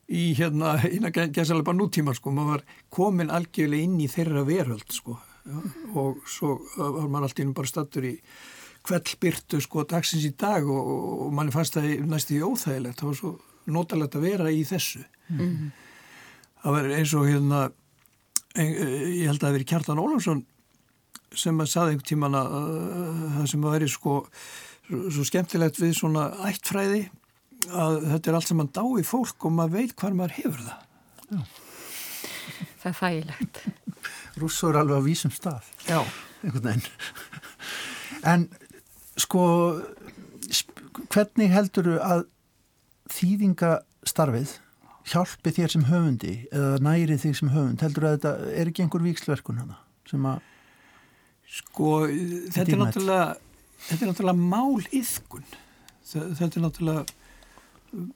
í 0.06 0.34
hérna, 0.38 0.76
hérna 0.82 1.12
gæsalega 1.12 1.66
bara 1.66 1.78
nútíma 1.78 2.14
sko, 2.16 2.34
maður 2.34 2.56
var 2.56 2.66
komin 2.92 3.32
algjörlega 3.32 3.88
inn 3.88 3.98
í 4.02 4.10
þeirra 4.10 4.44
veröld 4.46 4.92
sko. 4.94 5.18
Já, 5.46 5.58
og 5.94 6.22
svo 6.26 6.56
var 6.76 7.06
maður 7.06 7.28
alltaf 7.28 7.50
bara 7.54 7.70
stattur 7.70 8.06
í 8.08 8.14
kveldbyrtu 8.86 9.60
sko 9.62 9.84
dagsins 9.88 10.26
í 10.26 10.32
dag 10.38 10.66
og, 10.66 10.90
og 11.26 11.34
manni 11.34 11.54
fannst 11.54 11.78
það 11.78 12.06
næstu 12.10 12.38
í 12.38 12.42
óþægilegt. 12.46 13.00
Það 13.00 13.10
var 13.10 13.18
svo 13.20 13.32
notalegt 13.76 14.18
að 14.18 14.26
vera 14.26 14.52
í 14.54 14.62
þessu. 14.66 15.02
Mm 15.28 15.38
-hmm. 15.38 15.70
það 16.62 16.76
var 16.76 16.90
eins 16.98 17.14
og 17.14 17.26
hérna 17.26 17.60
ein, 18.54 18.72
ég 19.20 19.26
held 19.26 19.40
að 19.40 19.46
það 19.46 19.56
veri 19.56 19.68
Kjartan 19.72 20.02
Ólafsson 20.02 20.44
sem 21.36 21.60
að 21.60 21.70
saði 21.72 21.94
einhvern 21.94 22.08
tíman 22.08 22.38
að 22.38 22.54
það 23.36 23.48
sem 23.50 23.64
að 23.64 23.74
veri 23.76 23.88
sko 23.90 24.14
svo 24.88 25.24
skemmtilegt 25.26 25.80
við 25.80 25.96
svona 25.98 26.28
ættfræði 26.46 27.06
að 27.66 27.96
þetta 28.12 28.30
er 28.30 28.38
allt 28.38 28.50
sem 28.50 28.60
mann 28.60 28.74
dá 28.74 28.84
í 28.84 29.04
fólk 29.06 29.48
og 29.48 29.54
maður 29.56 29.80
veit 29.80 29.96
hvað 29.98 30.18
maður 30.20 30.36
hefur 30.36 30.60
það. 30.66 30.84
Já. 31.26 31.40
Það 32.82 32.90
er 32.90 32.98
þægilegt. 33.00 33.60
Rússó 34.36 34.70
er 34.70 34.78
alveg 34.82 35.02
á 35.02 35.06
vísum 35.06 35.32
stað. 35.34 35.70
Já. 35.88 36.00
En 38.26 38.46
sko 39.18 39.42
hvernig 41.10 41.50
heldur 41.52 41.88
þú 41.88 41.96
að 42.04 42.22
þýðingastarfið 43.16 44.54
hjálpi 45.06 45.52
þér 45.54 45.72
sem 45.72 45.86
höfundi 45.88 46.34
eða 46.50 46.78
næri 46.82 47.16
þig 47.22 47.36
sem 47.40 47.50
höfund? 47.54 47.82
Heldur 47.82 48.06
þú 48.06 48.10
að 48.10 48.16
þetta 48.18 48.52
er 48.60 48.70
ekki 48.70 48.84
einhver 48.84 49.04
víksverkun 49.06 49.60
hana 49.62 49.80
sem 50.06 50.26
að 50.28 50.44
sko 51.56 51.90
þetta 52.06 52.66
er 52.66 52.80
náttúrulega 52.82 53.26
þetta 53.88 54.00
er 54.00 54.10
náttúrulega 54.10 54.48
mál 54.54 54.82
yfkun 54.90 55.46
þetta 56.06 56.48
er 56.48 56.64
náttúrulega 56.64 57.04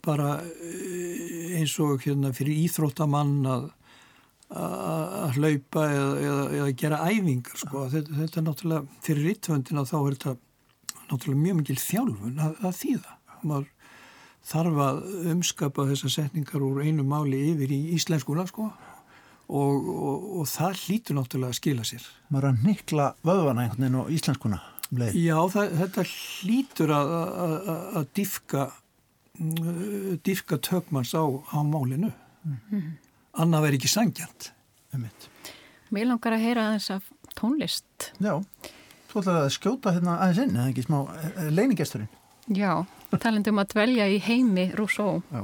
bara 0.04 0.40
eh, 0.42 1.58
eins 1.60 1.76
og 1.80 2.02
hérna 2.04 2.32
fyrir 2.36 2.64
íþróttamann 2.66 3.38
að 3.48 3.70
að 4.50 5.36
hlaupa 5.38 5.82
eða, 5.86 6.14
eða, 6.18 6.44
eða 6.58 6.70
gera 6.74 6.96
æfingar 7.06 7.58
sko. 7.60 7.84
þetta, 7.92 8.16
þetta 8.18 8.40
er 8.40 8.46
náttúrulega 8.48 9.02
fyrir 9.06 9.28
rittvöndina 9.28 9.84
þá 9.86 9.98
er 10.00 10.16
þetta 10.16 10.32
náttúrulega 11.10 11.42
mjög 11.44 11.58
mikil 11.60 11.76
þjálfun 11.78 12.40
að, 12.42 12.56
að 12.66 12.74
þýða. 12.80 13.14
Maður 13.40 13.68
þarf 14.50 14.80
að 14.86 15.00
umskapa 15.34 15.86
þessar 15.90 16.14
setningar 16.16 16.64
úr 16.66 16.82
einu 16.82 17.06
máli 17.06 17.44
yfir 17.52 17.74
í 17.76 17.80
íslenskuna 17.94 18.46
sko 18.50 18.66
og, 18.70 19.88
og, 19.94 20.26
og 20.40 20.50
það 20.50 20.82
hlýtur 20.82 21.18
náttúrulega 21.20 21.54
að 21.54 21.60
skila 21.60 21.86
sér. 21.86 22.10
Maður 22.30 22.50
að 22.50 22.66
nikla 22.66 23.08
vöðvana 23.22 23.66
einhvern 23.68 23.86
veginn 23.86 24.02
á 24.02 24.04
íslenskuna? 24.18 24.62
Um 24.90 25.02
leið. 25.02 25.18
Já, 25.22 25.36
það, 25.54 25.74
þetta 25.80 26.04
hlýtur 26.10 26.94
að, 26.94 27.12
að, 27.14 27.54
að 28.00 28.08
diffka, 28.18 28.66
diffka 30.26 30.58
tökmans 30.66 31.14
á, 31.14 31.24
á 31.26 31.58
málinu. 31.62 32.10
Mm 32.42 32.58
-hmm. 32.70 32.90
Annað 33.40 33.66
verið 33.68 33.80
ekki 33.80 33.92
sangjant. 33.92 34.50
Mér 35.90 36.06
langar 36.10 36.34
að 36.34 36.44
heyra 36.44 36.66
aðeins 36.68 36.90
af 36.90 37.06
tónlist. 37.38 38.10
Já. 38.18 38.42
Þú 39.10 39.22
ætlaði 39.22 39.42
að 39.42 39.54
skjóta 39.54 39.92
hérna 39.94 40.16
aðeins 40.22 40.42
inn, 40.44 40.56
eða 40.56 40.70
ekki 40.70 40.84
smá 40.86 40.98
eh, 41.18 41.50
leinigesturinn? 41.50 42.10
Já, 42.54 42.86
talendum 43.18 43.58
að 43.62 43.72
dvelja 43.74 44.06
í 44.10 44.18
heimi 44.22 44.70
Rousseau. 44.78 45.22
Já. 45.30 45.42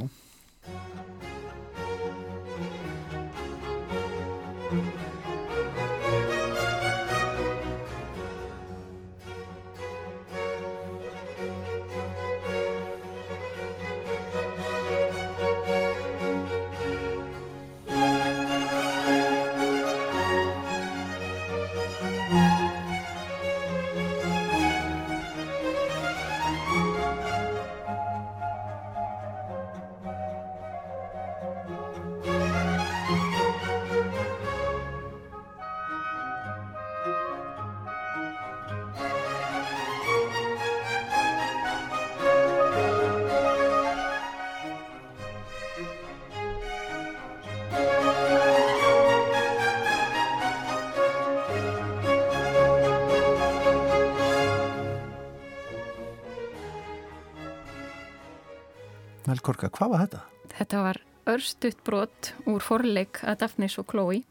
Melkorka, 59.36 59.68
hvað 59.68 59.90
var 59.92 60.02
þetta? 60.06 60.20
Þetta 60.56 60.78
var 60.80 60.98
örstuðt 61.28 61.80
brot 61.84 62.28
úr 62.48 62.62
forleik 62.64 63.18
að 63.20 63.42
Daphnis 63.42 63.74
og 63.76 63.84
Chloe 63.90 64.22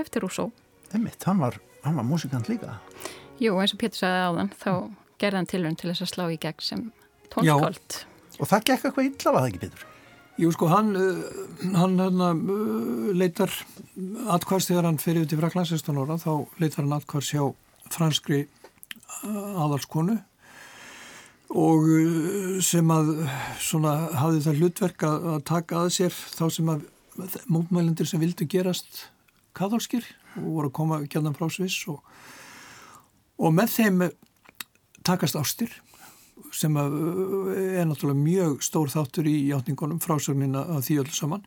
eftir 0.00 0.24
Rousseau. 0.24 0.48
Emmitt, 0.96 1.26
hann 1.28 1.42
var, 1.42 1.58
hann 1.84 1.98
var 1.98 2.06
músikant 2.08 2.48
líka. 2.48 2.78
Jú, 3.42 3.52
eins 3.60 3.74
og 3.74 3.82
Pétur 3.82 4.00
sagði 4.00 4.22
áðan, 4.30 4.52
þá 4.56 4.72
gerði 5.20 5.40
hann 5.40 5.50
tilhörn 5.50 5.76
til 5.76 5.90
þess 5.90 6.06
að 6.06 6.10
slá 6.14 6.24
í 6.32 6.38
gegn 6.40 6.64
sem 6.64 6.86
tónskáld. 7.34 7.98
Og 8.40 8.48
það 8.48 8.64
gekk 8.70 8.88
eitthvað 8.88 9.10
illa, 9.10 9.34
var 9.34 9.44
það 9.44 9.50
ekki 9.50 9.62
Pétur? 9.66 9.84
Jú, 10.40 10.52
sko, 10.56 10.70
hann, 10.72 10.90
uh, 10.96 11.44
hann, 11.76 12.00
hann 12.00 12.24
uh, 12.24 13.12
leitar 13.16 13.52
atkværs 14.32 14.70
þegar 14.70 14.88
hann 14.88 15.02
fyrir 15.02 15.26
út 15.26 15.36
í 15.36 15.40
Fraklands 15.42 15.74
16 15.76 16.00
ára, 16.00 16.16
þá 16.22 16.32
leitar 16.62 16.86
hann 16.86 16.96
atkværs 16.96 17.34
hjá 17.36 17.44
franskri 17.92 18.46
uh, 18.46 19.64
aðalskonu 19.66 20.16
og 21.52 21.86
uh, 21.86 22.58
sem 22.64 22.90
að 22.90 23.12
svona 23.62 23.94
hafði 24.18 24.44
það 24.46 24.60
hlutverk 24.60 25.06
að, 25.06 25.26
taka 25.46 25.84
að 25.84 25.92
sér 25.98 26.14
þá 26.14 26.46
sem 26.52 26.70
að 26.72 26.86
mótmælendur 27.48 28.08
sem 28.08 28.20
vildu 28.20 28.48
gerast 28.50 29.06
katholskir 29.56 30.04
og 30.36 30.48
voru 30.58 30.70
að 30.70 30.76
koma 30.76 31.00
gæðan 31.08 31.36
frá 31.36 31.48
Sviss 31.52 31.86
og, 31.88 32.02
og 33.40 33.54
með 33.56 33.72
þeim 33.78 34.02
takast 35.06 35.38
ástir 35.38 35.72
sem 36.56 36.74
að 36.80 36.98
uh, 36.98 37.54
er 37.54 37.86
náttúrulega 37.88 38.20
mjög 38.20 38.60
stór 38.66 38.92
þáttur 38.92 39.30
í 39.30 39.38
játningunum 39.52 40.02
frásögnina 40.02 40.66
að 40.76 40.84
því 40.88 41.00
öllu 41.04 41.16
saman 41.16 41.46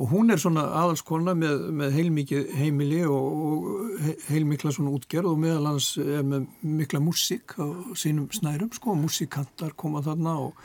og 0.00 0.08
hún 0.08 0.32
er 0.32 0.40
svona 0.40 0.62
aðalskona 0.80 1.34
með, 1.36 1.66
með 1.76 1.96
heilmikið 1.98 2.52
heimili 2.56 3.00
og, 3.04 3.40
og 3.44 4.06
heilmikla 4.30 4.72
svona 4.72 4.94
útgerð 4.96 5.34
og 5.34 5.42
meðal 5.42 5.66
hans 5.74 5.90
er 6.00 6.24
með 6.24 6.46
mikla 6.64 7.02
músík 7.04 7.52
á 7.60 7.68
sínum 8.00 8.30
snærum 8.32 8.70
sko, 8.72 8.94
músíkantar 8.96 9.74
koma 9.76 10.00
þarna 10.06 10.38
og, 10.46 10.56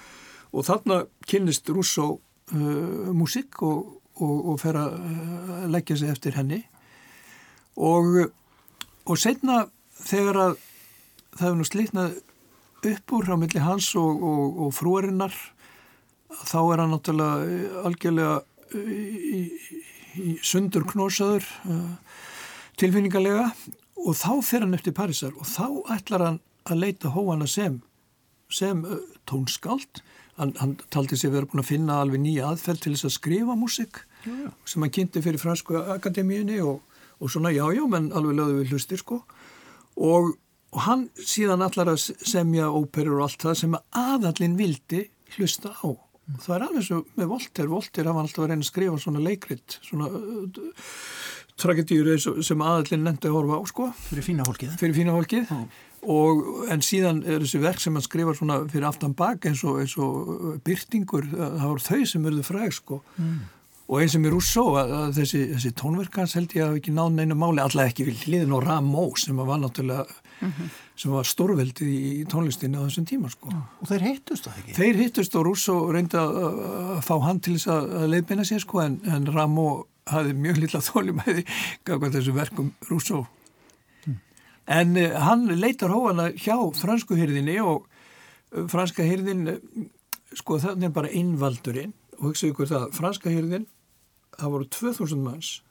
og 0.55 0.67
þarna 0.67 1.01
kynnist 1.27 1.67
Rússó 1.67 2.07
uh, 2.15 3.11
músík 3.11 3.59
og, 3.67 3.97
og 4.23 4.55
fer 4.63 4.79
að 4.79 4.95
uh, 5.01 5.67
leggja 5.73 5.99
sig 5.99 6.15
eftir 6.15 6.39
henni. 6.39 6.61
Og 7.75 9.17
setna 9.19 9.65
þegar 9.99 10.41
að 10.45 10.57
það 11.35 11.49
er 11.49 11.59
nú 11.59 11.67
slitnað 11.67 12.17
upp 12.87 13.15
úr 13.17 13.35
á 13.35 13.37
milli 13.41 13.59
hans 13.59 13.91
og 13.99 14.71
frúarinnar 14.77 15.35
þá 16.45 16.59
er 16.61 16.81
hann 16.85 16.93
náttúrulega 16.93 17.83
algjörlega 17.83 18.35
í, 18.75 19.41
í 20.19 20.35
sundur 20.45 20.85
knósaður 20.89 21.45
uh, 21.69 21.95
tilfinningarlega 22.79 23.49
og 24.05 24.17
þá 24.17 24.31
fer 24.45 24.65
hann 24.65 24.77
eftir 24.77 24.95
Parísar 24.95 25.35
og 25.35 25.47
þá 25.49 25.95
ætlar 25.97 26.25
hann 26.29 26.41
að 26.65 26.81
leita 26.81 27.13
hóana 27.13 27.47
sem, 27.49 27.79
sem 28.49 28.83
uh, 28.85 28.99
tónskáld. 29.29 30.03
Hann, 30.35 30.51
hann 30.59 30.75
taldi 30.91 31.15
sig 31.15 31.31
verið 31.31 31.53
búin 31.53 31.63
að 31.63 31.69
finna 31.69 32.01
alveg 32.03 32.19
nýja 32.19 32.49
aðferð 32.49 32.81
til 32.83 32.95
þess 32.95 33.07
að 33.07 33.13
skrifa 33.15 33.55
músik 33.55 34.01
sem 34.25 34.83
hann 34.83 34.91
kynnti 34.91 35.21
fyrir 35.23 35.39
fransku 35.39 35.77
akademíinni 35.93 36.57
og, 36.65 36.81
og 37.21 37.31
svona 37.31 37.53
já 37.55 37.63
já 37.71 37.85
menn 37.87 38.09
alveg 38.11 38.35
lögðu 38.35 38.57
við 38.59 38.73
hlustir 38.73 38.99
sko. 38.99 39.21
Og, 39.95 40.33
og 40.75 40.81
hann 40.89 41.05
síðan 41.15 41.63
allar 41.63 41.93
að 41.93 42.09
semja 42.27 42.67
óperur 42.67 43.21
og 43.21 43.29
allt 43.29 43.45
það 43.47 43.59
sem 43.61 43.77
aðallin 43.95 44.57
vildi 44.59 45.05
hlusta 45.37 45.71
á 45.71 46.04
það 46.41 46.55
er 46.55 46.67
alveg 46.67 46.85
svo 46.87 47.01
með 47.15 47.31
Volter 47.31 47.71
Volter 47.71 48.09
hafa 48.09 48.23
alltaf 48.25 48.45
verið 48.45 48.61
að 48.61 48.69
skrifa 48.69 49.01
svona 49.01 49.23
leikrit 49.23 49.79
svona 49.85 50.09
tragedýru 51.61 52.15
sem 52.19 52.63
aðallin 52.63 53.05
lendi 53.07 53.29
að 53.29 53.35
horfa 53.37 53.59
á 53.59 53.63
sko. 53.69 53.89
Fyrir 54.09 54.25
fína 54.25 54.47
fólkið. 54.47 54.73
Fyrir 54.79 54.95
fína 54.97 55.15
fólkið. 55.15 55.53
Og, 56.05 56.41
en 56.69 56.83
síðan 56.85 57.23
er 57.23 57.41
þessi 57.41 57.61
verk 57.63 57.81
sem 57.81 57.95
hann 57.95 58.05
skrifar 58.05 58.37
svona 58.37 58.59
fyrir 58.69 58.85
aftan 58.89 59.15
bak 59.17 59.47
eins 59.49 59.63
og, 59.65 59.79
eins 59.81 59.95
og 59.97 60.59
byrtingur, 60.67 61.29
það 61.31 61.69
voru 61.71 61.85
þau 61.85 62.01
sem 62.11 62.27
verður 62.27 62.49
fræg 62.49 62.75
sko. 62.75 62.99
Mm. 63.15 63.39
Og 63.85 64.01
eins 64.01 64.15
sem 64.17 64.27
er 64.27 64.35
úr 64.35 64.45
svo 64.45 64.67
að, 64.81 64.93
þessi, 65.15 65.41
þessi 65.53 65.71
tónverkans 65.79 66.35
held 66.37 66.53
ég 66.57 66.67
að 66.67 66.79
ekki 66.81 66.93
náð 66.93 67.15
neina 67.15 67.37
máli, 67.37 67.63
alltaf 67.63 67.87
ekki 67.87 68.09
við 68.09 68.25
hliðin 68.25 68.53
og 68.57 68.65
Ramó 68.65 69.07
sem 69.21 69.39
var 69.39 69.61
náttúrulega 69.61 70.05
mm 70.41 70.51
-hmm. 70.51 70.69
sem 70.95 71.11
var 71.11 71.25
stórveldið 71.25 71.87
í 71.87 72.25
tónlistinni 72.31 72.77
á 72.77 72.85
þessum 72.85 73.05
tíma 73.05 73.29
sko. 73.29 73.49
Og 73.81 73.87
þeir 73.87 74.01
hittust 74.01 74.47
það 74.47 74.57
ekki? 74.59 74.73
Þeir 74.73 74.95
hittust 74.95 75.35
og 75.35 75.45
Russo 75.45 75.75
reyndi 75.91 76.17
að, 76.17 77.01
fá 77.01 77.15
hann 77.23 77.39
til 77.39 77.55
þess 77.57 77.67
að 77.67 78.07
leiðbeina 78.13 78.45
sér 78.45 78.59
sko 78.59 78.81
en, 78.81 78.99
en 79.05 79.25
Ramó 79.25 79.85
hafði 80.05 80.33
mjög 80.33 80.57
lilla 80.57 80.81
þólumæði 80.81 81.45
gafað 81.85 82.15
þessu 82.17 82.33
verkum 82.35 82.71
Russo. 82.89 83.25
Mm. 84.05 84.19
En 84.67 84.97
uh, 84.97 85.19
hann 85.19 85.47
leitar 85.47 85.89
hóana 85.89 86.31
hjá 86.31 86.57
fransku 86.73 87.15
hyrðinni 87.15 87.59
og 87.61 87.87
uh, 88.53 88.67
franska 88.67 89.03
hyrðin 89.03 89.47
uh, 89.47 89.59
sko 90.33 90.59
þannig 90.59 90.93
bara 90.93 91.09
einvaldurinn 91.09 91.93
og 92.19 92.29
hugsaðu 92.29 92.51
ykkur 92.53 92.69
það, 92.69 92.91
franska 92.93 93.29
hyrðin 93.29 93.65
það 94.35 94.51
voru 94.51 94.67
2000 94.67 95.23
manns 95.23 95.61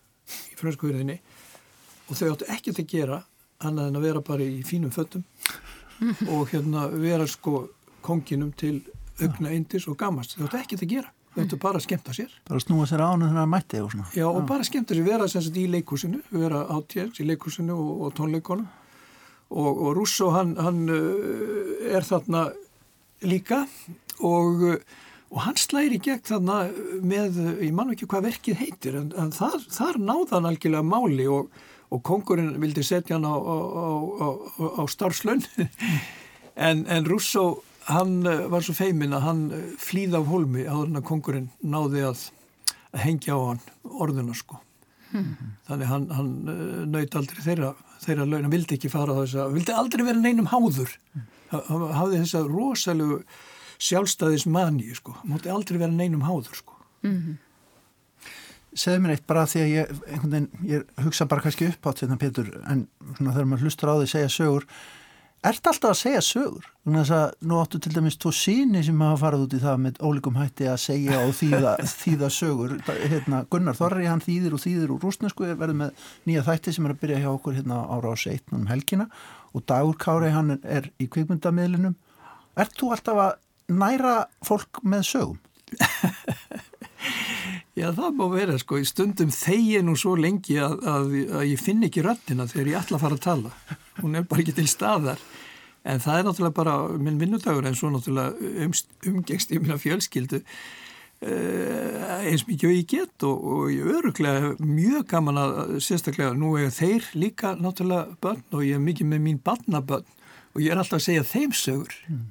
í 0.52 0.58
fransku 0.58 0.88
hyrðinni 0.88 1.20
og 2.08 2.18
þau 2.18 2.32
áttu 2.32 2.48
ekkert 2.52 2.80
að 2.80 2.90
gera 2.90 3.20
annað 3.62 3.90
en 3.90 3.98
að 3.98 4.06
vera 4.08 4.24
bara 4.24 4.44
í 4.46 4.62
fínum 4.66 4.92
föttum 4.94 5.24
og 6.28 6.48
hérna 6.50 6.88
vera 6.90 7.26
sko 7.30 7.68
konginum 8.04 8.52
til 8.56 8.80
augna 9.22 9.52
indis 9.54 9.86
og 9.88 9.98
gamast, 9.98 10.36
þau 10.36 10.48
ættu 10.48 10.60
ekki 10.60 10.80
að 10.80 10.90
gera. 10.90 11.12
Þau 11.34 11.42
ættu 11.44 11.58
bara 11.62 11.80
að 11.80 11.86
skemta 11.86 12.14
sér. 12.14 12.34
Bara 12.46 12.60
að 12.60 12.66
snúa 12.66 12.86
sér 12.86 13.02
ánum 13.02 13.30
þegar 13.30 13.40
það 13.40 13.52
mætti 13.54 13.80
og 13.82 13.92
svona. 13.94 14.08
Já 14.14 14.26
og 14.28 14.40
Já. 14.40 14.46
bara 14.50 14.66
skemta 14.68 14.94
sér, 14.94 15.06
vera 15.06 15.28
sagt, 15.30 15.56
í 15.58 15.64
leikúsinu 15.70 16.20
vera 16.30 16.64
átjörgs 16.74 17.22
í 17.22 17.28
leikúsinu 17.28 17.74
og, 17.74 18.04
og 18.06 18.14
tónleikonum 18.18 18.68
og, 19.54 19.72
og 19.72 19.90
Russo 19.98 20.30
hann, 20.34 20.54
hann 20.58 20.84
uh, 20.90 21.94
er 21.94 22.06
þarna 22.06 22.46
líka. 23.24 23.64
Og, 24.22 24.62
og 25.34 25.40
hann 25.42 25.58
slæri 25.58 25.98
gegn 26.02 26.22
þarna 26.26 26.58
með, 27.02 27.40
ég 27.64 27.74
mann 27.74 27.90
ekki 27.94 28.06
hvað 28.10 28.28
verkið 28.28 28.60
heitir 28.60 28.98
en, 29.00 29.10
en 29.18 29.32
þar, 29.34 29.58
þar 29.74 29.98
náðan 29.98 30.50
algjörlega 30.50 30.86
máli 30.86 31.26
og 31.30 31.50
og 31.94 32.02
kongurinn 32.06 32.56
vildi 32.62 32.82
setja 32.86 33.16
hann 33.16 33.28
á, 33.28 33.34
á, 33.34 33.86
á, 34.18 34.28
á 34.80 34.82
starfslönn 34.90 35.44
en, 36.68 36.84
en 36.90 37.06
Russo 37.06 37.62
hann 37.88 38.26
eh, 38.26 38.44
var 38.50 38.64
svo 38.64 38.74
feimin 38.76 39.14
að 39.16 39.26
hann 39.28 39.42
eh, 39.52 39.64
flýði 39.80 40.18
af 40.18 40.28
holmi 40.30 40.66
áður 40.66 40.90
en 40.90 41.00
að 41.00 41.08
kongurinn 41.10 41.48
náði 41.60 42.04
að, 42.08 42.28
að 42.94 43.04
hengja 43.04 43.36
á 43.36 43.40
hann 43.50 43.64
orðuna 43.84 44.36
sko. 44.36 44.60
Hmm. 45.14 45.34
þannig 45.68 45.90
hann, 45.92 46.06
hann 46.16 46.30
eh, 46.50 46.78
nöyt 46.90 47.16
aldrei 47.18 47.42
þeirra, 47.44 47.74
þeirra 48.02 48.26
lögn, 48.26 48.46
hann 48.48 48.54
vildi 48.56 48.78
ekki 48.78 48.90
fara 48.90 49.14
þess 49.20 49.38
að 49.44 49.58
vildi 49.58 49.76
aldrei 49.76 50.06
vera 50.08 50.22
neinum 50.22 50.50
háður. 50.50 50.96
Hann 51.52 51.84
hafði 51.94 52.22
þess 52.24 52.38
að 52.40 52.48
rosalegu 52.50 53.20
sjálfstæðis 53.84 54.48
mani 54.50 54.88
sko, 54.96 55.14
hann 55.20 55.34
móti 55.34 55.52
aldrei 55.52 55.78
vera 55.78 55.92
neinum 55.92 56.24
háður 56.26 56.62
sko. 56.64 56.80
Mm 57.04 57.18
-hmm 57.18 57.43
segðu 58.74 59.04
mér 59.04 59.14
eitt 59.14 59.26
bara 59.30 59.46
því 59.50 59.62
að 59.62 59.72
ég, 59.72 59.94
veginn, 60.24 60.50
ég 60.68 60.84
hugsa 61.04 61.28
bara 61.30 61.44
kannski 61.44 61.70
upp 61.70 61.88
átt 61.90 62.04
hérna 62.04 62.20
Pétur 62.20 62.50
en 62.64 62.86
svona, 63.16 63.32
þegar 63.32 63.48
maður 63.50 63.66
hlustur 63.68 63.90
á 63.90 63.94
því 63.94 64.06
að 64.06 64.14
segja 64.14 64.34
sögur 64.34 64.68
ert 65.44 65.68
alltaf 65.68 65.92
að 65.92 65.98
segja 65.98 66.22
sögur? 66.24 66.66
Þannig 66.84 67.10
að 67.12 67.24
nú 67.48 67.58
áttu 67.60 67.80
til 67.82 67.92
dæmis 67.92 68.16
tó 68.20 68.30
síni 68.34 68.80
sem 68.84 69.00
hafa 69.04 69.20
farið 69.20 69.44
út 69.44 69.56
í 69.56 69.60
það 69.60 69.80
með 69.84 70.00
ólíkum 70.08 70.38
hætti 70.40 70.68
að 70.70 70.78
segja 70.84 71.20
og 71.20 71.34
þýða, 71.36 71.74
þýða 72.02 72.30
sögur. 72.32 72.74
Hérna, 72.88 73.42
Gunnar 73.52 73.76
Þorri 73.78 74.08
hann 74.08 74.24
þýðir 74.24 74.56
og 74.56 74.62
þýðir 74.64 74.94
úr 74.94 75.04
rúsnesku 75.04 75.48
verður 75.50 75.80
með 75.82 76.06
nýja 76.28 76.44
þætti 76.48 76.76
sem 76.76 76.88
er 76.88 76.94
að 76.94 77.02
byrja 77.04 77.22
hjá 77.24 77.30
okkur 77.34 77.58
hérna 77.58 77.82
ára 77.92 78.14
á 78.14 78.16
seitnum 78.24 78.68
helgina. 78.70 79.08
Og 79.52 79.66
Dagur 79.68 79.98
Kári 80.00 80.32
hann 80.34 80.56
er 80.62 80.88
í 80.96 81.08
kvikmyndamiðlinum. 81.12 81.98
Ert 82.60 82.78
þú 82.80 82.94
alltaf 82.96 83.20
að 83.26 83.74
næra 83.74 84.16
fólk 84.44 84.80
með 84.86 85.08
sögum? 85.12 85.40
Já 87.74 87.88
það 87.90 88.18
má 88.20 88.28
vera 88.30 88.54
sko, 88.62 88.78
í 88.78 88.86
stundum 88.86 89.32
þegi 89.34 89.80
nú 89.82 89.96
svo 89.98 90.14
lengi 90.14 90.60
að, 90.62 90.76
að, 90.86 91.14
að 91.40 91.48
ég 91.50 91.62
finn 91.62 91.82
ekki 91.82 92.04
röttina 92.06 92.46
þegar 92.46 92.70
ég 92.70 92.78
ætla 92.78 93.00
að 93.00 93.02
fara 93.02 93.18
að 93.18 93.24
tala. 93.24 93.50
Hún 93.98 94.14
er 94.14 94.28
bara 94.30 94.44
ekki 94.44 94.54
til 94.54 94.68
staðar. 94.70 95.24
En 95.84 96.00
það 96.00 96.20
er 96.20 96.28
náttúrulega 96.28 96.56
bara 96.56 96.76
minn 97.02 97.18
vinnudagur 97.20 97.66
en 97.66 97.76
svo 97.76 97.90
náttúrulega 97.92 98.62
um, 98.64 98.78
umgengst 99.10 99.52
ég 99.52 99.60
minna 99.60 99.76
fjölskyldu 99.82 100.40
uh, 100.40 102.14
eins 102.30 102.46
mikið 102.48 102.70
og 102.70 102.78
ég 102.78 102.88
get 102.94 103.26
og, 103.26 103.44
og 103.56 103.66
ég 103.74 103.90
öruglega 103.98 104.54
mjög 104.62 105.10
gaman 105.10 105.42
að 105.42 105.76
sérstaklega 105.84 106.32
nú 106.38 106.54
er 106.62 106.72
þeir 106.72 107.10
líka 107.18 107.56
náttúrulega 107.58 108.16
börn 108.22 108.44
og 108.54 108.64
ég 108.64 108.78
er 108.78 108.86
mikið 108.86 109.10
með 109.12 109.24
mín 109.26 109.42
barnabörn 109.44 110.08
og 110.54 110.62
ég 110.62 110.70
er 110.70 110.80
alltaf 110.80 111.02
að 111.02 111.08
segja 111.10 111.30
þeim 111.34 111.58
sögur. 111.58 111.98
Hmm. 112.06 112.28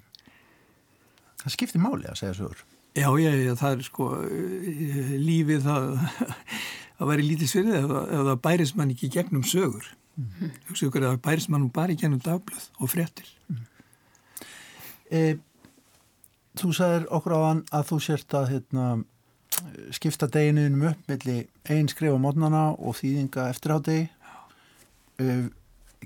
Það 1.44 1.58
skiptir 1.60 1.84
máli 1.84 2.08
að 2.08 2.22
segja 2.24 2.39
sögur. 2.39 2.64
Já, 2.94 3.10
já, 3.18 3.32
já, 3.34 3.56
það 3.58 3.72
er 3.74 3.86
sko 3.88 4.08
eh, 4.22 5.14
lífið 5.18 5.64
það 5.66 5.86
að 7.02 7.10
væri 7.10 7.24
lítið 7.26 7.50
sverið 7.50 7.78
ef, 7.80 7.94
ef 8.04 8.28
það 8.28 8.41
bæris 8.46 8.74
mann 8.78 8.91
ekki 8.94 9.10
gegnum 9.16 9.46
sögur 9.50 9.88
mm 10.16 10.28
-hmm. 10.39 10.52
að 10.70 11.08
það 11.08 11.24
bæris 11.26 11.50
mann 11.50 11.70
bara 11.70 11.94
gegnum 11.94 12.20
dagblöð 12.20 12.70
og 12.80 12.89
fréttir 12.89 13.26
mm 13.48 13.56
-hmm. 13.56 13.66
e, 15.12 15.38
Þú 16.54 16.70
sagðir 16.74 17.08
okkur 17.10 17.34
á 17.34 17.41
hann 17.50 17.64
að 17.72 17.88
þú 17.89 18.00
sért 18.00 18.34
að 18.34 18.50
hérna, 18.50 19.04
skipta 19.91 20.28
deginuðinum 20.28 20.88
upp 20.89 21.08
melli 21.08 21.48
einn 21.66 21.88
skrif 21.88 22.14
á 22.14 22.18
mótnana 22.18 22.78
og 22.78 22.96
þýðinga 22.96 23.50
eftir 23.50 23.72
á 23.74 23.78
degi 23.82 24.10
e, 25.20 25.50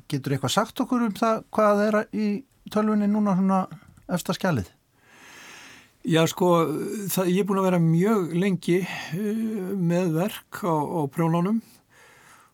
Getur 0.07 0.31
eitthvað 0.31 0.51
sagt 0.51 0.79
okkur 0.79 1.01
um 1.01 1.13
það 1.13 1.43
hvað 1.51 1.81
er 1.88 2.07
í 2.13 2.43
tölvunni 2.71 3.07
núna 3.07 3.67
eftir 4.07 4.35
skjalið? 4.35 4.76
Já 6.07 6.21
sko, 6.31 6.47
það, 7.11 7.29
ég 7.33 7.41
er 7.41 7.47
búin 7.49 7.57
að 7.59 7.65
vera 7.67 7.79
mjög 7.83 8.29
lengi 8.39 8.77
uh, 8.79 9.71
með 9.75 10.13
verk 10.15 10.61
á, 10.63 10.71
á 10.71 11.01
prjónunum 11.11 11.57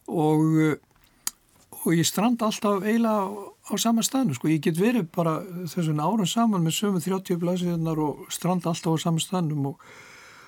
og, 0.10 0.48
uh, 0.58 1.36
og 1.84 1.92
ég 1.94 2.08
strand 2.10 2.42
alltaf 2.42 2.82
eiginlega 2.82 3.28
á, 3.30 3.46
á 3.70 3.74
sama 3.78 4.02
stanu 4.02 4.34
sko. 4.34 4.50
Ég 4.50 4.64
get 4.66 4.80
verið 4.82 5.06
bara 5.14 5.36
þessum 5.70 6.02
árum 6.02 6.26
saman 6.26 6.66
með 6.66 6.80
sömu 6.80 7.04
30 7.06 7.38
blæsiðunar 7.44 8.02
og 8.02 8.26
strand 8.34 8.66
alltaf 8.66 8.98
á 8.98 9.04
sama 9.06 9.22
stanum 9.22 9.70
og, 9.70 9.86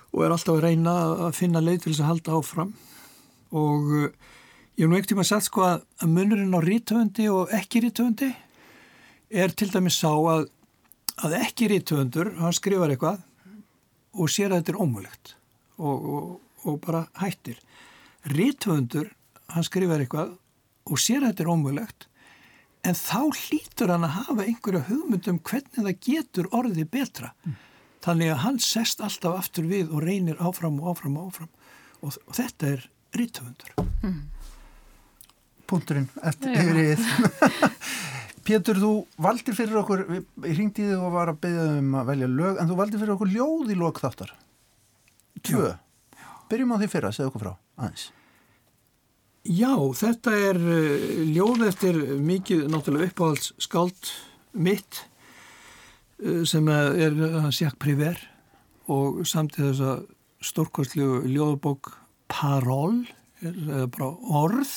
og 0.09 0.25
er 0.25 0.33
alltaf 0.33 0.57
að 0.57 0.65
reyna 0.65 0.97
að 1.27 1.37
finna 1.37 1.61
leið 1.61 1.83
til 1.83 1.93
þess 1.93 2.01
að 2.07 2.09
halda 2.09 2.39
áfram 2.39 2.73
og 3.53 3.95
uh, 4.01 4.09
ég 4.79 4.81
hef 4.81 4.89
nú 4.89 4.97
ekkert 4.97 5.13
tíma 5.13 5.29
sagt 5.29 5.51
sko 5.51 5.67
að 5.69 5.85
munurinn 6.09 6.57
á 6.57 6.61
rítöfundi 6.65 7.29
og 7.29 7.53
ekki 7.53 7.85
rítöfundi 7.85 8.33
er 9.29 9.53
til 9.53 9.69
dæmis 9.69 10.01
sá 10.01 10.09
að 10.09 10.49
að 11.23 11.37
ekki 11.39 11.69
rítuöndur, 11.71 12.33
hann 12.39 12.55
skrifar 12.55 12.91
eitthvað 12.91 13.21
og 14.15 14.31
sér 14.31 14.51
að 14.51 14.61
þetta 14.61 14.73
er 14.73 14.81
ómulegt 14.81 15.35
og, 15.77 16.09
og, 16.15 16.25
og 16.67 16.81
bara 16.83 17.05
hættir. 17.19 17.59
Rítuöndur, 18.31 19.11
hann 19.53 19.67
skrifar 19.67 20.03
eitthvað 20.03 20.35
og 20.85 21.01
sér 21.01 21.23
að 21.23 21.31
þetta 21.31 21.45
er 21.45 21.53
ómulegt 21.53 22.07
en 22.85 22.97
þá 22.97 23.21
hlýtur 23.33 23.93
hann 23.93 24.05
að 24.05 24.17
hafa 24.19 24.45
einhverja 24.45 24.83
hugmyndum 24.89 25.39
hvernig 25.45 25.79
það 25.79 26.03
getur 26.05 26.49
orðið 26.53 26.89
betra. 26.93 27.31
Mm. 27.45 27.55
Þannig 28.05 28.31
að 28.31 28.41
hann 28.43 28.59
sest 28.61 29.01
alltaf 29.01 29.39
aftur 29.39 29.65
við 29.69 29.89
og 29.89 30.03
reynir 30.05 30.41
áfram 30.43 30.77
og 30.81 30.91
áfram 30.93 31.17
og 31.17 31.31
áfram 31.31 31.51
og, 32.01 32.19
og 32.27 32.37
þetta 32.37 32.73
er 32.75 32.85
rítuöndur. 33.17 33.73
Mm. 34.03 34.21
Punturinn 35.65 36.09
eftir 36.21 36.59
yfir 36.61 37.01
Pétur, 38.45 38.77
þú 38.77 38.91
valdir 39.25 39.55
fyrir 39.57 39.79
okkur, 39.81 40.03
ég 40.45 40.59
ringdi 40.59 40.85
þig 40.85 40.99
og 41.01 41.15
var 41.15 41.31
að 41.31 41.39
beða 41.47 41.63
um 41.79 41.95
að 41.97 42.11
velja 42.11 42.27
lög, 42.29 42.59
en 42.61 42.69
þú 42.69 42.77
valdir 42.77 43.01
fyrir 43.01 43.15
okkur 43.15 43.31
ljóð 43.33 43.71
í 43.73 43.77
lók 43.79 44.01
þáttar. 44.03 44.35
Tvö. 45.45 45.71
Byrjum 46.51 46.75
á 46.75 46.77
því 46.77 46.89
fyrra, 46.91 47.11
segð 47.15 47.31
okkur 47.31 47.43
frá, 47.45 47.51
aðeins. 47.79 48.05
Já, 49.45 49.73
þetta 49.97 50.31
er 50.41 50.57
uh, 50.57 51.09
ljóð 51.29 51.67
eftir 51.67 51.97
mikið 52.25 52.63
náttúrulega 52.73 53.11
uppáhalds 53.11 53.51
skáld 53.61 54.09
mitt 54.57 55.03
uh, 56.21 56.41
sem 56.49 56.69
er 56.73 57.13
uh, 57.13 57.51
Sjakk 57.53 57.77
Priver 57.81 58.17
og 58.89 59.21
samt 59.29 59.57
í 59.59 59.63
þessa 59.63 59.99
stórkostlegu 60.45 61.23
ljóðbók 61.29 61.95
Parol, 62.29 63.03
eða 63.45 63.85
bara 63.93 64.09
orð 64.41 64.73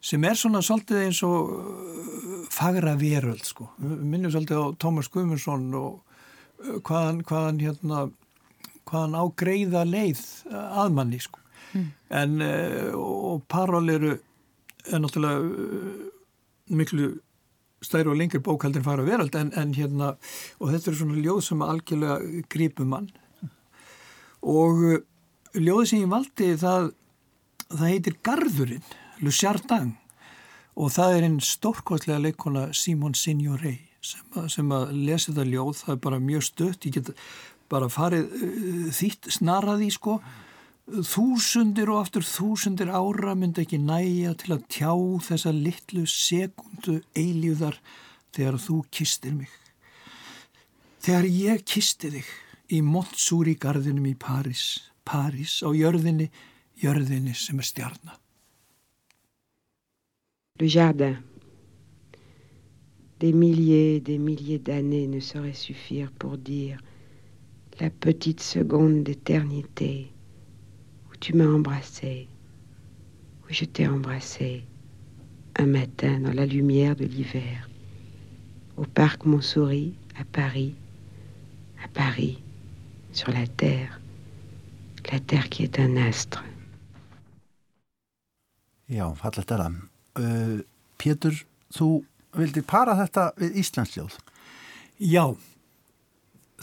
sem 0.00 0.24
er 0.24 0.38
svona 0.38 0.62
svolítið 0.64 1.02
eins 1.04 1.20
og 1.26 1.50
uh, 1.54 2.46
fagra 2.52 2.96
veröld 3.00 3.44
sko. 3.46 3.70
Minnum 3.80 4.32
svolítið 4.32 4.62
á 4.62 4.66
Tómas 4.80 5.10
Guðmundsson 5.12 5.68
og 5.76 6.00
uh, 6.00 6.78
hvaðan, 6.78 7.22
hvaðan 7.28 7.60
hérna 7.62 8.06
hvaðan 8.90 9.18
á 9.20 9.24
greiða 9.38 9.84
leið 9.88 10.22
uh, 10.50 10.84
aðmanni 10.84 11.20
sko. 11.22 11.42
Mm. 11.70 11.90
En 12.18 12.32
og 12.98 13.44
parál 13.46 13.92
eru 13.92 14.16
er 14.90 14.98
náttúrulega 14.98 15.44
miklu 16.74 17.12
stæru 17.84 18.10
og 18.10 18.18
lengri 18.18 18.40
bókaldin 18.42 18.82
fara 18.82 19.04
veröld 19.06 19.36
en, 19.38 19.52
en 19.54 19.76
hérna 19.76 20.16
og 20.58 20.72
þetta 20.72 20.90
er 20.90 20.98
svona 20.98 21.20
ljóð 21.22 21.44
sem 21.46 21.62
algjörlega 21.62 22.42
grípum 22.50 22.90
mann 22.90 23.06
og 24.42 24.82
ljóði 25.54 25.86
sem 25.92 26.02
ég 26.02 26.10
valdi 26.10 26.50
það 26.58 26.90
það 27.70 27.92
heitir 27.92 28.16
Garðurinn, 28.26 28.86
Le 29.20 29.32
Chardin 29.34 29.94
og 30.80 30.92
það 30.94 31.16
er 31.16 31.26
einn 31.26 31.40
stórkostlega 31.44 32.20
leikona 32.22 32.68
Simon 32.76 33.16
Signoret 33.18 33.86
sem, 34.00 34.22
sem 34.48 34.70
að 34.72 34.92
lesa 34.96 35.30
þetta 35.30 35.48
ljóð, 35.50 35.72
það 35.82 35.94
er 35.94 36.04
bara 36.06 36.20
mjög 36.24 36.44
stött, 36.46 36.86
ég 36.88 36.94
get 36.96 37.10
bara 37.70 37.90
farið 37.92 38.30
uh, 38.30 38.86
þýtt 38.96 39.28
snaraði 39.36 39.90
sko 39.94 40.20
þúsundir 40.90 41.90
og 41.92 42.00
aftur 42.02 42.24
þúsundir 42.26 42.90
ára 42.90 43.36
myndi 43.38 43.62
ekki 43.62 43.78
næja 43.78 44.32
til 44.38 44.56
að 44.56 44.64
tjá 44.72 44.92
þessa 45.28 45.52
litlu 45.54 46.06
sekundu 46.08 46.96
eilíðar 47.14 47.78
þegar 48.34 48.58
þú 48.62 48.78
kistir 48.90 49.36
mig. 49.36 49.52
Þegar 51.00 51.28
ég 51.30 51.62
kisti 51.64 52.10
þig 52.16 52.32
í 52.74 52.80
Montsúri 52.86 53.54
gardinum 53.60 54.08
í 54.10 54.16
París, 54.18 54.80
París 55.06 55.60
á 55.62 55.70
jörðinni, 55.74 56.28
jörðinni 56.82 57.36
sem 57.38 57.58
er 57.62 57.70
stjarnar. 57.70 58.18
Le 60.60 60.66
jardin. 60.66 61.16
Des 63.18 63.32
milliers 63.32 63.96
et 63.96 64.00
des 64.00 64.18
milliers 64.18 64.58
d'années 64.58 65.06
ne 65.06 65.18
sauraient 65.18 65.54
suffire 65.54 66.12
pour 66.12 66.36
dire 66.36 66.78
la 67.80 67.88
petite 67.88 68.40
seconde 68.40 69.02
d'éternité 69.02 70.12
où 71.10 71.16
tu 71.16 71.34
m'as 71.34 71.46
embrassé, 71.48 72.28
où 73.42 73.46
je 73.48 73.64
t'ai 73.64 73.88
embrassé 73.88 74.62
un 75.56 75.64
matin 75.64 76.20
dans 76.20 76.34
la 76.34 76.44
lumière 76.44 76.94
de 76.94 77.06
l'hiver, 77.06 77.70
au 78.76 78.84
parc 78.84 79.24
Montsouris 79.24 79.94
à 80.18 80.24
Paris, 80.24 80.74
à 81.82 81.88
Paris, 81.88 82.42
sur 83.12 83.32
la 83.32 83.46
terre, 83.46 83.98
la 85.10 85.20
terre 85.20 85.48
qui 85.48 85.62
est 85.62 85.80
un 85.80 85.96
astre. 85.96 86.44
Já, 88.90 89.06
fallet 89.14 89.38
er 89.38 89.46
það. 89.46 89.89
Uh, 90.18 90.60
Pétur, 91.00 91.36
þú 91.72 91.90
vildi 92.36 92.62
para 92.66 92.96
þetta 92.98 93.30
við 93.38 93.60
Íslandsljóð? 93.62 94.16
Já, 95.00 95.24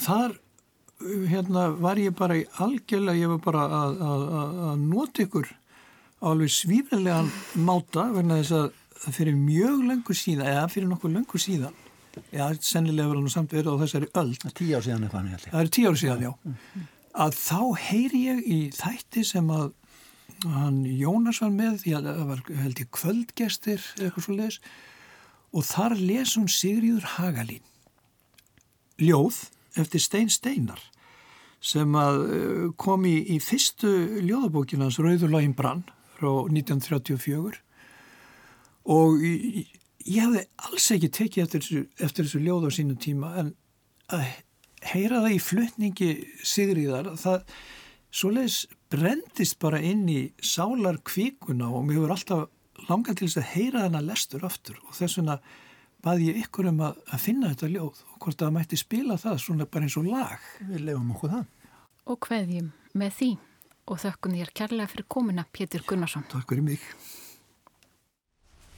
þar 0.04 0.36
hérna 1.30 1.70
var 1.78 2.02
ég 2.02 2.14
bara 2.18 2.38
í 2.38 2.44
algjörlega, 2.62 3.18
ég 3.18 3.32
var 3.36 3.42
bara 3.46 3.64
að, 3.80 3.98
að, 4.02 4.28
að 4.72 4.84
nota 4.84 5.26
ykkur 5.26 5.50
alveg 6.28 6.54
svífilegan 6.54 7.30
máta 7.62 8.08
verna 8.14 8.40
þess 8.42 8.56
að 8.58 9.14
fyrir 9.14 9.38
mjög 9.38 9.84
lengur 9.86 10.18
síðan, 10.18 10.50
eða 10.50 10.70
fyrir 10.74 10.90
nokkuð 10.90 11.14
lengur 11.20 11.42
síðan 11.42 11.76
já, 12.34 12.46
sennilega 12.64 13.10
verður 13.10 13.26
hann 13.26 13.34
samt 13.34 13.56
verið 13.56 13.78
á 13.78 13.82
þessari 13.84 14.10
öll. 14.14 14.32
Það 14.42 14.50
er 14.50 14.56
tíu 14.60 14.78
ár 14.78 14.86
síðan 14.86 15.08
eitthvað. 15.08 15.48
Það 15.48 15.60
er 15.62 15.74
tíu 15.78 15.90
ár 15.90 16.00
síðan, 16.02 16.24
já. 16.26 16.32
Að 17.18 17.38
þá 17.40 17.62
heyri 17.88 18.24
ég 18.24 18.42
í 18.46 18.58
þætti 18.78 19.24
sem 19.26 19.52
að 19.54 19.68
hann 20.46 20.84
Jónas 20.86 21.42
var 21.42 21.54
með, 21.54 21.82
því 21.84 21.96
að 21.98 22.10
það 22.10 22.28
var 22.32 22.44
held 22.62 22.82
ég 22.82 22.92
kvöldgestir 22.94 23.88
eitthvað 23.98 24.26
svo 24.26 24.38
les 24.38 24.60
og 25.56 25.66
þar 25.66 25.96
les 25.98 26.36
hún 26.38 26.50
Sigriður 26.52 27.08
Hagalín 27.16 27.66
ljóð 29.02 29.40
eftir 29.78 30.04
Stein 30.04 30.30
Steinar 30.34 30.82
sem 31.64 31.96
að 31.98 32.20
eh, 32.38 32.66
kom 32.78 33.06
í, 33.10 33.16
í 33.34 33.40
fyrstu 33.42 33.90
ljóðabókinans 34.22 35.00
Rauðurlægin 35.02 35.56
Brann 35.58 35.86
frá 36.18 36.30
1934 36.46 37.62
og 38.94 39.24
ég, 39.26 39.72
ég 40.06 40.22
hefði 40.22 40.44
alls 40.70 40.92
ekki 40.96 41.12
tekið 41.18 41.44
eftir 41.46 41.66
þessu, 41.66 41.86
eftir 41.98 42.28
þessu 42.28 42.44
ljóð 42.46 42.70
á 42.70 42.72
sínum 42.78 43.02
tíma 43.02 43.34
en 43.42 43.54
að 44.14 44.28
heyra 44.88 45.24
það 45.26 45.34
í 45.34 45.42
flutningi 45.44 46.12
Sigriðar 46.46 47.12
það 47.20 47.48
svoleiðis 48.14 48.62
brendist 48.92 49.58
bara 49.60 49.80
inn 49.84 50.06
í 50.10 50.20
sálar 50.40 51.02
kvíkuna 51.06 51.70
og 51.70 51.88
mér 51.88 52.00
hefur 52.00 52.14
alltaf 52.16 52.88
langað 52.88 53.20
til 53.20 53.28
þess 53.28 53.42
að 53.42 53.50
heyra 53.56 53.84
þennan 53.86 54.08
lestur 54.08 54.46
aftur 54.48 54.78
og 54.86 54.94
þess 54.96 55.20
vegna 55.20 55.40
baði 56.06 56.30
ég 56.30 56.42
ykkur 56.46 56.70
um 56.72 56.84
að, 56.88 57.00
að 57.12 57.24
finna 57.26 57.52
þetta 57.52 57.72
ljóð 57.74 58.02
og 58.14 58.18
hvort 58.24 58.40
það 58.44 58.54
mætti 58.56 58.80
spila 58.80 59.18
það 59.20 59.40
svona 59.44 59.68
bara 59.68 59.88
eins 59.88 59.98
og 60.00 60.08
lag. 60.08 60.46
Við 60.70 60.86
lefum 60.88 61.14
okkur 61.16 61.34
það. 61.34 61.48
Og 62.08 62.28
hveðjum 62.28 62.70
með 62.98 63.18
því 63.18 63.32
og 63.88 64.00
þökkun 64.04 64.38
þér 64.38 64.54
kærlega 64.62 64.92
fyrir 64.92 65.08
komuna 65.12 65.48
Pétur 65.52 65.84
Gunnarsson. 65.88 66.28
Takk 66.32 66.48
fyrir 66.52 66.64
mig. 66.64 66.86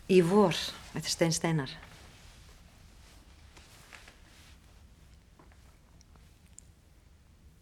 Í 0.10 0.24
vor, 0.26 0.58
þetta 0.96 1.14
stein 1.14 1.36
steinar. 1.36 1.76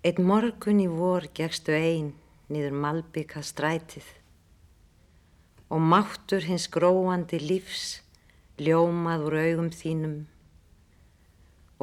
Eitt 0.08 0.22
morgun 0.24 0.80
í 0.80 0.88
vor 0.88 1.26
gegstu 1.36 1.76
einn 1.76 2.14
niður 2.52 2.76
malbygga 2.84 3.44
strætið 3.44 4.08
og 5.68 5.84
máttur 5.84 6.46
hins 6.48 6.70
gróandi 6.72 7.40
lífs 7.44 8.00
ljómað 8.62 9.26
úr 9.28 9.36
augum 9.44 9.70
þínum 9.74 10.18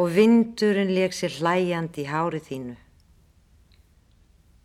og 0.00 0.10
vindurinn 0.16 0.90
leik 0.94 1.14
sér 1.14 1.36
hlæjandi 1.38 2.02
í 2.02 2.08
hárið 2.10 2.48
þínu. 2.48 2.74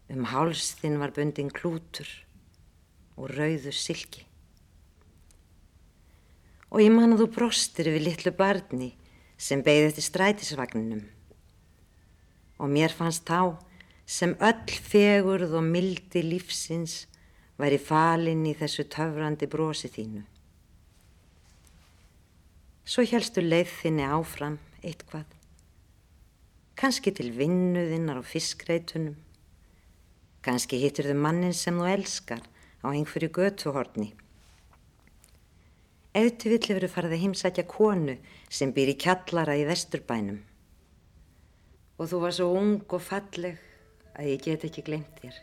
Um 0.09 0.25
háls 0.31 0.71
þinn 0.79 0.97
var 0.97 1.13
bundin 1.13 1.51
klútur 1.53 2.09
og 3.19 3.29
rauður 3.35 3.75
silki. 3.77 4.25
Og 6.73 6.81
ég 6.81 6.93
man 6.93 7.13
að 7.13 7.25
þú 7.25 7.27
brostir 7.35 7.91
við 7.93 8.07
litlu 8.07 8.33
barni 8.33 8.93
sem 9.37 9.61
beigði 9.65 9.91
eftir 9.91 10.07
strætisvagninum. 10.07 11.03
Og 12.57 12.71
mér 12.73 12.93
fannst 12.93 13.27
þá 13.29 13.59
sem 14.09 14.33
öll 14.41 14.77
fegurð 14.89 15.53
og 15.59 15.65
mildi 15.69 16.23
lífsins 16.25 17.03
væri 17.61 17.77
falinn 17.77 18.47
í 18.49 18.55
þessu 18.57 18.87
töfrandi 18.89 19.45
brosi 19.51 19.91
þínu. 19.93 20.23
Svo 22.89 23.05
helstu 23.05 23.43
leið 23.45 23.69
þinni 23.83 24.07
áfram 24.09 24.57
eitthvað. 24.81 25.27
Kanski 26.79 27.13
til 27.13 27.29
vinnuðinnar 27.37 28.23
og 28.23 28.25
fiskreitunum. 28.25 29.13
Kanski 30.41 30.79
hittur 30.81 31.11
þau 31.11 31.19
mannin 31.27 31.53
sem 31.53 31.77
þú 31.77 31.91
elskar 31.91 32.41
á 32.81 32.87
einhverju 32.89 33.29
götuhorni. 33.35 34.09
Auðvitað 36.17 36.53
vill 36.55 36.65
hefur 36.71 36.89
farið 36.95 37.17
að 37.17 37.25
heimsækja 37.27 37.69
konu 37.69 38.17
sem 38.49 38.73
býr 38.73 38.95
í 38.95 38.99
kjallara 39.03 39.59
í 39.59 39.67
vesturbænum. 39.69 40.39
Og 41.99 42.09
þú 42.09 42.21
var 42.23 42.33
svo 42.33 42.53
ung 42.57 42.79
og 42.87 43.03
falleg 43.03 43.59
að 44.19 44.33
ég 44.33 44.43
get 44.43 44.65
ekki 44.67 44.83
glemt 44.89 45.21
þér. 45.23 45.35